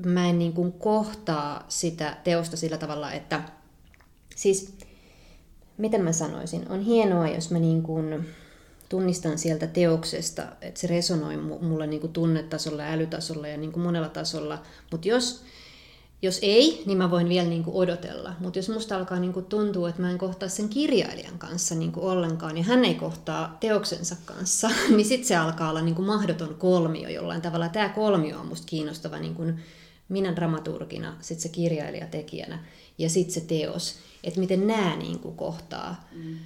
mä 0.06 0.30
en 0.30 0.39
niinku 0.39 0.72
kohtaa 0.72 1.66
sitä 1.68 2.18
teosta 2.24 2.58
sillä 2.58 2.78
tavalla, 2.78 3.12
että 3.12 3.44
siis 4.36 4.74
miten 5.78 6.04
mä 6.04 6.12
sanoisin, 6.12 6.66
on 6.70 6.82
hienoa, 6.82 7.28
jos 7.28 7.52
mä 7.52 7.60
niin 7.60 7.84
kuin 7.84 8.26
tunnistan 8.89 9.38
sieltä 9.38 9.68
teoksesta, 9.68 10.44
että 10.62 10.80
se 10.80 10.88
resonoi 10.88 11.38
mulle 11.38 11.88
niin 11.88 12.02
kuin 12.02 12.14
tunnetasolla 12.14 12.84
älytasolla 12.84 13.48
ja 13.48 13.58
niin 13.58 13.72
kuin 13.72 13.84
monella 13.84 14.10
tasolla. 14.10 14.62
Mutta 14.92 15.08
jos, 15.08 15.44
jos 16.22 16.39
ei, 16.42 16.84
niin 16.86 16.98
mä 16.98 17.12
voin 17.12 17.30
vielä 17.30 17.48
niin 17.48 17.64
kuin 17.64 17.76
odotella. 17.76 18.34
Mutta 18.39 18.60
jos 18.60 18.70
musta 18.70 18.96
alkaa 18.96 19.20
niin 19.20 19.34
kuin 19.34 19.46
tuntua, 19.46 19.89
että 19.89 20.02
mä 20.02 20.12
en 20.12 20.18
kohtaa 20.18 20.50
sen 20.50 20.70
kirjailijan 20.70 21.38
kanssa 21.38 21.76
niin 21.76 21.92
kuin 21.92 22.06
ollenkaan, 22.06 22.58
ja 22.58 22.64
hän 22.64 22.86
ei 22.86 22.96
kohtaa 22.96 23.58
teoksensa 23.60 24.16
kanssa, 24.26 24.70
niin 24.96 25.06
sitten 25.06 25.28
se 25.28 25.36
alkaa 25.36 25.70
olla 25.70 25.82
niin 25.82 25.96
kuin 25.96 26.06
mahdoton 26.06 26.56
kolmio 26.56 27.10
jollain 27.10 27.42
tavalla. 27.42 27.70
Tämä 27.70 27.89
kolmio 27.89 28.39
on 28.39 28.48
musta 28.48 28.68
kiinnostava 28.68 29.20
niin 29.20 29.36
kuin 29.36 29.60
minä 30.12 30.36
dramaturgina, 30.36 31.18
sitten 31.22 31.41
se 31.41 31.49
kirjailija 31.49 32.07
tekijänä 32.07 32.64
ja 32.97 33.09
sitten 33.09 33.34
se 33.34 33.41
teos. 33.41 33.99
Että 34.24 34.39
miten 34.39 34.68
nämä 34.68 34.95
niin 34.95 35.20
kuin 35.20 35.36
kohtaa. 35.36 36.09
Mm 36.12 36.38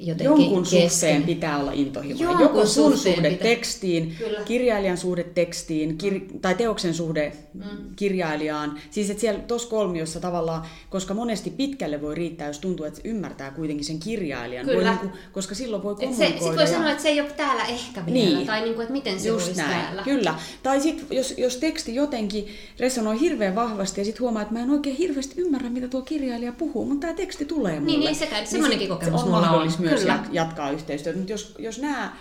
jotenkin 0.00 0.24
Jonkun 0.24 0.62
kesken. 0.62 0.90
suhteen 0.90 1.22
pitää 1.22 1.58
olla 1.58 1.72
intohimoinen. 1.72 2.24
Jonkun 2.24 2.46
Joko 2.46 2.66
sun 2.66 2.98
suhde 2.98 3.30
pitää. 3.30 3.48
tekstiin, 3.48 4.14
Kyllä. 4.18 4.40
kirjailijan 4.44 4.96
suhde 4.96 5.24
tekstiin, 5.24 5.98
kir- 6.02 6.38
tai 6.40 6.54
teoksen 6.54 6.94
suhde 6.94 7.32
mm. 7.54 7.64
kirjailijaan. 7.96 8.78
Siis 8.90 9.10
että 9.10 9.20
siellä 9.20 9.40
tuossa 9.40 9.68
kolmiossa 9.68 10.20
tavallaan, 10.20 10.62
koska 10.90 11.14
monesti 11.14 11.50
pitkälle 11.50 12.02
voi 12.02 12.14
riittää, 12.14 12.46
jos 12.46 12.58
tuntuu, 12.58 12.86
että 12.86 13.00
ymmärtää 13.04 13.50
kuitenkin 13.50 13.84
sen 13.84 13.98
kirjailijan. 13.98 14.66
Kyllä. 14.66 14.90
Voi 14.90 14.98
niinku, 15.02 15.18
koska 15.32 15.54
silloin 15.54 15.82
voi 15.82 15.94
kommunikoida. 15.94 16.28
Sitten 16.32 16.54
voi 16.54 16.62
ja... 16.62 16.66
sanoa, 16.66 16.90
että 16.90 17.02
se 17.02 17.08
ei 17.08 17.20
ole 17.20 17.30
täällä 17.36 17.64
ehkä 17.64 18.06
vielä, 18.06 18.36
niin. 18.36 18.46
tai 18.46 18.60
niinku, 18.60 18.80
että 18.80 18.92
miten 18.92 19.20
se 19.20 19.28
Just 19.28 19.46
olisi 19.46 19.60
näin. 19.60 19.84
täällä. 19.84 20.02
Kyllä. 20.02 20.34
Tai 20.62 20.80
sitten 20.80 21.16
jos, 21.16 21.34
jos 21.36 21.56
teksti 21.56 21.94
jotenkin 21.94 22.46
resonoi 22.78 23.20
hirveän 23.20 23.54
vahvasti, 23.54 24.00
ja 24.00 24.04
sitten 24.04 24.20
huomaa, 24.20 24.42
että 24.42 24.54
mä 24.54 24.60
en 24.60 24.70
oikein 24.70 24.96
hirveästi 24.96 25.40
ymmärrä, 25.40 25.70
mitä 25.70 25.88
tuo 25.88 26.02
kirjailija 26.02 26.52
puhuu, 26.52 26.84
mutta 26.84 27.00
tämä 27.00 27.16
teksti 27.16 27.44
tulee 27.44 27.80
mulle. 27.80 27.86
Niin, 27.86 28.00
niin 28.00 28.14
sekä, 28.16 28.36
niin 28.36 28.46
semmoinenkin 28.46 28.88
kokemus 28.88 29.24
mulla 29.24 29.47
mahdollisuus 29.48 29.80
myös 29.80 30.00
Kyllä. 30.00 30.24
jatkaa 30.32 30.70
yhteistyötä. 30.70 31.18
Mutta 31.18 31.32
jos, 31.32 31.54
jos 31.58 31.78
nämä, 31.78 32.16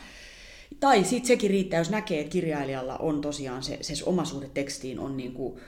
tai 0.80 1.04
sitten 1.04 1.28
sekin 1.28 1.50
riittää, 1.50 1.78
jos 1.80 1.90
näkee, 1.90 2.20
että 2.20 2.32
kirjailijalla 2.32 2.98
on 2.98 3.22
tosiaan 3.22 3.64
se, 3.64 3.78
se 3.82 4.04
oma 4.06 4.26
suhde 4.26 4.50
tekstiin 4.54 5.00
on 5.00 5.18
niin 5.18 5.34
kuin, 5.34 5.60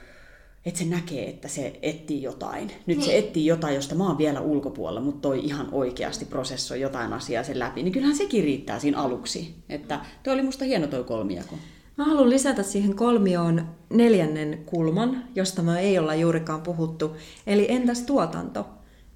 että 0.66 0.78
se 0.78 0.84
näkee, 0.84 1.30
että 1.30 1.48
se 1.48 1.78
etsii 1.82 2.22
jotain. 2.22 2.72
Nyt 2.86 2.98
niin. 2.98 3.02
se 3.02 3.18
etsii 3.18 3.46
jotain, 3.46 3.74
josta 3.74 3.94
mä 3.94 4.06
oon 4.06 4.18
vielä 4.18 4.40
ulkopuolella, 4.40 5.00
mutta 5.00 5.20
toi 5.20 5.44
ihan 5.44 5.68
oikeasti 5.72 6.24
prosessoi 6.24 6.80
jotain 6.80 7.12
asiaa 7.12 7.42
sen 7.42 7.58
läpi. 7.58 7.82
Niin 7.82 7.92
kyllähän 7.92 8.16
sekin 8.16 8.44
riittää 8.44 8.78
siinä 8.78 8.98
aluksi. 8.98 9.54
Että 9.68 10.00
toi 10.22 10.34
oli 10.34 10.42
musta 10.42 10.64
hieno 10.64 10.86
toi 10.86 11.04
kolmiako. 11.04 11.54
Mä 11.96 12.04
haluan 12.04 12.30
lisätä 12.30 12.62
siihen 12.62 12.96
kolmioon 12.96 13.68
neljännen 13.90 14.62
kulman, 14.66 15.24
josta 15.34 15.62
me 15.62 15.80
ei 15.80 15.98
olla 15.98 16.14
juurikaan 16.14 16.62
puhuttu. 16.62 17.16
Eli 17.46 17.66
entäs 17.68 18.02
tuotanto? 18.02 18.66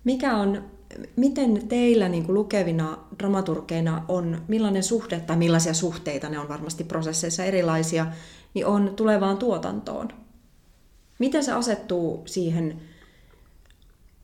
Mikä 0.05 0.37
on 0.37 0.65
miten 1.17 1.69
teillä 1.69 2.09
niin 2.09 2.25
kuin 2.25 2.35
lukevina 2.35 2.99
dramaturgeina 3.19 4.05
on, 4.09 4.43
millainen 4.49 4.83
suhde 4.83 5.21
tai 5.21 5.37
millaisia 5.37 5.75
suhteita, 5.75 6.29
ne 6.29 6.39
on 6.39 6.49
varmasti 6.49 6.85
prosesseissa 6.85 7.45
erilaisia, 7.45 8.07
niin 8.55 8.67
on 8.67 8.93
tulevaan 8.97 9.37
tuotantoon? 9.37 10.09
Miten 11.19 11.45
se 11.45 11.53
asettuu 11.53 12.23
siihen 12.27 12.81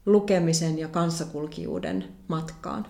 lukemisen 0.07 0.79
ja 0.79 0.89
kanssakulkijuuden 0.89 2.05
matkaan? 2.29 2.87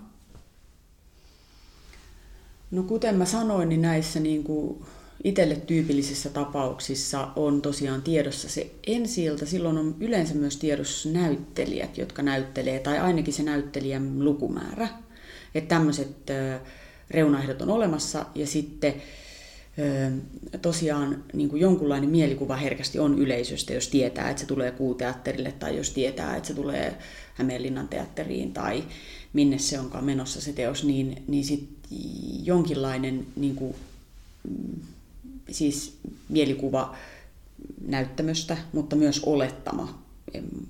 No 2.70 2.82
kuten 2.82 3.16
mä 3.16 3.24
sanoin, 3.24 3.68
niin 3.68 3.82
näissä 3.82 4.20
niin 4.20 4.44
kuin 4.44 4.84
itselle 5.24 5.56
tyypillisissä 5.56 6.30
tapauksissa 6.30 7.28
on 7.36 7.62
tosiaan 7.62 8.02
tiedossa 8.02 8.48
se 8.48 8.70
ensi 8.86 9.24
silloin 9.44 9.78
on 9.78 9.96
yleensä 10.00 10.34
myös 10.34 10.56
tiedossa 10.56 11.08
näyttelijät, 11.08 11.98
jotka 11.98 12.22
näyttelee, 12.22 12.78
tai 12.78 12.98
ainakin 12.98 13.34
se 13.34 13.42
näyttelijän 13.42 14.24
lukumäärä. 14.24 14.88
Että 15.54 15.68
tämmöiset 15.68 16.16
reunaehdot 17.10 17.62
on 17.62 17.70
olemassa, 17.70 18.26
ja 18.34 18.46
sitten 18.46 18.94
tosiaan 20.62 21.24
niin 21.32 21.48
kuin 21.48 21.60
jonkunlainen 21.60 22.10
mielikuva 22.10 22.56
herkästi 22.56 22.98
on 22.98 23.18
yleisöstä, 23.18 23.72
jos 23.72 23.88
tietää, 23.88 24.30
että 24.30 24.40
se 24.40 24.46
tulee 24.46 24.70
kuuteatterille 24.70 25.52
tai 25.52 25.76
jos 25.76 25.90
tietää, 25.90 26.36
että 26.36 26.46
se 26.46 26.54
tulee 26.54 26.98
Hämeenlinnan 27.34 27.88
teatteriin 27.88 28.52
tai 28.52 28.84
minne 29.32 29.58
se 29.58 29.78
onkaan 29.78 30.04
menossa 30.04 30.40
se 30.40 30.52
teos, 30.52 30.84
niin, 30.84 31.22
niin 31.28 31.44
sit 31.44 31.68
jonkinlainen 32.44 33.26
niin 33.36 33.54
kuin, 33.54 33.74
mm, 34.48 34.80
siis 35.51 35.98
mielikuva 36.28 36.96
näyttämöstä, 37.86 38.57
mutta 38.72 38.96
myös 38.96 39.20
olettama 39.24 40.01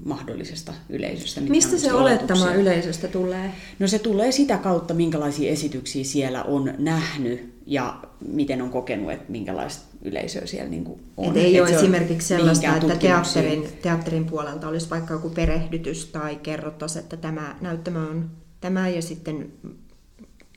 mahdollisesta 0.04 0.74
yleisöstä. 0.88 1.40
Mistä 1.40 1.78
se 1.78 1.92
olettama 1.92 2.52
yleisöstä 2.54 3.08
tulee? 3.08 3.52
No 3.78 3.88
se 3.88 3.98
tulee 3.98 4.32
sitä 4.32 4.56
kautta, 4.56 4.94
minkälaisia 4.94 5.50
esityksiä 5.50 6.04
siellä 6.04 6.42
on 6.42 6.74
nähnyt 6.78 7.54
ja 7.66 8.00
miten 8.28 8.62
on 8.62 8.70
kokenut, 8.70 9.12
että 9.12 9.32
minkälaista 9.32 9.84
yleisöä 10.02 10.46
siellä 10.46 10.70
niin 10.70 10.84
kuin 10.84 11.00
on. 11.16 11.28
Et 11.28 11.36
ei 11.36 11.56
Et 11.56 11.62
ole 11.62 11.70
esimerkiksi 11.70 12.28
sellaista, 12.28 12.76
että 12.76 12.96
teatterin, 12.96 13.68
teatterin 13.82 14.24
puolelta 14.24 14.68
olisi 14.68 14.90
vaikka 14.90 15.14
joku 15.14 15.30
perehdytys 15.30 16.06
tai 16.06 16.36
kerrottaisiin, 16.36 17.02
että 17.02 17.16
tämä 17.16 17.56
näyttämö 17.60 17.98
on 18.10 18.30
tämä 18.60 18.88
ja 18.88 19.02
sitten 19.02 19.52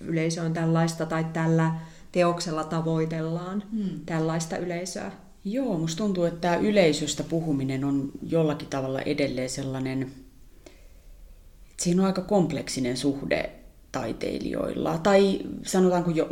yleisö 0.01 0.41
on 0.41 0.53
tällaista 0.53 1.05
tai 1.05 1.25
tällä 1.33 1.71
teoksella 2.13 2.63
tavoitellaan 2.63 3.63
hmm. 3.71 3.99
tällaista 4.05 4.57
yleisöä. 4.57 5.11
Joo, 5.45 5.77
musta 5.77 5.97
tuntuu, 5.97 6.23
että 6.23 6.39
tämä 6.39 6.55
yleisöstä 6.55 7.23
puhuminen 7.23 7.83
on 7.85 8.11
jollakin 8.29 8.67
tavalla 8.67 9.01
edelleen 9.01 9.49
sellainen, 9.49 10.01
että 10.01 11.83
siinä 11.83 12.01
on 12.01 12.07
aika 12.07 12.21
kompleksinen 12.21 12.97
suhde 12.97 13.49
taiteilijoilla. 13.91 14.97
Tai 14.97 15.39
sanotaanko 15.63 16.11
jo, 16.11 16.29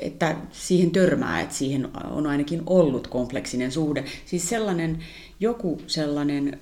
että 0.00 0.36
siihen 0.52 0.90
törmää, 0.90 1.40
että 1.40 1.54
siihen 1.54 1.88
on 2.10 2.26
ainakin 2.26 2.62
ollut 2.66 3.08
kompleksinen 3.08 3.72
suhde. 3.72 4.04
Siis 4.26 4.48
sellainen, 4.48 4.98
joku 5.40 5.80
sellainen, 5.86 6.60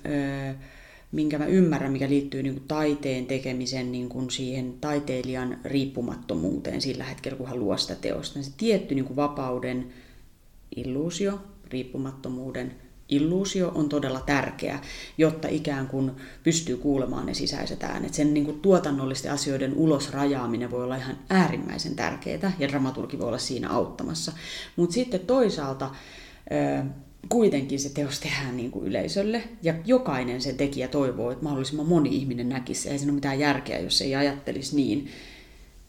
minkä 1.13 1.37
mä 1.37 1.45
ymmärrän, 1.45 1.91
mikä 1.91 2.09
liittyy 2.09 2.43
niin 2.43 2.53
kuin 2.53 2.67
taiteen 2.67 3.25
tekemisen 3.25 3.91
niin 3.91 4.09
kuin 4.09 4.31
siihen 4.31 4.73
taiteilijan 4.81 5.57
riippumattomuuteen 5.65 6.81
sillä 6.81 7.03
hetkellä, 7.03 7.37
kun 7.37 7.47
hän 7.47 7.59
luo 7.59 7.77
sitä 7.77 7.95
teosta. 7.95 8.43
Se 8.43 8.51
tietty 8.57 8.95
niin 8.95 9.05
kuin 9.05 9.15
vapauden 9.15 9.87
illuusio, 10.75 11.39
riippumattomuuden 11.71 12.75
illuusio 13.09 13.71
on 13.75 13.89
todella 13.89 14.21
tärkeä, 14.25 14.79
jotta 15.17 15.47
ikään 15.47 15.87
kuin 15.87 16.11
pystyy 16.43 16.77
kuulemaan 16.77 17.25
ne 17.25 17.33
sisäiset 17.33 17.83
äänet. 17.83 18.13
Sen 18.13 18.33
niin 18.33 18.45
kuin 18.45 18.59
tuotannollisten 18.59 19.31
asioiden 19.31 19.73
ulos 19.73 20.11
rajaaminen 20.11 20.71
voi 20.71 20.83
olla 20.83 20.95
ihan 20.95 21.17
äärimmäisen 21.29 21.95
tärkeää 21.95 22.51
ja 22.59 22.67
dramaturgi 22.67 23.19
voi 23.19 23.27
olla 23.27 23.37
siinä 23.37 23.69
auttamassa. 23.69 24.31
Mutta 24.75 24.93
sitten 24.93 25.19
toisaalta 25.19 25.91
kuitenkin 27.29 27.79
se 27.79 27.89
teos 27.89 28.19
tehdään 28.19 28.57
niin 28.57 28.71
kuin 28.71 28.85
yleisölle 28.85 29.43
ja 29.61 29.73
jokainen 29.85 30.41
sen 30.41 30.57
tekijä 30.57 30.87
toivoo, 30.87 31.31
että 31.31 31.43
mahdollisimman 31.43 31.87
moni 31.87 32.15
ihminen 32.15 32.49
näkisi. 32.49 32.89
Ei 32.89 32.97
siinä 32.97 33.11
ole 33.11 33.15
mitään 33.15 33.39
järkeä, 33.39 33.79
jos 33.79 34.01
ei 34.01 34.15
ajattelisi 34.15 34.75
niin, 34.75 35.07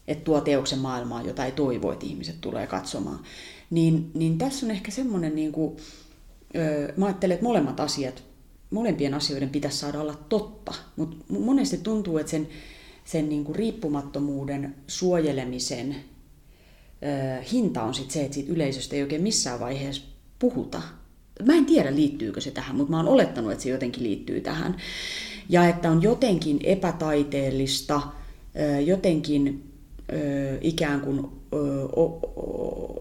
että 0.07 0.23
tuo 0.23 0.41
teoksen 0.41 0.79
maailmaa, 0.79 1.21
jota 1.21 1.45
ei 1.45 1.51
toivo, 1.51 1.91
että 1.91 2.05
ihmiset 2.05 2.41
tulee 2.41 2.67
katsomaan. 2.67 3.19
Niin, 3.69 4.11
niin 4.13 4.37
tässä 4.37 4.65
on 4.65 4.71
ehkä 4.71 4.91
semmoinen, 4.91 5.35
niin 5.35 5.51
kuin, 5.51 5.77
öö, 6.55 6.93
mä 6.97 7.05
ajattelen, 7.05 7.35
että 7.35 7.45
molemmat 7.45 7.79
asiat, 7.79 8.23
molempien 8.71 9.13
asioiden 9.13 9.49
pitäisi 9.49 9.77
saada 9.77 10.01
olla 10.01 10.15
totta, 10.29 10.73
mutta 10.95 11.17
monesti 11.29 11.77
tuntuu, 11.77 12.17
että 12.17 12.31
sen, 12.31 12.47
sen 13.05 13.29
niin 13.29 13.43
kuin 13.43 13.55
riippumattomuuden 13.55 14.75
suojelemisen 14.87 15.95
öö, 17.03 17.41
hinta 17.51 17.83
on 17.83 17.93
sit 17.93 18.11
se, 18.11 18.21
että 18.21 18.33
siitä 18.33 18.53
yleisöstä 18.53 18.95
ei 18.95 19.01
oikein 19.01 19.21
missään 19.21 19.59
vaiheessa 19.59 20.03
puhuta. 20.39 20.81
Mä 21.43 21.53
en 21.53 21.65
tiedä, 21.65 21.95
liittyykö 21.95 22.41
se 22.41 22.51
tähän, 22.51 22.75
mutta 22.75 22.91
mä 22.91 22.97
oon 22.97 23.07
olettanut, 23.07 23.51
että 23.51 23.63
se 23.63 23.69
jotenkin 23.69 24.03
liittyy 24.03 24.41
tähän. 24.41 24.75
Ja 25.49 25.67
että 25.67 25.91
on 25.91 26.01
jotenkin 26.01 26.59
epätaiteellista, 26.63 28.01
jotenkin 28.85 29.71
ikään 30.61 31.01
kuin 31.01 31.27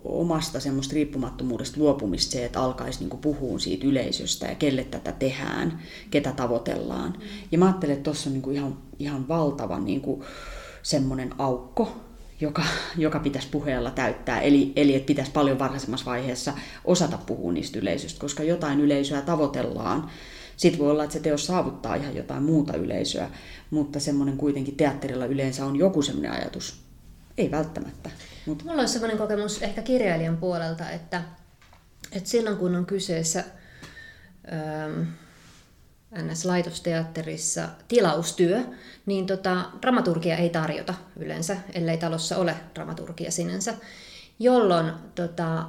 omasta 0.05 0.61
semmoista 0.61 0.95
riippumattomuudesta 0.95 1.80
luopumista 1.80 2.32
se, 2.32 2.45
että 2.45 2.61
alkaisi 2.61 3.01
niinku 3.01 3.16
puhua 3.16 3.59
siitä 3.59 3.87
yleisöstä 3.87 4.47
ja 4.47 4.55
kelle 4.55 4.85
tätä 4.85 5.12
tehdään, 5.12 5.82
ketä 6.11 6.32
tavoitellaan. 6.32 7.18
Ja 7.53 7.59
mä 7.59 7.66
ajattelen, 7.66 7.97
että 7.97 8.05
tuossa 8.05 8.30
on 8.30 8.35
niinku 8.35 8.51
ihan, 8.51 8.76
ihan 8.99 9.28
valtava 9.28 9.78
niinku 9.78 10.24
semmoinen 10.82 11.35
aukko, 11.39 11.97
joka, 12.45 12.62
joka 12.97 13.18
pitäisi 13.18 13.49
puheella 13.51 13.90
täyttää. 13.90 14.40
Eli, 14.40 14.72
eli 14.76 14.95
että 14.95 15.07
pitäisi 15.07 15.30
paljon 15.30 15.59
varhaisemmassa 15.59 16.07
vaiheessa 16.07 16.53
osata 16.84 17.18
puhua 17.18 17.53
niistä 17.53 17.78
yleisöistä, 17.78 18.20
koska 18.20 18.42
jotain 18.42 18.80
yleisöä 18.80 19.22
tavoitellaan. 19.22 20.11
Sitten 20.57 20.80
voi 20.80 20.90
olla, 20.90 21.05
että 21.05 21.14
se 21.14 21.20
teos 21.20 21.47
saavuttaa 21.47 21.95
ihan 21.95 22.16
jotain 22.16 22.42
muuta 22.42 22.76
yleisöä, 22.76 23.30
mutta 23.70 24.01
semmoinen 24.01 24.36
kuitenkin 24.36 24.76
teatterilla 24.76 25.26
yleensä 25.26 25.66
on 25.66 25.76
joku 25.76 26.03
semmoinen 26.03 26.32
ajatus. 26.32 26.80
Ei 27.38 27.51
välttämättä. 27.51 28.11
Mutta... 28.47 28.64
Mulla 28.64 28.82
on 28.82 28.88
sellainen 28.88 29.18
kokemus 29.18 29.62
ehkä 29.62 29.82
kirjailijan 29.82 30.36
puolelta, 30.36 30.90
että, 30.90 31.22
että 32.12 32.30
silloin 32.30 32.57
kun 32.57 32.74
on 32.74 32.86
kyseessä 32.86 33.45
ähm, 34.53 35.03
NS-laitosteatterissa 36.15 37.69
tilaustyö, 37.89 38.61
niin 39.07 39.27
tota, 39.27 39.65
dramaturgia 39.83 40.37
ei 40.37 40.51
tarjota 40.51 40.95
yleensä, 41.17 41.57
ellei 41.73 41.99
talossa 41.99 42.37
ole 42.37 42.57
dramaturgia 42.75 43.31
sinänsä, 43.31 43.75
jolloin 44.39 44.93
tota, 45.15 45.65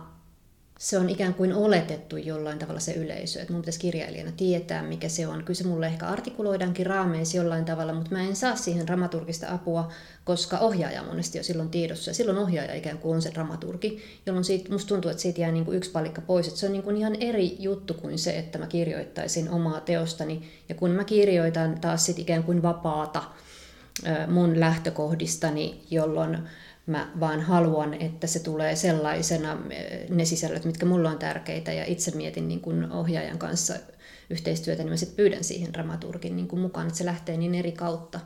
se 0.79 0.97
on 0.97 1.09
ikään 1.09 1.33
kuin 1.33 1.53
oletettu 1.53 2.17
jollain 2.17 2.59
tavalla 2.59 2.79
se 2.79 2.93
yleisö, 2.93 3.41
että 3.41 3.53
mun 3.53 3.61
pitäisi 3.61 3.79
kirjailijana 3.79 4.31
tietää, 4.37 4.83
mikä 4.83 5.09
se 5.09 5.27
on. 5.27 5.43
Kyllä 5.43 5.57
se 5.57 5.67
mulle 5.67 5.87
ehkä 5.87 6.05
artikuloidaankin 6.05 6.85
raameissa 6.85 7.37
jollain 7.37 7.65
tavalla, 7.65 7.93
mutta 7.93 8.11
mä 8.11 8.21
en 8.21 8.35
saa 8.35 8.55
siihen 8.55 8.87
dramaturgista 8.87 9.53
apua, 9.53 9.91
koska 10.25 10.57
ohjaaja 10.57 11.01
on 11.01 11.07
monesti 11.07 11.37
jo 11.37 11.43
silloin 11.43 11.69
tiedossa. 11.69 12.09
Ja 12.09 12.15
silloin 12.15 12.37
ohjaaja 12.37 12.73
ikään 12.73 12.97
kuin 12.97 13.15
on 13.15 13.21
se 13.21 13.31
dramaturgi, 13.33 14.03
jolloin 14.25 14.45
siitä, 14.45 14.71
musta 14.71 14.87
tuntuu, 14.87 15.11
että 15.11 15.21
siitä 15.21 15.41
jää 15.41 15.51
niin 15.51 15.65
kuin 15.65 15.77
yksi 15.77 15.91
palikka 15.91 16.21
pois. 16.21 16.47
Että 16.47 16.59
se 16.59 16.65
on 16.65 16.71
niin 16.71 16.83
kuin 16.83 16.97
ihan 16.97 17.15
eri 17.19 17.55
juttu 17.59 17.93
kuin 17.93 18.19
se, 18.19 18.37
että 18.37 18.57
mä 18.57 18.67
kirjoittaisin 18.67 19.49
omaa 19.49 19.79
teostani. 19.79 20.49
Ja 20.69 20.75
kun 20.75 20.91
mä 20.91 21.03
kirjoitan 21.03 21.79
taas 21.81 22.05
sit 22.05 22.19
ikään 22.19 22.43
kuin 22.43 22.61
vapaata 22.61 23.23
mun 24.27 24.59
lähtökohdistani, 24.59 25.81
jolloin 25.91 26.37
Mä 26.85 27.11
vaan 27.19 27.41
haluan, 27.41 27.93
että 27.93 28.27
se 28.27 28.39
tulee 28.39 28.75
sellaisena, 28.75 29.57
ne 30.09 30.25
sisällöt, 30.25 30.65
mitkä 30.65 30.85
mulla 30.85 31.09
on 31.09 31.19
tärkeitä, 31.19 31.73
ja 31.73 31.85
itse 31.85 32.11
mietin 32.11 32.47
niin 32.47 32.61
kuin 32.61 32.91
ohjaajan 32.91 33.37
kanssa 33.37 33.73
yhteistyötä, 34.29 34.83
niin 34.83 34.91
mä 34.91 34.97
sitten 34.97 35.15
pyydän 35.15 35.43
siihen 35.43 35.73
dramaturgin 35.73 36.35
niin 36.35 36.47
kuin 36.47 36.59
mukaan, 36.59 36.87
että 36.87 36.97
se 36.97 37.05
lähtee 37.05 37.37
niin 37.37 37.55
eri 37.55 37.71
kautta 37.71 38.19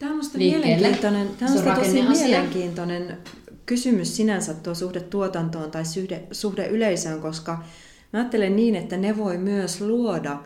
Tämä 0.00 0.10
on 0.12 0.16
minusta 0.16 0.38
mielenkiintoinen, 0.38 1.28
tämä 1.38 1.52
on, 1.52 1.78
tosi 1.78 2.02
mielenkiintoinen 2.02 3.18
kysymys 3.66 4.16
sinänsä 4.16 4.54
tuo 4.54 4.74
suhde 4.74 5.00
tuotantoon 5.00 5.70
tai 5.70 5.84
suhde, 5.84 6.22
suhde 6.32 6.66
yleisöön, 6.66 7.20
koska 7.20 7.52
mä 8.12 8.18
ajattelen 8.18 8.56
niin, 8.56 8.76
että 8.76 8.96
ne 8.96 9.16
voi 9.16 9.38
myös 9.38 9.80
luoda 9.80 10.42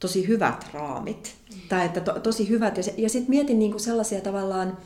tosi 0.00 0.28
hyvät 0.28 0.66
raamit. 0.72 1.36
Mm. 1.54 1.60
Tai 1.68 1.86
että 1.86 2.00
to, 2.00 2.12
tosi 2.12 2.48
hyvät. 2.48 2.76
Ja, 2.76 2.82
ja 2.96 3.08
sitten 3.08 3.30
mietin 3.30 3.58
niin 3.58 3.80
sellaisia 3.80 4.20
tavallaan, 4.20 4.78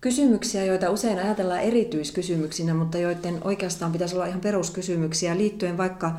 kysymyksiä, 0.00 0.64
joita 0.64 0.90
usein 0.90 1.18
ajatellaan 1.18 1.60
erityiskysymyksinä, 1.60 2.74
mutta 2.74 2.98
joiden 2.98 3.38
oikeastaan 3.44 3.92
pitäisi 3.92 4.14
olla 4.14 4.26
ihan 4.26 4.40
peruskysymyksiä 4.40 5.36
liittyen 5.36 5.78
vaikka, 5.78 6.16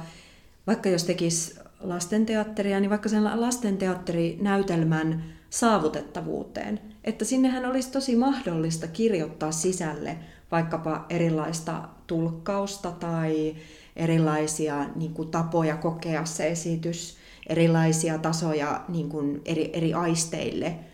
vaikka 0.67 0.89
jos 0.89 1.03
tekisi 1.03 1.59
lastenteatteria, 1.79 2.79
niin 2.79 2.89
vaikka 2.89 3.09
sen 3.09 3.41
lastenteatterinäytelmän 3.41 5.23
saavutettavuuteen. 5.49 6.79
Että 7.03 7.25
sinnehän 7.25 7.65
olisi 7.65 7.91
tosi 7.91 8.15
mahdollista 8.15 8.87
kirjoittaa 8.87 9.51
sisälle 9.51 10.17
vaikkapa 10.51 11.05
erilaista 11.09 11.81
tulkkausta 12.07 12.91
tai 12.91 13.55
erilaisia 13.95 14.85
niin 14.95 15.13
kuin, 15.13 15.27
tapoja 15.29 15.77
kokea 15.77 16.25
se 16.25 16.47
esitys, 16.47 17.17
erilaisia 17.49 18.17
tasoja 18.17 18.81
niin 18.89 19.09
kuin, 19.09 19.41
eri, 19.45 19.69
eri 19.73 19.93
aisteille– 19.93 20.75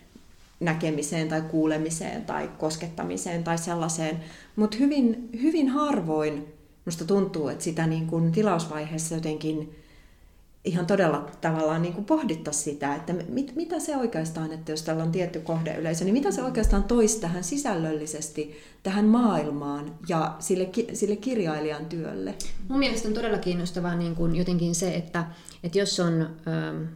näkemiseen 0.59 1.27
tai 1.27 1.41
kuulemiseen 1.41 2.25
tai 2.25 2.49
koskettamiseen 2.57 3.43
tai 3.43 3.57
sellaiseen. 3.57 4.19
Mutta 4.55 4.77
hyvin, 4.77 5.29
hyvin 5.41 5.67
harvoin 5.69 6.47
musta 6.85 7.05
tuntuu, 7.05 7.47
että 7.47 7.63
sitä 7.63 7.87
niin 7.87 8.07
kun 8.07 8.31
tilausvaiheessa 8.31 9.15
jotenkin 9.15 9.75
ihan 10.67 10.85
todella 10.85 11.29
tavallaan 11.41 11.81
niin 11.81 12.05
pohdittaisiin 12.05 12.63
sitä, 12.63 12.95
että 12.95 13.13
mit, 13.13 13.55
mitä 13.55 13.79
se 13.79 13.97
oikeastaan, 13.97 14.51
että 14.51 14.71
jos 14.71 14.81
tällä 14.81 15.03
on 15.03 15.11
tietty 15.11 15.39
kohdeyleisö, 15.39 16.05
niin 16.05 16.13
mitä 16.13 16.31
se 16.31 16.43
oikeastaan 16.43 16.83
toisi 16.83 17.19
tähän 17.19 17.43
sisällöllisesti, 17.43 18.57
tähän 18.83 19.05
maailmaan 19.05 19.95
ja 20.07 20.35
sille, 20.39 20.69
sille 20.93 21.15
kirjailijan 21.15 21.85
työlle? 21.85 22.35
Mun 22.67 22.79
mielestä 22.79 23.07
on 23.07 23.13
todella 23.13 23.37
kiinnostavaa 23.37 23.95
niin 23.95 24.15
kuin 24.15 24.35
jotenkin 24.35 24.75
se, 24.75 24.95
että, 24.95 25.25
että 25.63 25.79
jos 25.79 25.99
on 25.99 26.21
ö, 26.21 26.27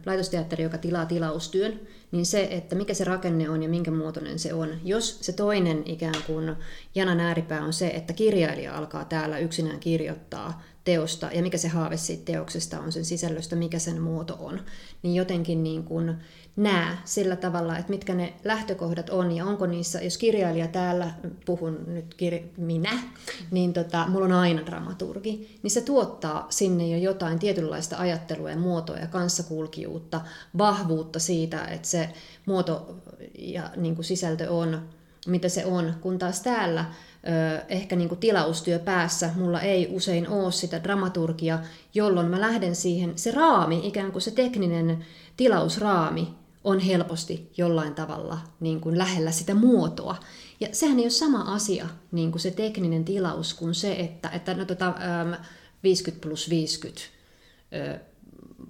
laitosteatteri, 0.06 0.64
joka 0.64 0.78
tilaa 0.78 1.06
tilaustyön, 1.06 1.80
niin 2.12 2.26
se, 2.26 2.48
että 2.50 2.74
mikä 2.76 2.94
se 2.94 3.04
rakenne 3.04 3.50
on 3.50 3.62
ja 3.62 3.68
minkä 3.68 3.90
muotoinen 3.90 4.38
se 4.38 4.54
on. 4.54 4.68
Jos 4.84 5.18
se 5.20 5.32
toinen 5.32 5.82
ikään 5.86 6.14
kuin 6.26 6.56
janan 6.94 7.20
ääripää 7.20 7.64
on 7.64 7.72
se, 7.72 7.88
että 7.88 8.12
kirjailija 8.12 8.76
alkaa 8.76 9.04
täällä 9.04 9.38
yksinään 9.38 9.80
kirjoittaa 9.80 10.62
teosta 10.84 11.30
ja 11.32 11.42
mikä 11.42 11.58
se 11.58 11.68
haave 11.68 11.96
siitä 11.96 12.24
teoksesta 12.24 12.80
on, 12.80 12.92
sen 12.92 13.04
sisällöstä, 13.04 13.56
mikä 13.56 13.78
sen 13.78 14.02
muoto 14.02 14.36
on, 14.40 14.60
niin 15.02 15.14
jotenkin 15.14 15.62
niin 15.62 15.84
kuin 15.84 16.16
näe 16.56 16.98
sillä 17.04 17.36
tavalla, 17.36 17.78
että 17.78 17.90
mitkä 17.90 18.14
ne 18.14 18.32
lähtökohdat 18.44 19.10
on 19.10 19.32
ja 19.32 19.44
onko 19.46 19.66
niissä, 19.66 20.00
jos 20.00 20.18
kirjailija 20.18 20.68
täällä, 20.68 21.10
puhun 21.46 21.84
nyt 21.86 22.14
kir- 22.22 22.60
minä, 22.60 23.02
niin 23.50 23.72
tota, 23.72 24.06
mulla 24.08 24.24
on 24.24 24.32
aina 24.32 24.66
dramaturgi, 24.66 25.58
niin 25.62 25.70
se 25.70 25.80
tuottaa 25.80 26.46
sinne 26.50 26.88
jo 26.88 26.98
jotain 26.98 27.38
tietynlaista 27.38 27.96
ajattelua 27.98 28.50
ja 28.50 28.56
muotoa 28.56 28.96
ja 28.96 29.06
kanssakulkijuutta, 29.06 30.20
vahvuutta 30.58 31.18
siitä, 31.18 31.64
että 31.64 31.88
se 31.88 32.08
muoto 32.46 32.96
ja 33.38 33.70
niin 33.76 33.94
kuin 33.94 34.04
sisältö 34.04 34.50
on, 34.50 34.88
mitä 35.26 35.48
se 35.48 35.64
on, 35.64 35.94
kun 36.00 36.18
taas 36.18 36.40
täällä 36.40 36.84
ehkä 37.68 37.96
niin 37.96 38.08
kuin 38.08 38.18
tilaustyö 38.18 38.78
päässä, 38.78 39.30
mulla 39.36 39.60
ei 39.60 39.88
usein 39.90 40.28
ole 40.28 40.52
sitä 40.52 40.82
dramaturgia, 40.82 41.58
jolloin 41.94 42.26
mä 42.26 42.40
lähden 42.40 42.74
siihen, 42.74 43.12
se 43.16 43.30
raami, 43.30 43.80
ikään 43.84 44.12
kuin 44.12 44.22
se 44.22 44.30
tekninen 44.30 45.04
tilausraami, 45.36 46.34
on 46.64 46.80
helposti 46.80 47.50
jollain 47.56 47.94
tavalla 47.94 48.38
niin 48.60 48.80
kuin 48.80 48.98
lähellä 48.98 49.30
sitä 49.30 49.54
muotoa. 49.54 50.16
Ja 50.60 50.68
sehän 50.72 50.98
ei 50.98 51.04
ole 51.04 51.10
sama 51.10 51.54
asia, 51.54 51.88
niin 52.12 52.30
kuin 52.30 52.40
se 52.40 52.50
tekninen 52.50 53.04
tilaus, 53.04 53.54
kuin 53.54 53.74
se, 53.74 53.92
että, 53.92 54.28
että 54.28 54.54
no, 54.54 54.64
tota, 54.64 54.94
50 55.82 56.28
plus 56.28 56.50
50, 56.50 57.00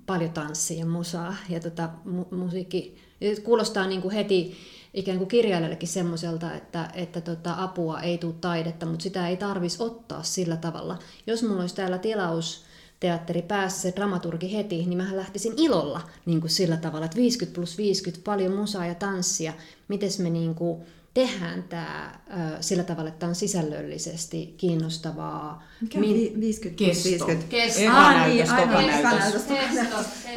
paljon 0.06 0.30
tanssia 0.30 0.78
ja 0.78 0.86
musaa 0.86 1.36
ja 1.48 1.60
tota, 1.60 1.88
mu- 2.06 2.34
musiikki. 2.34 2.96
Kuulostaa 3.44 3.86
niin 3.86 4.02
kuin 4.02 4.14
heti 4.14 4.56
ikään 4.94 5.18
kuin 5.18 5.28
kirjailijallekin 5.28 5.88
semmoiselta, 5.88 6.54
että, 6.54 6.90
että 6.94 7.20
tota, 7.20 7.54
apua 7.58 8.00
ei 8.00 8.18
tule 8.18 8.34
taidetta, 8.40 8.86
mutta 8.86 9.02
sitä 9.02 9.28
ei 9.28 9.36
tarvitsisi 9.36 9.82
ottaa 9.82 10.22
sillä 10.22 10.56
tavalla. 10.56 10.98
Jos 11.26 11.42
mulla 11.42 11.60
olisi 11.60 11.74
täällä 11.74 11.98
tilaus 11.98 12.64
teatteri 13.00 13.42
päässä 13.42 13.80
se 13.80 13.92
dramaturgi 13.96 14.56
heti, 14.56 14.86
niin 14.86 14.96
mä 14.96 15.16
lähtisin 15.16 15.54
ilolla 15.56 16.00
niin 16.26 16.40
kuin 16.40 16.50
sillä 16.50 16.76
tavalla, 16.76 17.04
että 17.04 17.16
50 17.16 17.54
plus 17.54 17.78
50, 17.78 18.24
paljon 18.24 18.54
musaa 18.54 18.86
ja 18.86 18.94
tanssia, 18.94 19.52
miten 19.88 20.10
me 20.18 20.30
niin 20.30 20.54
kuin 20.54 20.82
tehdään 21.14 21.62
tämä 21.62 22.14
sillä 22.60 22.84
tavalla, 22.84 23.08
että 23.08 23.18
tämä 23.20 23.28
on 23.28 23.34
sisällöllisesti 23.34 24.54
kiinnostavaa. 24.56 25.62
Mikä 25.80 25.98
on 25.98 26.04
Min... 26.04 26.40
50 26.40 26.84
plus 26.84 27.04
50? 27.04 27.46
Kesto. 27.48 27.82
Ekanäytös, 27.82 28.48
tokanäytös. 28.48 29.42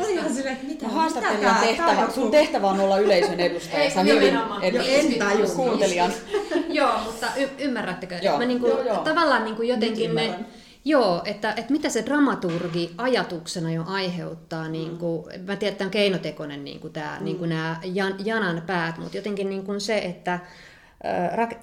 Ihan 0.10 0.34
silleen, 0.34 0.56
että 0.56 0.68
mitä, 0.68 0.88
Haastattelijan 0.88 1.56
tehtävä, 1.56 2.12
sun 2.16 2.32
tehtävä 2.32 2.68
on 2.68 2.80
olla 2.80 2.98
yleisön 2.98 3.40
edustaja. 3.40 3.90
Sä 3.90 4.04
hyvin 4.04 4.34
en 4.62 5.50
kuuntelijan. 5.56 6.14
Joo, 6.70 7.00
mutta 7.06 7.28
y- 7.38 7.50
ymmärrättekö? 7.58 8.16
Joo, 8.22 8.38
mä 8.38 8.46
niinku, 8.46 8.68
joo, 8.68 8.82
joo. 8.82 8.98
Tavallaan 8.98 9.46
niinku 9.46 9.62
jotenkin 9.62 10.14
me 10.14 10.40
Joo, 10.88 11.22
että, 11.26 11.54
että 11.58 11.72
mitä 11.72 11.90
se 11.90 12.06
dramaturgi 12.06 12.92
ajatuksena 12.98 13.74
jo 13.74 13.84
aiheuttaa, 13.88 14.70
niin 14.70 14.98
kuin, 14.98 15.26
mä 15.26 15.56
tiedän, 15.56 15.72
että 15.72 15.78
tämä 15.78 15.88
on 15.88 15.92
keinotekoinen 15.92 16.64
niin 16.64 16.80
kuin 16.80 16.94
tämä, 16.94 17.18
mm. 17.20 17.26
niin 17.26 17.38
kuin 17.38 17.50
nämä 17.50 17.80
jan, 17.84 18.16
janan 18.26 18.62
päät, 18.66 18.98
mutta 18.98 19.18
jotenkin 19.18 19.50
niin 19.50 19.64
kuin 19.64 19.82
se, 19.82 19.98
että 19.98 20.40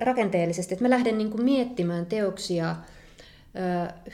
rakenteellisesti, 0.01 0.75
että 0.75 0.85
mä 0.85 0.91
lähden 0.91 1.19
niin 1.19 1.31
kuin 1.31 1.45
miettimään 1.45 2.07
teoksia 2.07 2.77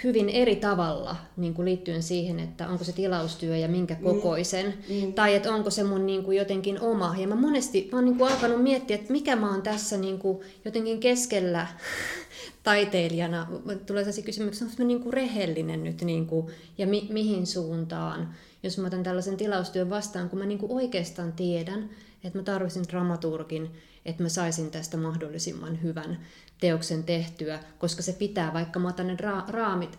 hyvin 0.05 0.29
eri 0.29 0.57
tavalla 0.57 1.17
niin 1.37 1.55
kuin 1.55 1.65
liittyen 1.65 2.03
siihen, 2.03 2.41
että 2.41 2.69
onko 2.69 2.85
se 2.85 2.93
tilaustyö 2.93 3.57
ja 3.57 3.69
minkä 3.69 3.95
mm. 3.95 4.05
kokoisen, 4.05 4.75
mm. 4.89 5.05
Mm. 5.05 5.13
tai 5.13 5.35
että 5.35 5.55
onko 5.55 5.71
se 5.71 5.85
mun 5.85 6.07
niin 6.07 6.25
kuin 6.25 6.37
jotenkin 6.37 6.81
oma. 6.81 7.15
Ja 7.19 7.29
mä 7.29 7.35
monesti 7.35 7.89
mä 7.93 7.99
oon 7.99 8.05
niin 8.05 8.19
kuin 8.19 8.33
alkanut 8.33 8.63
miettiä, 8.63 8.97
että 8.97 9.13
mikä 9.13 9.37
mä 9.37 9.51
oon 9.51 9.63
tässä 9.63 9.97
niin 9.97 10.19
kuin 10.19 10.41
jotenkin 10.65 11.01
keskellä 11.01 11.67
taiteilijana. 12.63 13.47
Tulee 13.87 14.03
sellaisia 14.03 14.25
kysymyksiä, 14.25 14.65
onko 14.65 14.77
mä 14.79 14.85
niin 14.85 15.03
kuin 15.03 15.13
rehellinen 15.13 15.85
nyt 15.85 16.03
niin 16.03 16.27
kuin, 16.27 16.47
ja 16.79 16.87
mi- 16.87 17.09
mihin 17.11 17.47
suuntaan, 17.47 18.35
jos 18.63 18.79
mä 18.79 18.87
otan 18.87 19.03
tällaisen 19.03 19.37
tilaustyön 19.37 19.91
vastaan, 19.91 20.31
kun 20.31 20.39
mä 20.39 20.47
niin 20.47 20.59
kuin 20.59 20.73
oikeastaan 20.73 21.33
tiedän, 21.33 21.91
että 22.25 22.39
mä 22.39 22.43
tarvitsin 22.43 22.85
dramaturgin, 22.89 23.71
että 24.05 24.23
mä 24.23 24.29
saisin 24.29 24.71
tästä 24.71 24.97
mahdollisimman 24.97 25.83
hyvän 25.83 26.19
teoksen 26.61 27.05
tehtyä, 27.05 27.61
koska 27.79 28.03
se 28.03 28.13
pitää, 28.13 28.53
vaikka 28.53 28.79
mä 28.79 28.89
otan 28.89 29.07
ne 29.07 29.17
ra- 29.23 29.51
raamit, 29.51 29.99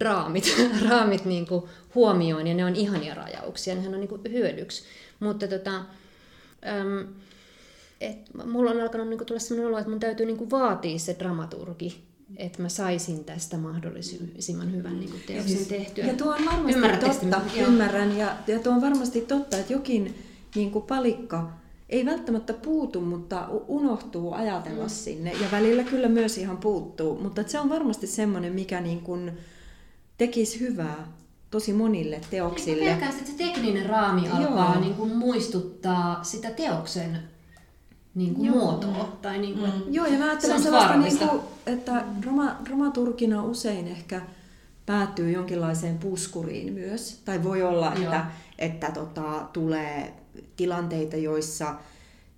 draamit, 0.00 0.56
raamit 0.88 1.24
niin 1.24 1.46
kuin 1.46 1.64
huomioon, 1.94 2.46
ja 2.46 2.54
ne 2.54 2.64
on 2.64 2.76
ihania 2.76 3.14
rajauksia, 3.14 3.74
nehän 3.74 3.94
on 3.94 4.00
niin 4.00 4.08
kuin 4.08 4.32
hyödyksi. 4.32 4.84
Mutta 5.20 5.48
tota, 5.48 5.76
äm, 6.66 7.06
et 8.00 8.16
mulla 8.44 8.70
on 8.70 8.80
alkanut 8.80 9.08
niin 9.08 9.18
kuin 9.18 9.26
tulla 9.26 9.40
sellainen 9.40 9.68
olo, 9.68 9.78
että 9.78 9.90
mun 9.90 10.00
täytyy 10.00 10.26
niin 10.26 10.36
kuin 10.36 10.50
vaatia 10.50 10.98
se 10.98 11.16
dramaturgi, 11.18 12.04
että 12.36 12.62
mä 12.62 12.68
saisin 12.68 13.24
tästä 13.24 13.58
mahdollisimman 13.58 14.72
hyvän 14.72 15.00
niin 15.00 15.10
kuin 15.10 15.22
teoksen 15.26 15.56
siis, 15.56 15.68
tehtyä. 15.68 16.04
Ja 16.04 16.14
tuo 16.14 16.34
on 16.34 16.44
varmasti 16.44 17.26
totta, 17.26 17.40
ymmärrän, 17.66 18.18
ja, 18.18 18.36
ja 18.46 18.58
tuo 18.58 18.72
on 18.72 18.80
varmasti 18.80 19.20
totta, 19.20 19.58
että 19.58 19.72
jokin 19.72 20.14
niin 20.54 20.70
kuin 20.70 20.84
palikka 20.84 21.52
ei 21.88 22.06
välttämättä 22.06 22.52
puutu, 22.52 23.00
mutta 23.00 23.48
unohtuu 23.68 24.32
ajatella 24.32 24.84
mm. 24.84 24.90
sinne. 24.90 25.32
Ja 25.32 25.50
välillä 25.52 25.84
kyllä 25.84 26.08
myös 26.08 26.38
ihan 26.38 26.56
puuttuu. 26.56 27.18
Mutta 27.22 27.42
se 27.46 27.60
on 27.60 27.68
varmasti 27.68 28.06
semmoinen, 28.06 28.52
mikä 28.52 28.80
niin 28.80 29.00
kuin 29.00 29.32
tekisi 30.18 30.60
hyvää 30.60 31.12
tosi 31.50 31.72
monille 31.72 32.20
teoksille. 32.30 32.84
Niin 32.84 32.90
pelkään, 32.90 33.18
että 33.18 33.30
se 33.30 33.36
tekninen 33.36 33.86
raami 33.86 34.28
alkaa 34.28 34.80
niin 34.80 34.94
kuin 34.94 35.16
muistuttaa 35.16 36.24
sitä 36.24 36.50
teoksen 36.50 37.18
niin 38.16 38.34
kuin 38.34 38.50
muotoa. 38.50 39.18
Tai 39.22 39.38
niin 39.38 39.58
kuin, 39.58 39.70
mm. 39.70 39.94
Joo, 39.94 40.06
ja 40.06 40.18
mä 40.18 40.24
ajattelen 40.24 40.58
se 40.58 40.62
sellaista, 40.64 40.96
niin 40.96 41.18
kuin, 41.18 41.40
että 41.66 42.04
drama, 42.22 42.56
dramaturgina 42.64 43.44
usein 43.44 43.88
ehkä 43.88 44.20
päätyy 44.86 45.30
jonkinlaiseen 45.30 45.98
puskuriin 45.98 46.72
myös. 46.72 47.20
Tai 47.24 47.44
voi 47.44 47.62
olla, 47.62 47.86
Joo. 47.86 48.04
että, 48.04 48.26
että 48.58 48.90
tota, 48.90 49.48
tulee 49.52 50.14
tilanteita, 50.56 51.16
joissa 51.16 51.74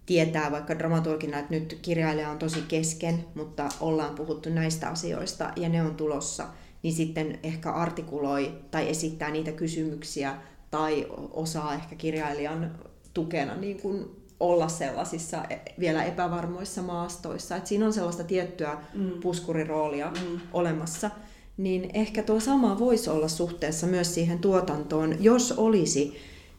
tietää 0.07 0.51
vaikka 0.51 0.79
dramaturgina, 0.79 1.39
että 1.39 1.55
nyt 1.55 1.79
kirjailija 1.83 2.31
on 2.31 2.39
tosi 2.39 2.63
kesken, 2.69 3.25
mutta 3.35 3.69
ollaan 3.81 4.15
puhuttu 4.15 4.51
näistä 4.51 4.89
asioista 4.89 5.53
ja 5.57 5.69
ne 5.69 5.83
on 5.83 5.95
tulossa, 5.95 6.47
niin 6.83 6.95
sitten 6.95 7.39
ehkä 7.43 7.73
artikuloi 7.73 8.53
tai 8.71 8.89
esittää 8.89 9.31
niitä 9.31 9.53
kysymyksiä 9.53 10.35
tai 10.71 11.07
osaa 11.31 11.75
ehkä 11.75 11.97
kirjailijan 11.97 12.75
tukena 13.15 13.57
niin 13.57 13.81
kuin 13.81 14.18
olla 14.41 14.69
sellaisissa 14.69 15.45
e, 15.51 15.59
vielä 15.79 16.05
epävarmoissa 16.05 16.83
maastoissa. 16.83 17.57
Et 17.57 17.67
siinä 17.67 17.87
on 17.87 17.93
sellaista 17.93 18.25
tiettyä 18.25 18.79
mm. 18.95 19.11
puskuriroolia 19.23 20.11
mm. 20.11 20.41
olemassa. 20.53 21.11
Niin 21.57 21.91
ehkä 21.95 22.23
tuo 22.23 22.41
sama 22.41 22.79
voisi 22.79 23.11
olla 23.11 23.29
suhteessa 23.29 23.87
myös 23.87 24.15
siihen 24.15 24.39
tuotantoon, 24.39 25.17
jos 25.21 25.53
olisi 25.53 26.17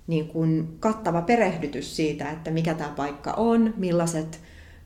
niin 0.07 0.27
kuin 0.27 0.77
kattava 0.79 1.21
perehdytys 1.21 1.95
siitä, 1.95 2.31
että 2.31 2.51
mikä 2.51 2.73
tämä 2.73 2.89
paikka 2.89 3.33
on, 3.33 3.73
millaiset, 3.77 4.39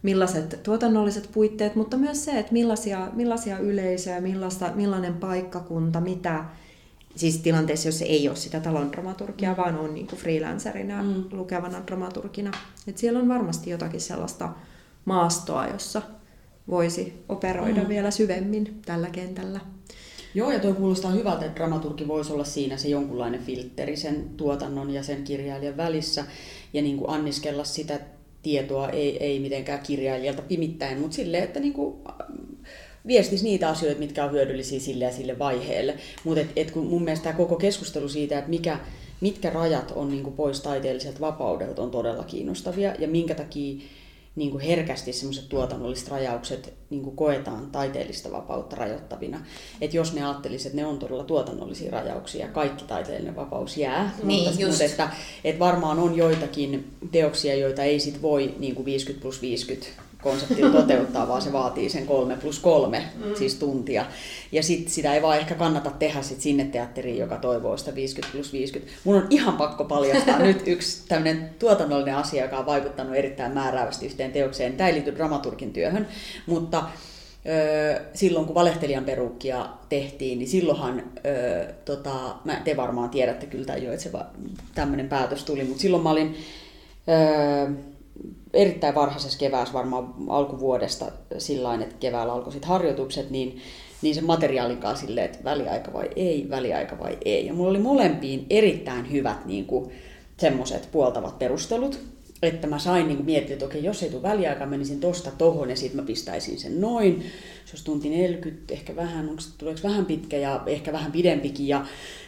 millaiset 0.03 0.59
tuotannolliset 0.63 1.29
puitteet, 1.33 1.75
mutta 1.75 1.97
myös 1.97 2.25
se, 2.25 2.39
että 2.39 2.53
millaisia, 2.53 3.07
millaisia 3.13 3.59
yleisöjä, 3.59 4.21
millaista, 4.21 4.71
millainen 4.75 5.13
paikkakunta, 5.13 6.01
mitä, 6.01 6.45
siis 7.15 7.37
tilanteessa, 7.37 7.87
jos 7.87 8.01
ei 8.01 8.27
ole 8.27 8.35
sitä 8.35 8.59
talon 8.59 8.91
dramaturgiaa, 8.91 9.53
mm. 9.53 9.57
vaan 9.57 9.79
on 9.79 9.93
niin 9.93 10.07
kuin 10.07 10.19
freelancerina 10.19 11.03
mm. 11.03 11.23
lukevana 11.31 11.81
dramaturgina. 11.87 12.51
Et 12.87 12.97
siellä 12.97 13.19
on 13.19 13.27
varmasti 13.27 13.69
jotakin 13.69 14.01
sellaista 14.01 14.49
maastoa, 15.05 15.67
jossa 15.67 16.01
voisi 16.69 17.23
operoida 17.29 17.81
mm. 17.81 17.87
vielä 17.87 18.11
syvemmin 18.11 18.81
tällä 18.85 19.09
kentällä. 19.09 19.59
Joo, 20.35 20.51
ja 20.51 20.59
tuo 20.59 20.73
kuulostaa 20.73 21.11
hyvältä, 21.11 21.45
että 21.45 21.55
dramaturgi 21.55 22.07
voisi 22.07 22.33
olla 22.33 22.43
siinä 22.43 22.77
se 22.77 22.87
jonkunlainen 22.87 23.43
filtteri 23.43 23.97
sen 23.97 24.29
tuotannon 24.37 24.89
ja 24.89 25.03
sen 25.03 25.23
kirjailijan 25.23 25.77
välissä, 25.77 26.25
ja 26.73 26.81
niin 26.81 26.97
kuin 26.97 27.09
anniskella 27.09 27.63
sitä 27.63 27.99
tietoa 28.43 28.89
ei, 28.89 29.23
ei 29.23 29.39
mitenkään 29.39 29.79
kirjailijalta 29.79 30.41
pimittäin, 30.41 30.99
mutta 30.99 31.15
silleen, 31.15 31.43
että 31.43 31.59
niin 31.59 31.73
kuin 31.73 31.95
viestisi 33.07 33.43
niitä 33.43 33.69
asioita, 33.69 33.99
mitkä 33.99 34.25
on 34.25 34.31
hyödyllisiä 34.31 34.79
sille 34.79 35.05
ja 35.05 35.11
sille 35.11 35.39
vaiheelle. 35.39 35.95
Mutta 36.23 36.41
et, 36.41 36.49
et 36.55 36.71
kun 36.71 36.85
mun 36.85 37.03
mielestä 37.03 37.23
tämä 37.23 37.37
koko 37.37 37.55
keskustelu 37.55 38.09
siitä, 38.09 38.37
että 38.37 38.49
mikä, 38.49 38.79
mitkä 39.21 39.49
rajat 39.49 39.93
on 39.95 40.09
niin 40.09 40.23
kuin 40.23 40.35
pois 40.35 40.61
taiteelliselta 40.61 41.19
vapaudelta, 41.19 41.81
on 41.81 41.91
todella 41.91 42.23
kiinnostavia, 42.23 42.95
ja 42.99 43.07
minkä 43.07 43.35
takia 43.35 43.81
niin 44.35 44.51
kuin 44.51 44.63
herkästi 44.63 45.13
semmoiset 45.13 45.49
tuotannolliset 45.49 46.07
rajaukset 46.07 46.73
niin 46.89 47.03
kuin 47.03 47.15
koetaan 47.15 47.71
taiteellista 47.71 48.31
vapautta 48.31 48.75
rajoittavina. 48.75 49.45
Että 49.81 49.97
jos 49.97 50.13
ne 50.13 50.23
ajattelisi, 50.25 50.67
että 50.67 50.81
ne 50.81 50.85
on 50.85 50.99
todella 50.99 51.23
tuotannollisia 51.23 51.91
rajauksia, 51.91 52.47
kaikki 52.47 52.83
taiteellinen 52.83 53.35
vapaus 53.35 53.77
jää. 53.77 54.15
Niin, 54.23 54.43
mutta, 54.43 54.61
just. 54.61 54.71
mutta 54.71 54.83
että, 54.83 55.09
että 55.43 55.59
varmaan 55.59 55.99
on 55.99 56.17
joitakin 56.17 56.91
teoksia, 57.11 57.55
joita 57.55 57.83
ei 57.83 57.99
sit 57.99 58.21
voi 58.21 58.55
niin 58.59 58.75
kuin 58.75 58.85
50 58.85 59.21
plus 59.21 59.41
50 59.41 59.87
konseptilla 60.23 60.69
toteuttaa, 60.69 61.27
vaan 61.27 61.41
se 61.41 61.53
vaatii 61.53 61.89
sen 61.89 62.05
3 62.05 62.37
plus 62.37 62.59
3 62.59 63.03
mm. 63.15 63.35
siis 63.35 63.55
tuntia. 63.55 64.05
Ja 64.51 64.63
sit 64.63 64.89
sitä 64.89 65.13
ei 65.13 65.21
vaan 65.21 65.37
ehkä 65.37 65.55
kannata 65.55 65.89
tehdä 65.89 66.21
sit 66.21 66.41
sinne 66.41 66.65
teatteriin, 66.65 67.17
joka 67.17 67.37
toivoo 67.37 67.77
sitä 67.77 67.95
50 67.95 68.35
plus 68.35 68.53
50. 68.53 68.93
Mun 69.03 69.15
on 69.15 69.27
ihan 69.29 69.57
pakko 69.57 69.83
paljastaa 69.83 70.39
nyt 70.43 70.67
yksi 70.67 71.03
tämmöinen 71.07 71.49
tuotannollinen 71.59 72.15
asia, 72.15 72.43
joka 72.43 72.57
on 72.57 72.65
vaikuttanut 72.65 73.15
erittäin 73.15 73.51
määräävästi 73.51 74.05
yhteen 74.05 74.31
teokseen. 74.31 74.73
Tämä 74.73 74.87
ei 74.87 74.93
liity 74.93 75.15
dramaturgin 75.15 75.73
työhön, 75.73 76.07
mutta 76.45 76.83
silloin 78.13 78.45
kun 78.45 78.55
valehtelijan 78.55 79.05
perukkia 79.05 79.69
tehtiin, 79.89 80.39
niin 80.39 80.49
silloinhan, 80.49 81.03
ö, 81.25 81.73
tota, 81.85 82.35
mä, 82.45 82.61
te 82.63 82.77
varmaan 82.77 83.09
tiedätte 83.09 83.45
kyllä 83.45 83.75
jo, 83.75 83.91
että 83.91 84.03
se 84.03 84.11
tämmöinen 84.75 85.09
päätös 85.09 85.43
tuli, 85.43 85.63
mutta 85.63 85.81
silloin 85.81 86.03
mä 86.03 86.09
olin 86.09 86.35
ö, 87.09 87.71
erittäin 88.53 88.95
varhaisessa 88.95 89.39
keväässä, 89.39 89.73
varmaan 89.73 90.13
alkuvuodesta 90.29 91.11
sillä 91.37 91.73
että 91.73 91.95
keväällä 91.99 92.33
alkoi 92.33 92.53
sit 92.53 92.65
harjoitukset, 92.65 93.29
niin, 93.29 93.57
niin 94.01 94.15
sen 94.15 94.25
materiaalin 94.25 94.77
kanssa 94.77 95.05
silleen, 95.05 95.25
että 95.25 95.43
väliaika 95.43 95.93
vai 95.93 96.09
ei, 96.15 96.49
väliaika 96.49 96.99
vai 96.99 97.17
ei. 97.25 97.45
Ja 97.45 97.53
mulla 97.53 97.69
oli 97.69 97.79
molempiin 97.79 98.45
erittäin 98.49 99.11
hyvät 99.11 99.45
niin 99.45 99.67
semmoiset 100.37 100.89
puoltavat 100.91 101.39
perustelut, 101.39 101.99
että 102.41 102.67
mä 102.67 102.79
sain 102.79 103.07
niin 103.07 103.25
miettiä, 103.25 103.53
että 103.53 103.65
okei, 103.65 103.83
jos 103.83 104.03
ei 104.03 104.09
tule 104.09 104.21
väliaika, 104.21 104.65
menisin 104.65 104.99
tosta 104.99 105.31
tohon 105.37 105.69
ja 105.69 105.75
sitten 105.75 106.01
mä 106.01 106.05
pistäisin 106.05 106.59
sen 106.59 106.81
noin. 106.81 107.23
Se 107.65 107.71
olisi 107.71 107.85
tunti 107.85 108.09
40, 108.09 108.73
ehkä 108.73 108.95
vähän, 108.95 109.29
onko 109.29 109.41
tuleeko 109.57 109.79
vähän 109.83 110.05
pitkä 110.05 110.37
ja 110.37 110.63
ehkä 110.67 110.91
vähän 110.91 111.11
pidempikin. 111.11 111.67
Ja, 111.67 111.85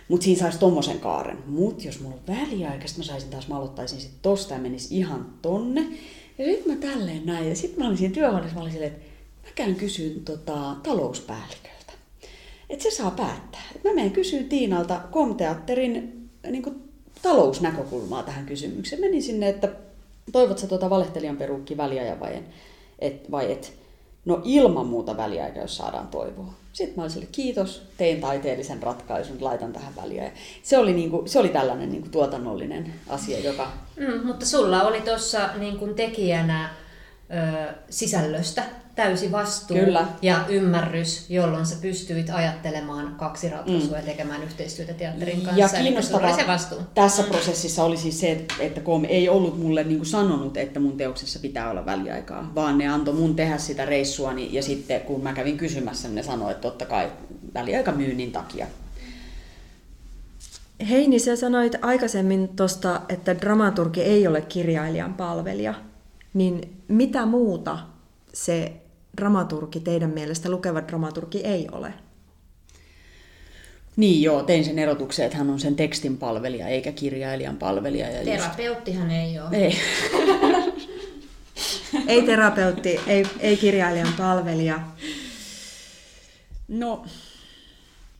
mutta 0.07 0.23
siinä 0.23 0.39
saisi 0.39 0.59
tommosen 0.59 0.99
kaaren. 0.99 1.37
Mutta 1.47 1.83
jos 1.83 1.99
mulla 1.99 2.15
on 2.15 2.35
väliaika, 2.35 2.85
mä 2.97 3.03
saisin 3.03 3.29
taas, 3.29 3.47
mä 3.47 3.57
aloittaisin 3.57 3.99
sitten 3.99 4.19
tosta 4.21 4.53
ja 4.53 4.59
menisi 4.59 4.97
ihan 4.97 5.25
tonne. 5.41 5.85
Ja 6.37 6.45
sitten 6.45 6.73
mä 6.73 6.81
tälleen 6.81 7.25
näin. 7.25 7.49
Ja 7.49 7.55
sitten 7.55 7.79
mä 7.79 7.87
olin 7.87 7.97
siinä 7.97 8.13
työhuoneessa, 8.13 8.55
mä 8.55 8.61
olin 8.61 8.71
silleen, 8.71 8.91
että 8.91 9.05
mä 9.43 9.49
käyn 9.55 9.75
kysyn 9.75 10.25
tota, 10.25 10.75
talouspäälliköltä. 10.83 11.93
Että 12.69 12.83
se 12.83 12.91
saa 12.91 13.11
päättää. 13.11 13.61
Et 13.75 13.83
mä 13.83 13.93
menen 13.93 14.11
kysyyn 14.11 14.49
Tiinalta 14.49 15.01
komteatterin 15.11 16.29
niin 16.51 16.85
talousnäkökulmaa 17.21 18.23
tähän 18.23 18.45
kysymykseen. 18.45 19.01
Menin 19.01 19.23
sinne, 19.23 19.49
että 19.49 19.69
toivot 20.31 20.59
sä 20.59 20.67
tuota 20.67 20.89
valehtelijan 20.89 21.37
perukki 21.37 21.77
väliajan 21.77 22.19
vai, 22.19 22.43
et, 22.99 23.31
vai 23.31 23.51
et? 23.51 23.73
No 24.25 24.41
ilman 24.43 24.85
muuta 24.85 25.17
väliaika, 25.17 25.59
jos 25.59 25.77
saadaan 25.77 26.07
toivoa. 26.07 26.53
Sitten 26.75 26.95
mä 26.95 27.01
olin 27.01 27.11
sille, 27.11 27.27
kiitos, 27.31 27.81
tein 27.97 28.21
taiteellisen 28.21 28.83
ratkaisun, 28.83 29.37
laitan 29.43 29.73
tähän 29.73 29.95
väliä. 29.95 30.31
Se 30.63 30.77
oli, 30.77 30.93
niinku, 30.93 31.23
se 31.25 31.39
oli 31.39 31.49
tällainen 31.49 31.89
niinku 31.89 32.09
tuotannollinen 32.09 32.93
asia, 33.07 33.39
joka... 33.39 33.71
Mm, 33.95 34.25
mutta 34.27 34.45
sulla 34.45 34.83
oli 34.83 35.01
tuossa 35.01 35.49
niinku 35.57 35.87
tekijänä 35.87 36.69
ö, 36.69 37.73
sisällöstä 37.89 38.63
täysi 38.95 39.31
vastuu 39.31 39.77
Kyllä. 39.77 40.07
ja 40.21 40.45
ymmärrys, 40.49 41.29
jolloin 41.29 41.65
sä 41.65 41.75
pystyit 41.81 42.29
ajattelemaan 42.29 43.15
kaksi 43.17 43.49
ratkaisua 43.49 43.89
mm. 43.89 43.95
ja 43.95 44.01
tekemään 44.01 44.43
yhteistyötä 44.43 44.93
teatterin 44.93 45.41
kanssa. 45.41 45.77
Ja 45.77 45.83
kiinnostavaa 45.83 46.35
se 46.35 46.47
vastuu. 46.47 46.77
tässä 46.93 47.21
mm. 47.21 47.29
prosessissa 47.29 47.83
oli 47.83 47.97
siis 47.97 48.19
se, 48.19 48.45
että 48.59 48.81
KOM 48.81 49.05
ei 49.05 49.29
ollut 49.29 49.59
mulle 49.59 49.83
niin 49.83 49.97
kuin 49.97 50.07
sanonut, 50.07 50.57
että 50.57 50.79
mun 50.79 50.97
teoksessa 50.97 51.39
pitää 51.39 51.71
olla 51.71 51.85
väliaikaa, 51.85 52.51
vaan 52.55 52.77
ne 52.77 52.87
antoi 52.87 53.13
mun 53.13 53.35
tehdä 53.35 53.57
sitä 53.57 53.85
reissuani 53.85 54.49
ja 54.51 54.63
sitten 54.63 55.01
kun 55.01 55.23
mä 55.23 55.33
kävin 55.33 55.57
kysymässä, 55.57 56.09
ne 56.09 56.23
sanoi, 56.23 56.51
että 56.51 56.61
totta 56.61 56.85
kai 56.85 57.11
väliaikamyynnin 57.53 58.31
takia. 58.31 58.67
Hei, 60.89 61.07
niin 61.07 61.21
sä 61.21 61.35
sanoit 61.35 61.75
aikaisemmin 61.81 62.47
tuosta, 62.47 63.01
että 63.09 63.41
dramaturgi 63.41 64.01
ei 64.01 64.27
ole 64.27 64.41
kirjailijan 64.41 65.13
palvelija. 65.13 65.73
Niin 66.33 66.81
mitä 66.87 67.25
muuta 67.25 67.79
se 68.33 68.73
dramaturgi 69.17 69.79
teidän 69.79 70.09
mielestä 70.09 70.49
lukeva 70.49 70.81
dramaturgi 70.81 71.41
ei 71.43 71.67
ole? 71.71 71.93
Niin 73.95 74.21
joo, 74.21 74.43
tein 74.43 74.65
sen 74.65 74.79
erotuksen, 74.79 75.25
että 75.25 75.37
hän 75.37 75.49
on 75.49 75.59
sen 75.59 75.75
tekstin 75.75 76.17
palvelija 76.17 76.67
eikä 76.67 76.91
kirjailijan 76.91 77.57
palvelija. 77.57 78.09
Ja 78.09 78.23
Terapeuttihan 78.23 79.11
just... 79.11 79.13
ei 79.13 79.39
ole. 79.39 79.49
Ei. 79.51 79.77
ei 82.07 82.21
terapeutti, 82.21 82.99
ei, 83.07 83.25
ei 83.39 83.57
kirjailijan 83.57 84.13
palvelija. 84.17 84.79
No, 86.67 87.05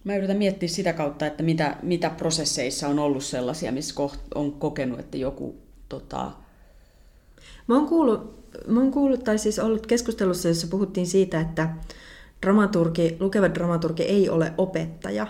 mä 0.04 0.16
yritän 0.16 0.38
miettiä 0.38 0.70
sitä 0.70 0.94
kautta, 0.94 1.26
että 1.26 1.44
mitä, 1.44 1.76
mitä 1.82 2.10
prosesseissa 2.10 2.88
on 2.88 3.00
ollut 3.00 3.24
sellaisia, 3.24 3.72
missä 3.72 3.94
on 4.36 4.52
kokenut, 4.52 5.00
että 5.00 5.18
joku 5.18 5.56
tota, 5.90 6.32
Mä 7.68 7.76
oon 7.76 7.88
kuullut, 7.88 8.45
mä 8.68 8.80
oon 8.80 8.92
kuullut 8.92 9.24
tai 9.24 9.38
siis 9.38 9.60
ollut 9.60 9.88
keskustelussa, 9.88 10.48
jossa 10.48 10.68
puhuttiin 10.68 11.08
siitä, 11.08 11.40
että 11.40 11.70
dramaturgi, 12.42 13.18
lukeva 13.20 13.50
dramaturgi 13.54 14.04
ei 14.04 14.30
ole 14.30 14.54
opettaja 14.58 15.28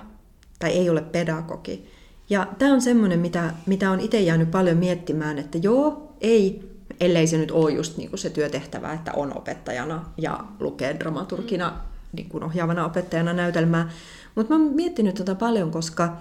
tai 0.60 0.72
ei 0.72 0.90
ole 0.90 1.02
pedagogi. 1.02 1.90
Ja 2.30 2.48
tämä 2.60 2.74
on 2.74 2.82
semmoinen, 2.82 3.20
mitä, 3.20 3.54
mitä 3.66 3.92
on 3.92 4.00
itse 4.00 4.22
jäänyt 4.22 4.52
paljon 4.52 4.78
miettimään, 4.78 5.38
että 5.38 5.58
joo, 5.58 6.14
ei, 6.22 6.70
ellei 7.00 7.28
se 7.28 7.38
nyt 7.38 7.52
ole 7.52 7.72
just 7.72 7.98
niin 7.98 8.10
kuin 8.10 8.20
se 8.20 8.30
työtehtävä, 8.30 8.94
että 8.94 9.12
on 9.14 9.38
opettajana 9.38 10.06
ja 10.18 10.40
lukee 10.60 11.00
dramaturgina 11.00 11.70
mm. 11.70 11.76
niin 12.14 12.30
kuin 12.30 12.44
ohjaavana 12.44 12.86
opettajana 12.86 13.34
näytelmää. 13.34 13.90
Mutta 14.36 14.54
mä 14.54 14.64
oon 14.64 14.76
miettinyt 14.76 15.16
tätä 15.16 15.36
paljon, 15.36 15.72
koska, 15.72 16.18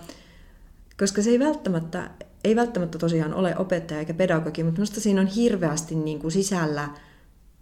koska 0.98 1.22
se 1.22 1.30
ei 1.30 1.38
välttämättä 1.38 2.10
ei 2.44 2.56
välttämättä 2.56 2.98
tosiaan 2.98 3.34
ole 3.34 3.56
opettaja 3.58 4.00
eikä 4.00 4.14
pedagogi, 4.14 4.62
mutta 4.62 4.78
minusta 4.78 5.00
siinä 5.00 5.20
on 5.20 5.26
hirveästi 5.26 5.94
niin 5.94 6.18
kuin 6.18 6.32
sisällä 6.32 6.88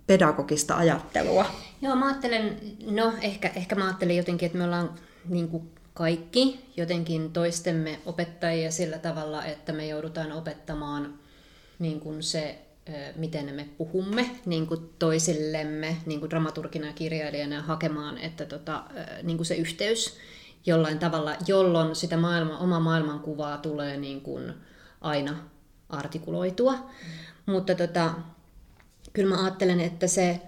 pedagogista 0.06 0.76
ajattelua. 0.76 1.46
Joo, 1.82 1.96
mä 1.96 2.06
ajattelen, 2.06 2.56
no 2.90 3.12
ehkä, 3.20 3.50
ehkä 3.56 3.74
mä 3.74 3.84
ajattelen 3.84 4.16
jotenkin, 4.16 4.46
että 4.46 4.58
me 4.58 4.64
ollaan 4.64 4.90
niin 5.28 5.48
kuin 5.48 5.70
kaikki 5.94 6.60
jotenkin 6.76 7.32
toistemme 7.32 7.98
opettajia 8.06 8.70
sillä 8.70 8.98
tavalla, 8.98 9.44
että 9.44 9.72
me 9.72 9.86
joudutaan 9.86 10.32
opettamaan 10.32 11.14
niin 11.78 12.00
kuin 12.00 12.22
se, 12.22 12.58
miten 13.16 13.54
me 13.54 13.68
puhumme 13.78 14.30
niin 14.46 14.66
kuin 14.66 14.90
toisillemme 14.98 15.96
niin 16.06 16.20
kuin 16.20 16.30
dramaturgina 16.30 16.86
ja 16.86 16.92
kirjailijana 16.92 17.54
ja 17.54 17.62
hakemaan, 17.62 18.18
että 18.18 18.44
tota, 18.44 18.84
niin 19.22 19.36
kuin 19.36 19.46
se 19.46 19.54
yhteys 19.54 20.16
jollain 20.66 20.98
tavalla, 20.98 21.36
jolloin 21.46 21.96
sitä 21.96 22.16
maailma, 22.16 22.58
oma 22.58 22.80
maailmankuvaa 22.80 23.58
tulee 23.58 23.96
niin 23.96 24.20
kuin, 24.20 24.54
aina 25.02 25.36
artikuloitua. 25.88 26.74
Mutta 27.46 27.74
tota, 27.74 28.14
kyllä 29.12 29.34
mä 29.34 29.42
ajattelen, 29.42 29.80
että 29.80 30.06
se 30.06 30.40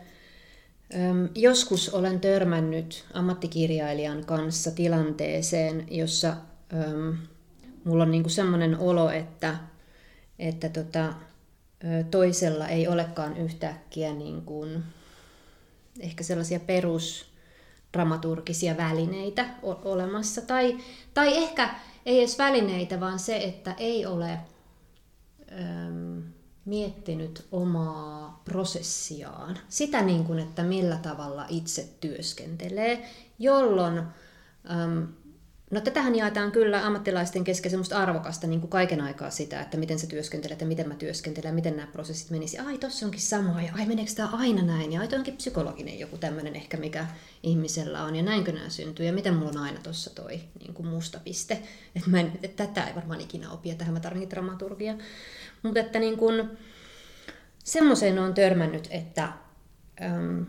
joskus 1.34 1.88
olen 1.94 2.20
törmännyt 2.20 3.05
ammattikirjailijan 3.14 4.24
kanssa 4.24 4.70
tilanteeseen, 4.70 5.86
jossa 5.90 6.36
mulla 7.84 8.02
on 8.02 8.11
niinku 8.11 8.28
semmoinen 8.28 8.78
olo, 8.78 9.11
että, 9.11 9.57
että 10.38 10.68
tota, 10.68 11.14
toisella 12.11 12.68
ei 12.68 12.88
olekaan 12.88 13.36
yhtäkkiä 13.36 14.14
niin 14.14 14.42
kuin, 14.42 14.82
ehkä 16.00 16.24
sellaisia 16.24 16.61
perusdramaturgisia 17.95 18.76
välineitä 18.76 19.47
olemassa. 19.62 20.42
Tai, 20.42 20.78
tai 21.14 21.36
ehkä 21.36 21.74
ei 22.07 22.18
edes 22.18 22.38
välineitä, 22.38 23.01
vaan 23.01 23.18
se, 23.18 23.36
että 23.36 23.74
ei 23.78 24.07
ole 24.07 24.30
äm, 25.53 26.22
miettinyt 26.64 27.47
omaa 27.53 28.42
prosessiaan. 28.45 29.59
Sitä 29.68 30.03
niin 30.03 30.24
kuin, 30.24 30.38
että 30.38 30.62
millä 30.62 30.97
tavalla 30.97 31.47
itse 31.49 31.88
työskentelee, 32.01 33.11
jolloin 33.38 33.99
äm, 34.70 35.09
No 35.75 35.81
tätähän 35.81 36.16
jaetaan 36.16 36.53
kyllä 36.53 36.87
ammattilaisten 36.87 37.45
kesken 37.45 37.70
semmoista 37.70 37.99
arvokasta 37.99 38.47
niin 38.47 38.61
kuin 38.61 38.70
kaiken 38.70 39.01
aikaa 39.01 39.31
sitä, 39.31 39.61
että 39.61 39.77
miten 39.77 39.99
sä 39.99 40.07
työskentelet 40.07 40.61
ja 40.61 40.66
miten 40.66 40.89
mä 40.89 40.95
työskentelen 40.95 41.49
ja 41.49 41.55
miten 41.55 41.77
nämä 41.77 41.89
prosessit 41.93 42.31
menisi. 42.31 42.59
Ai, 42.59 42.79
tossa 42.79 43.07
onkin 43.07 43.20
sama 43.20 43.62
ja 43.62 43.72
ai, 43.75 43.87
meneekö 43.87 44.11
tämä 44.16 44.29
aina 44.33 44.62
näin 44.62 44.93
ja 44.93 45.01
ai, 45.01 45.09
toi 45.09 45.18
onkin 45.18 45.37
psykologinen 45.37 45.99
joku 45.99 46.18
tämmöinen 46.18 46.57
ehkä, 46.57 46.77
mikä 46.77 47.07
ihmisellä 47.43 48.05
on 48.05 48.16
ja 48.16 48.22
näinkö 48.22 48.53
nämä 48.53 48.68
syntyy 48.68 49.07
ja 49.07 49.12
miten 49.12 49.35
mulla 49.35 49.51
on 49.51 49.59
aina 49.59 49.81
tossa 49.83 50.14
toi 50.14 50.41
niin 50.61 50.75
kuin 50.75 50.87
musta 50.87 51.20
piste. 51.25 51.62
Että, 51.97 52.11
mä 52.11 52.20
en, 52.20 52.33
että 52.43 52.66
tätä 52.66 52.87
ei 52.87 52.95
varmaan 52.95 53.20
ikinä 53.20 53.51
opi 53.51 53.68
ja 53.68 53.75
tähän 53.75 53.95
mä 53.95 54.01
tarvitsen 54.01 54.31
dramaturgia. 54.31 54.95
Mutta 55.62 55.81
että 55.81 55.99
niin 55.99 56.16
kuin, 56.16 56.59
semmoiseen 57.64 58.18
on 58.18 58.35
törmännyt, 58.35 58.89
että 58.91 59.33
äm, 60.03 60.47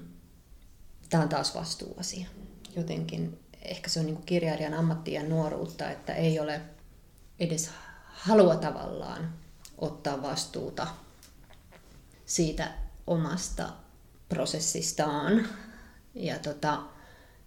tämä 1.10 1.24
on 1.24 1.30
taas 1.30 1.56
vastuuasia. 1.56 2.28
Jotenkin 2.76 3.40
ehkä 3.66 3.90
se 3.90 4.00
on 4.00 4.06
niin 4.06 4.24
kirjailijan 4.26 4.74
ammattia 4.74 5.22
ja 5.22 5.28
nuoruutta, 5.30 5.90
että 5.90 6.14
ei 6.14 6.40
ole 6.40 6.62
edes 7.40 7.70
halua 8.08 8.56
tavallaan 8.56 9.34
ottaa 9.78 10.22
vastuuta 10.22 10.88
siitä 12.26 12.72
omasta 13.08 13.70
prosessistaan. 14.30 15.48
Ja 16.16 16.40
tota, 16.40 16.80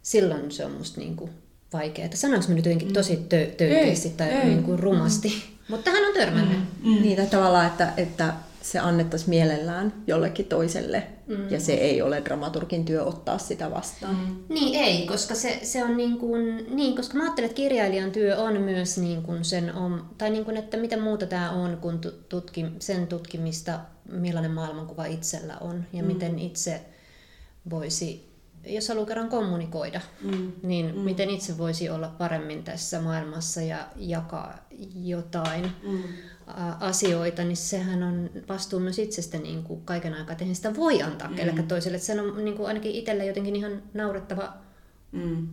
silloin 0.03 0.53
se 0.53 0.65
on 0.65 0.73
musta 0.73 1.01
niinku 1.01 1.31
vaikeaa. 1.73 2.09
Sanoinko 2.15 2.49
mä 2.49 2.55
nyt 2.55 2.65
jotenkin 2.65 2.93
tosi 2.93 3.15
tö- 3.15 3.55
töykeästi 3.57 4.11
tai 4.11 4.29
ei. 4.29 4.45
niinku 4.45 4.77
rumasti? 4.77 5.59
Mutta 5.69 5.85
tähän 5.85 6.09
on 6.09 6.15
törmännyt. 6.15 6.61
Mm. 6.85 7.03
Niitä 7.03 7.27
tavallaan, 7.27 7.67
että, 7.67 7.93
että 7.97 8.35
se 8.63 8.79
annettaisiin 8.79 9.31
mielellään 9.31 9.93
jollekin 10.07 10.47
toiselle 10.47 11.07
mm. 11.27 11.51
ja 11.51 11.61
se 11.61 11.73
ei 11.73 12.03
ole 12.03 12.23
dramaturgin 12.25 12.85
työ 12.85 13.05
ottaa 13.05 13.39
sitä 13.39 13.71
vastaan. 13.71 14.15
Mm. 14.15 14.55
Niin 14.55 14.75
ei, 14.75 15.07
koska 15.07 15.35
se, 15.35 15.61
se 15.63 15.85
on 15.85 15.97
niin 15.97 16.19
kuin, 16.19 16.67
niin, 16.71 16.97
koska 16.97 17.17
mä 17.17 17.23
ajattelen, 17.23 17.51
että 17.51 17.57
kirjailijan 17.57 18.11
työ 18.11 18.37
on 18.37 18.61
myös 18.61 18.99
niin 18.99 19.23
kuin 19.23 19.45
sen 19.45 19.75
om, 19.75 20.01
tai 20.19 20.31
niin 20.31 20.45
kuin, 20.45 20.57
että 20.57 20.77
mitä 20.77 21.01
muuta 21.01 21.27
tämä 21.27 21.51
on 21.51 21.77
kuin 21.77 21.99
tutki, 22.29 22.67
sen 22.79 23.07
tutkimista, 23.07 23.79
millainen 24.13 24.53
maailmankuva 24.53 25.05
itsellä 25.05 25.57
on 25.61 25.85
ja 25.93 26.03
mm. 26.03 26.09
miten 26.09 26.39
itse 26.39 26.81
voisi, 27.71 28.29
jos 28.67 28.89
haluaa 28.89 29.07
kerran 29.07 29.29
kommunikoida, 29.29 30.01
mm. 30.23 30.53
niin 30.63 30.95
mm. 30.95 31.01
miten 31.01 31.31
itse 31.31 31.59
voisi 31.59 31.91
olla 31.91 32.09
paremmin 32.09 32.65
tässä 32.65 33.01
maailmassa 33.01 33.63
ja 33.63 33.89
jakaa 33.97 34.67
jotain. 34.95 35.73
Mm 35.83 36.03
asioita, 36.81 37.45
niin 37.45 37.57
sehän 37.57 38.03
on 38.03 38.31
vastuu 38.49 38.81
myös 38.81 38.99
itsestä 38.99 39.39
niin 39.39 39.63
kuin 39.63 39.83
kaiken 39.85 40.15
aikaa, 40.15 40.33
että 40.33 40.45
sitä 40.53 40.77
voi 40.77 41.03
antaa 41.03 41.29
mm. 41.29 41.35
kellekään 41.35 41.69
toiselle. 41.69 41.99
Se 41.99 42.21
on 42.21 42.45
niin 42.45 42.57
kuin 42.57 42.67
ainakin 42.67 42.93
itselle 42.93 43.27
jotenkin 43.27 43.57
ihan 43.57 43.83
naurettava 43.95 44.53
mm. 45.13 45.49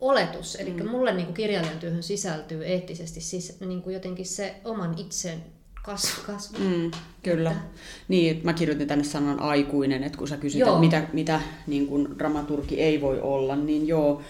oletus. 0.00 0.56
Eli 0.56 0.70
mm. 0.70 0.90
mulle 0.90 1.12
niin 1.12 1.26
kuin 1.26 1.34
kirjailijan 1.34 1.78
työhön 1.78 2.02
sisältyy 2.02 2.66
eettisesti 2.66 3.20
siis 3.20 3.60
niin 3.60 3.82
kuin 3.82 3.94
jotenkin 3.94 4.26
se 4.26 4.54
oman 4.64 4.98
itsen 4.98 5.42
kasvu. 5.82 6.22
kasvu. 6.26 6.58
Mm, 6.58 6.90
kyllä. 7.22 7.50
Että... 7.50 7.62
Niin, 8.08 8.40
mä 8.44 8.52
kirjoitin 8.52 8.88
tänne 8.88 9.04
sanan 9.04 9.40
aikuinen, 9.40 10.02
että 10.02 10.18
kun 10.18 10.28
sä 10.28 10.36
kysyt, 10.36 10.62
että 10.62 10.78
mitä, 10.78 11.06
mitä 11.12 11.40
niin 11.66 11.86
kuin 11.86 12.18
dramaturgi 12.18 12.80
ei 12.80 13.00
voi 13.00 13.20
olla, 13.20 13.56
niin 13.56 13.88
joo, 13.88 14.22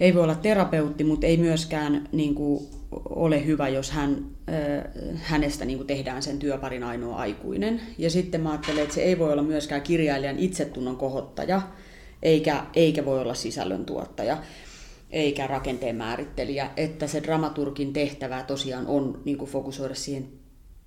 ei 0.00 0.14
voi 0.14 0.22
olla 0.22 0.34
terapeutti, 0.34 1.04
mutta 1.04 1.26
ei 1.26 1.36
myöskään 1.36 2.08
niin 2.12 2.34
kuin, 2.34 2.68
ole 3.04 3.46
hyvä, 3.46 3.68
jos 3.68 3.90
hän, 3.90 4.26
hänestä 5.14 5.64
niin 5.64 5.78
kuin 5.78 5.86
tehdään 5.86 6.22
sen 6.22 6.38
työparin 6.38 6.84
ainoa 6.84 7.16
aikuinen. 7.16 7.80
Ja 7.98 8.10
sitten 8.10 8.40
mä 8.40 8.50
ajattelen, 8.50 8.82
että 8.82 8.94
se 8.94 9.02
ei 9.02 9.18
voi 9.18 9.32
olla 9.32 9.42
myöskään 9.42 9.82
kirjailijan 9.82 10.38
itsetunnon 10.38 10.96
kohottaja, 10.96 11.62
eikä, 12.22 12.64
eikä 12.74 13.04
voi 13.04 13.20
olla 13.20 13.34
sisällöntuottaja, 13.34 14.38
eikä 15.10 15.46
rakenteen 15.46 15.96
määrittelijä. 15.96 16.70
Että 16.76 17.06
se 17.06 17.22
dramaturgin 17.22 17.92
tehtävä 17.92 18.42
tosiaan 18.42 18.86
on 18.86 19.20
niin 19.24 19.38
kuin 19.38 19.50
fokusoida 19.50 19.94
siihen 19.94 20.28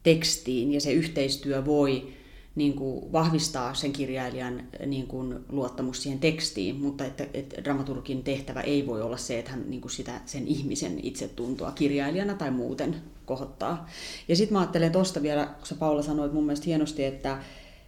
tekstiin, 0.04 0.74
ja 0.74 0.82
se 0.82 0.94
yhteistyö 0.94 1.66
voi 1.66 2.14
niin 2.56 2.74
kuin 2.74 3.12
vahvistaa 3.12 3.74
sen 3.74 3.94
kirjailijan 3.94 4.64
niin 4.86 5.08
kuin 5.08 5.40
luottamus 5.50 6.04
siihen 6.04 6.20
tekstiin, 6.20 6.76
mutta 6.76 7.06
että, 7.06 7.28
että 7.34 7.64
dramaturgin 7.64 8.24
tehtävä 8.24 8.62
ei 8.62 8.88
voi 8.88 9.02
olla 9.02 9.18
se, 9.18 9.40
että 9.40 9.52
hän 9.52 9.64
niin 9.68 9.82
kuin 9.82 9.92
sitä, 9.92 10.22
sen 10.26 10.48
ihmisen 10.48 11.00
itsetuntoa 11.04 11.72
kirjailijana 11.72 12.34
tai 12.34 12.52
muuten 12.52 12.96
kohottaa. 13.26 13.90
Ja 14.28 14.36
sitten 14.36 14.54
mä 14.54 14.60
ajattelen 14.60 14.92
tuosta 14.92 15.22
vielä, 15.22 15.46
kun 15.46 15.68
sä 15.68 15.76
Paula 15.76 16.02
sanoit 16.02 16.34
mun 16.34 16.44
mielestä 16.44 16.66
hienosti, 16.66 17.04
että 17.04 17.44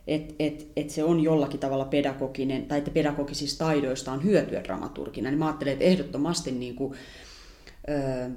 et, 0.07 0.35
et, 0.39 0.67
et 0.75 0.89
se 0.89 1.03
on 1.03 1.19
jollakin 1.19 1.59
tavalla 1.59 1.85
pedagoginen, 1.85 2.65
tai 2.65 2.77
että 2.77 2.91
pedagogisista 2.91 3.65
taidoista 3.65 4.11
on 4.11 4.23
hyötyä 4.23 4.63
dramaturgina, 4.63 5.29
niin 5.29 5.39
mä 5.39 5.45
ajattelen, 5.45 5.73
että 5.73 5.85
ehdottomasti 5.85 6.51
niin 6.51 6.75
kuin, 6.75 6.93
ö, 7.89 8.29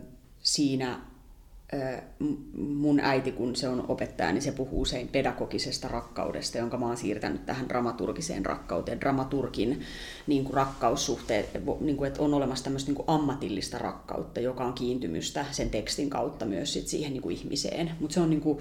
siinä 0.42 1.00
mun 2.56 3.00
äiti, 3.00 3.32
kun 3.32 3.56
se 3.56 3.68
on 3.68 3.84
opettaja, 3.88 4.32
niin 4.32 4.42
se 4.42 4.52
puhuu 4.52 4.80
usein 4.80 5.08
pedagogisesta 5.08 5.88
rakkaudesta, 5.88 6.58
jonka 6.58 6.76
mä 6.76 6.86
oon 6.86 6.96
siirtänyt 6.96 7.46
tähän 7.46 7.68
dramaturgiseen 7.68 8.46
rakkauteen. 8.46 9.00
Dramaturgin 9.00 9.80
niin 10.26 10.44
kuin 10.44 10.54
rakkaussuhteet, 10.54 11.50
niin 11.80 11.96
kuin, 11.96 12.08
että 12.08 12.22
on 12.22 12.34
olemassa 12.34 12.64
tämmöistä 12.64 12.88
niin 12.88 12.96
kuin 12.96 13.08
ammatillista 13.08 13.78
rakkautta, 13.78 14.40
joka 14.40 14.64
on 14.64 14.72
kiintymystä 14.72 15.44
sen 15.50 15.70
tekstin 15.70 16.10
kautta 16.10 16.44
myös 16.44 16.72
sit 16.72 16.88
siihen 16.88 17.12
niin 17.12 17.22
kuin 17.22 17.36
ihmiseen. 17.36 17.90
Mutta 18.00 18.14
se 18.14 18.20
on, 18.20 18.30
niin 18.30 18.42
kuin, 18.42 18.58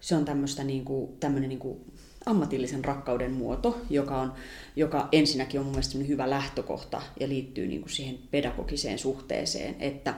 se 0.00 0.16
on 0.16 0.24
tämmöistä 0.24 0.64
niin 0.64 0.84
kuin, 0.84 1.16
tämmöinen 1.20 1.48
niin 1.48 1.58
kuin 1.58 1.80
ammatillisen 2.26 2.84
rakkauden 2.84 3.32
muoto, 3.32 3.80
joka, 3.90 4.20
on, 4.20 4.32
joka 4.76 5.08
ensinnäkin 5.12 5.60
on 5.60 5.66
mun 5.66 5.74
mielestä 5.74 5.98
hyvä 5.98 6.30
lähtökohta 6.30 7.02
ja 7.20 7.28
liittyy 7.28 7.66
niin 7.66 7.80
kuin 7.80 7.92
siihen 7.92 8.18
pedagogiseen 8.30 8.98
suhteeseen, 8.98 9.76
että 9.78 10.14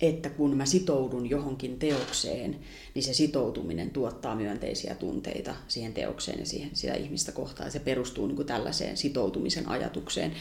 että 0.00 0.30
kun 0.30 0.56
mä 0.56 0.66
sitoudun 0.66 1.30
johonkin 1.30 1.78
teokseen, 1.78 2.56
niin 2.94 3.02
se 3.02 3.14
sitoutuminen 3.14 3.90
tuottaa 3.90 4.34
myönteisiä 4.34 4.94
tunteita 4.94 5.54
siihen 5.68 5.94
teokseen 5.94 6.38
ja 6.38 6.46
siihen, 6.46 6.70
sitä 6.72 6.94
ihmistä 6.94 7.32
kohtaan. 7.32 7.70
Se 7.70 7.80
perustuu 7.80 8.26
niin 8.26 8.36
kuin 8.36 8.46
tällaiseen 8.46 8.96
sitoutumisen 8.96 9.68
ajatukseen. 9.68 10.32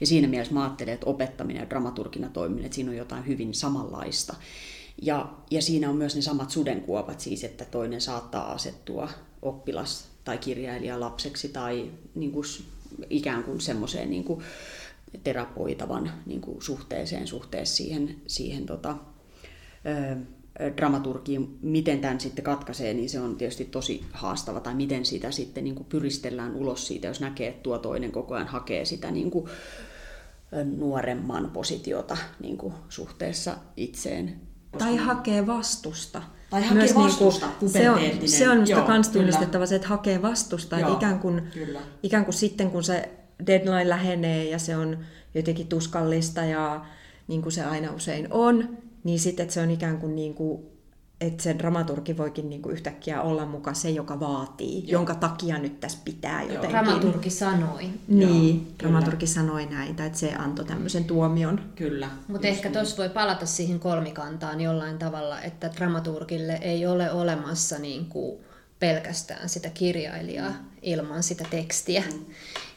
Ja 0.00 0.06
siinä 0.06 0.28
mielessä 0.28 0.54
mä 0.54 0.62
ajattelen, 0.62 0.94
että 0.94 1.06
opettaminen 1.06 1.60
ja 1.60 1.70
dramaturgina 1.70 2.28
toimiminen, 2.28 2.66
että 2.66 2.74
siinä 2.74 2.90
on 2.90 2.96
jotain 2.96 3.26
hyvin 3.26 3.54
samanlaista. 3.54 4.34
Ja, 5.02 5.34
ja 5.50 5.62
siinä 5.62 5.90
on 5.90 5.96
myös 5.96 6.16
ne 6.16 6.22
samat 6.22 6.50
sudenkuopat 6.50 7.20
siis, 7.20 7.44
että 7.44 7.64
toinen 7.64 8.00
saattaa 8.00 8.52
asettua 8.52 9.08
oppilas 9.42 10.08
tai 10.24 10.38
kirjailija 10.38 11.00
lapseksi 11.00 11.48
tai 11.48 11.90
niin 12.14 12.32
kuin, 12.32 12.46
ikään 13.10 13.44
kuin 13.44 13.60
semmoiseen 13.60 14.10
niin 14.10 14.24
kuin, 14.24 14.44
terapoitavan 15.24 16.12
niin 16.26 16.40
kuin 16.40 16.62
suhteeseen 16.62 17.26
suhteessa 17.26 17.76
siihen, 17.76 18.16
siihen 18.26 18.66
tota, 18.66 18.96
ö, 19.86 20.16
dramaturgiin, 20.76 21.58
miten 21.62 22.00
tämän 22.00 22.20
sitten 22.20 22.44
katkaisee, 22.44 22.94
niin 22.94 23.08
se 23.08 23.20
on 23.20 23.36
tietysti 23.36 23.64
tosi 23.64 24.04
haastava, 24.12 24.60
tai 24.60 24.74
miten 24.74 25.04
sitä 25.04 25.30
sitten 25.30 25.64
niin 25.64 25.74
kuin 25.74 25.86
pyristellään 25.86 26.54
ulos 26.54 26.86
siitä, 26.86 27.08
jos 27.08 27.20
näkee, 27.20 27.48
että 27.48 27.62
tuo 27.62 27.78
toinen 27.78 28.12
koko 28.12 28.34
ajan 28.34 28.48
hakee 28.48 28.84
sitä 28.84 29.10
niin 29.10 29.30
kuin, 29.30 29.48
nuoremman 30.76 31.50
positiota 31.50 32.16
niin 32.40 32.58
kuin 32.58 32.74
suhteessa 32.88 33.56
itseen. 33.76 34.40
Tai 34.78 34.96
hakee 34.96 35.46
vastusta. 35.46 36.22
Tai 36.50 36.62
hakee 36.62 36.74
Myös 36.76 36.94
vastusta, 36.94 37.46
niin 37.46 37.58
kuin, 37.58 37.70
se 37.70 37.90
on, 37.90 37.98
se 38.24 38.48
on 38.48 38.56
minusta 38.56 38.88
myös 38.88 39.08
tunnistettava 39.08 39.66
se, 39.66 39.76
että 39.76 39.88
hakee 39.88 40.22
vastusta. 40.22 40.78
Joo, 40.78 40.96
ikään, 40.96 41.18
kuin, 41.18 41.42
ikään 42.02 42.24
kuin 42.24 42.34
sitten, 42.34 42.70
kun 42.70 42.84
se 42.84 43.10
deadline 43.46 43.88
lähenee 43.88 44.44
ja 44.44 44.58
se 44.58 44.76
on 44.76 44.98
jotenkin 45.34 45.66
tuskallista 45.66 46.44
ja 46.44 46.84
niin 47.28 47.42
kuin 47.42 47.52
se 47.52 47.64
aina 47.64 47.92
usein 47.92 48.28
on, 48.30 48.78
niin 49.04 49.20
sitten 49.20 49.44
että 49.44 49.54
se 49.54 49.60
on 49.60 49.70
ikään 49.70 49.98
kuin, 49.98 50.16
niin 50.16 50.34
kuin 50.34 50.76
että 51.20 51.42
se 51.42 51.58
dramaturgi 51.58 52.16
voikin 52.16 52.50
niin 52.50 52.62
kuin 52.62 52.72
yhtäkkiä 52.72 53.22
olla 53.22 53.46
mukaan 53.46 53.76
se, 53.76 53.90
joka 53.90 54.20
vaatii, 54.20 54.78
Joo. 54.78 54.92
jonka 54.92 55.14
takia 55.14 55.58
nyt 55.58 55.80
tässä 55.80 55.98
pitää 56.04 56.42
jotenkin. 56.42 56.70
Dramaturgi 56.70 57.30
sanoi. 57.30 57.90
Niin, 58.08 58.56
Joo, 58.56 58.74
dramaturgi 58.78 59.26
kyllä. 59.26 59.32
sanoi 59.32 59.66
näin, 59.66 59.96
tai 59.96 60.06
että 60.06 60.18
se 60.18 60.34
antoi 60.34 60.64
tämmöisen 60.64 61.04
tuomion. 61.04 61.60
Kyllä. 61.76 62.08
Mutta 62.28 62.46
ehkä 62.46 62.70
tuossa 62.70 62.96
voi 62.96 63.08
palata 63.08 63.46
siihen 63.46 63.80
kolmikantaan 63.80 64.60
jollain 64.60 64.98
tavalla, 64.98 65.40
että 65.40 65.70
dramaturgille 65.76 66.58
ei 66.60 66.86
ole 66.86 67.10
olemassa 67.10 67.78
niin 67.78 68.06
kuin 68.06 68.40
pelkästään 68.78 69.48
sitä 69.48 69.70
kirjailijaa 69.70 70.50
mm. 70.50 70.56
Ilman 70.86 71.22
sitä 71.22 71.44
tekstiä. 71.50 72.04
Mm. 72.12 72.24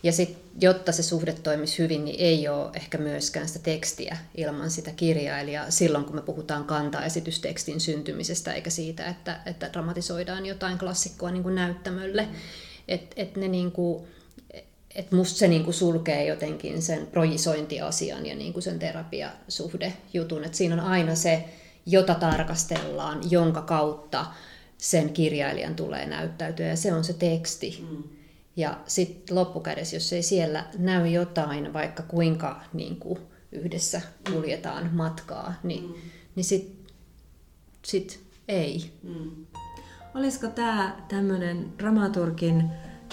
Ja 0.04 0.12
sit, 0.12 0.38
jotta 0.62 0.92
se 0.92 1.04
suhde 1.04 1.34
toimisi 1.34 1.78
hyvin, 1.78 2.06
niin 2.06 2.20
ei 2.20 2.48
ole 2.48 2.72
ehkä 2.74 2.98
myöskään 2.98 3.48
sitä 3.48 3.60
tekstiä 3.60 4.18
ilman 4.38 4.72
sitä 4.72 4.92
kirjailijaa 4.92 5.72
silloin, 5.72 6.06
kun 6.06 6.16
me 6.16 6.22
puhutaan 6.22 6.64
kantaesitystekstin 6.64 7.80
syntymisestä, 7.80 8.54
eikä 8.54 8.70
siitä, 8.70 9.06
että, 9.06 9.40
että 9.46 9.70
dramatisoidaan 9.74 10.46
jotain 10.46 10.78
klassikkoa 10.78 11.32
niin 11.32 11.44
kuin 11.44 11.56
näyttämölle. 11.56 12.22
Mm. 12.22 12.36
Et, 12.88 13.14
et 13.16 13.36
ne 13.36 13.48
niin 13.48 13.72
kuin, 13.72 14.04
et 14.96 15.12
musta 15.12 15.40
se 15.40 15.48
niin 15.48 15.64
kuin 15.64 15.74
sulkee 15.74 16.26
jotenkin 16.26 16.82
sen 16.82 17.08
projisointiasian 17.08 18.26
ja 18.26 18.36
niin 18.36 18.54
kuin 18.54 18.64
sen 18.64 18.80
terapiasuhdejutun. 18.80 20.44
Et 20.44 20.56
siinä 20.56 20.76
on 20.76 20.82
aina 20.82 21.16
se, 21.16 21.44
jota 21.86 22.16
tarkastellaan, 22.16 23.32
jonka 23.32 23.62
kautta 23.62 24.26
sen 24.80 25.10
kirjailijan 25.10 25.76
tulee 25.76 26.06
näyttäytyä, 26.06 26.66
ja 26.66 26.76
se 26.76 26.94
on 26.94 27.04
se 27.04 27.14
teksti. 27.14 27.86
Mm. 27.90 28.04
Ja 28.56 28.80
sitten 28.88 29.36
loppukädessä, 29.36 29.96
jos 29.96 30.14
ei 30.14 30.24
siellä 30.24 30.66
näy 30.78 31.08
jotain, 31.08 31.74
vaikka 31.74 32.04
kuinka 32.04 32.62
niin 32.74 32.96
kuin 32.96 33.20
yhdessä 33.52 34.02
kuljetaan 34.34 34.90
matkaa, 34.94 35.54
niin, 35.64 35.84
mm. 35.84 35.94
niin 36.36 36.44
sitten 36.44 36.96
sit 37.86 38.20
ei. 38.48 38.92
Mm. 39.04 39.46
Olisiko 40.16 40.48
tämä 40.48 41.06
tämmöinen 41.08 41.74
dramaturgin 41.80 42.70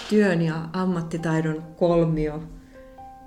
työn 0.09 0.41
ja 0.41 0.69
ammattitaidon 0.73 1.63
kolmio, 1.75 2.43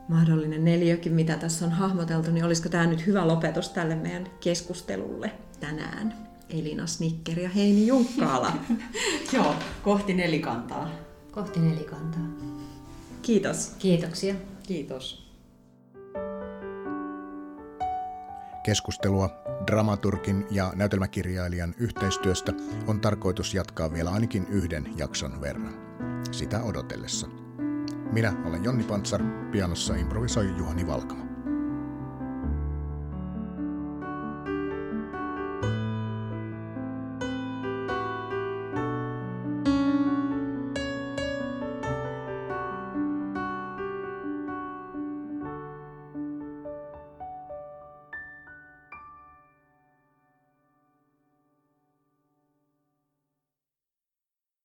mahdollinen 0.09 0.65
neljökin, 0.65 1.13
mitä 1.13 1.37
tässä 1.37 1.65
on 1.65 1.73
hahmoteltu, 1.73 2.31
niin 2.31 2.45
olisiko 2.45 2.69
tämä 2.69 2.87
nyt 2.87 3.07
hyvä 3.07 3.29
lopetus 3.29 3.69
tälle 3.69 3.95
meidän 3.95 4.27
keskustelulle 4.41 5.31
tänään? 5.61 6.30
Elina 6.51 6.87
Snicker 6.87 7.41
ja 7.41 7.49
Heini 7.49 7.87
Junkkaala. 7.87 8.53
Joo, 9.33 9.55
kohti 9.83 10.15
nelikantaa. 10.15 10.91
Kohti 11.31 11.61
nelikantaa. 11.61 12.23
Kiitos. 13.23 13.75
Kiitoksia. 13.79 14.35
Kiitos. 14.63 15.31
Keskustelua 18.63 19.31
dramaturgin 19.67 20.47
ja 20.51 20.73
näytelmäkirjailijan 20.77 21.75
yhteistyöstä 21.79 22.53
on 22.87 23.01
tarkoitus 23.01 23.55
jatkaa 23.55 23.93
vielä 23.93 24.11
ainakin 24.11 24.47
yhden 24.49 24.89
jakson 24.97 25.41
verran. 25.41 25.75
sitä 26.31 26.63
odotellessa. 26.63 27.29
Minä 28.13 28.33
olen 28.45 28.65
Jonni 28.65 28.85
Pantsar, 28.85 29.23
pianossa 29.53 29.95
improvisoi 29.95 30.49
Juhani 30.59 30.87
Valkama. 30.87 31.30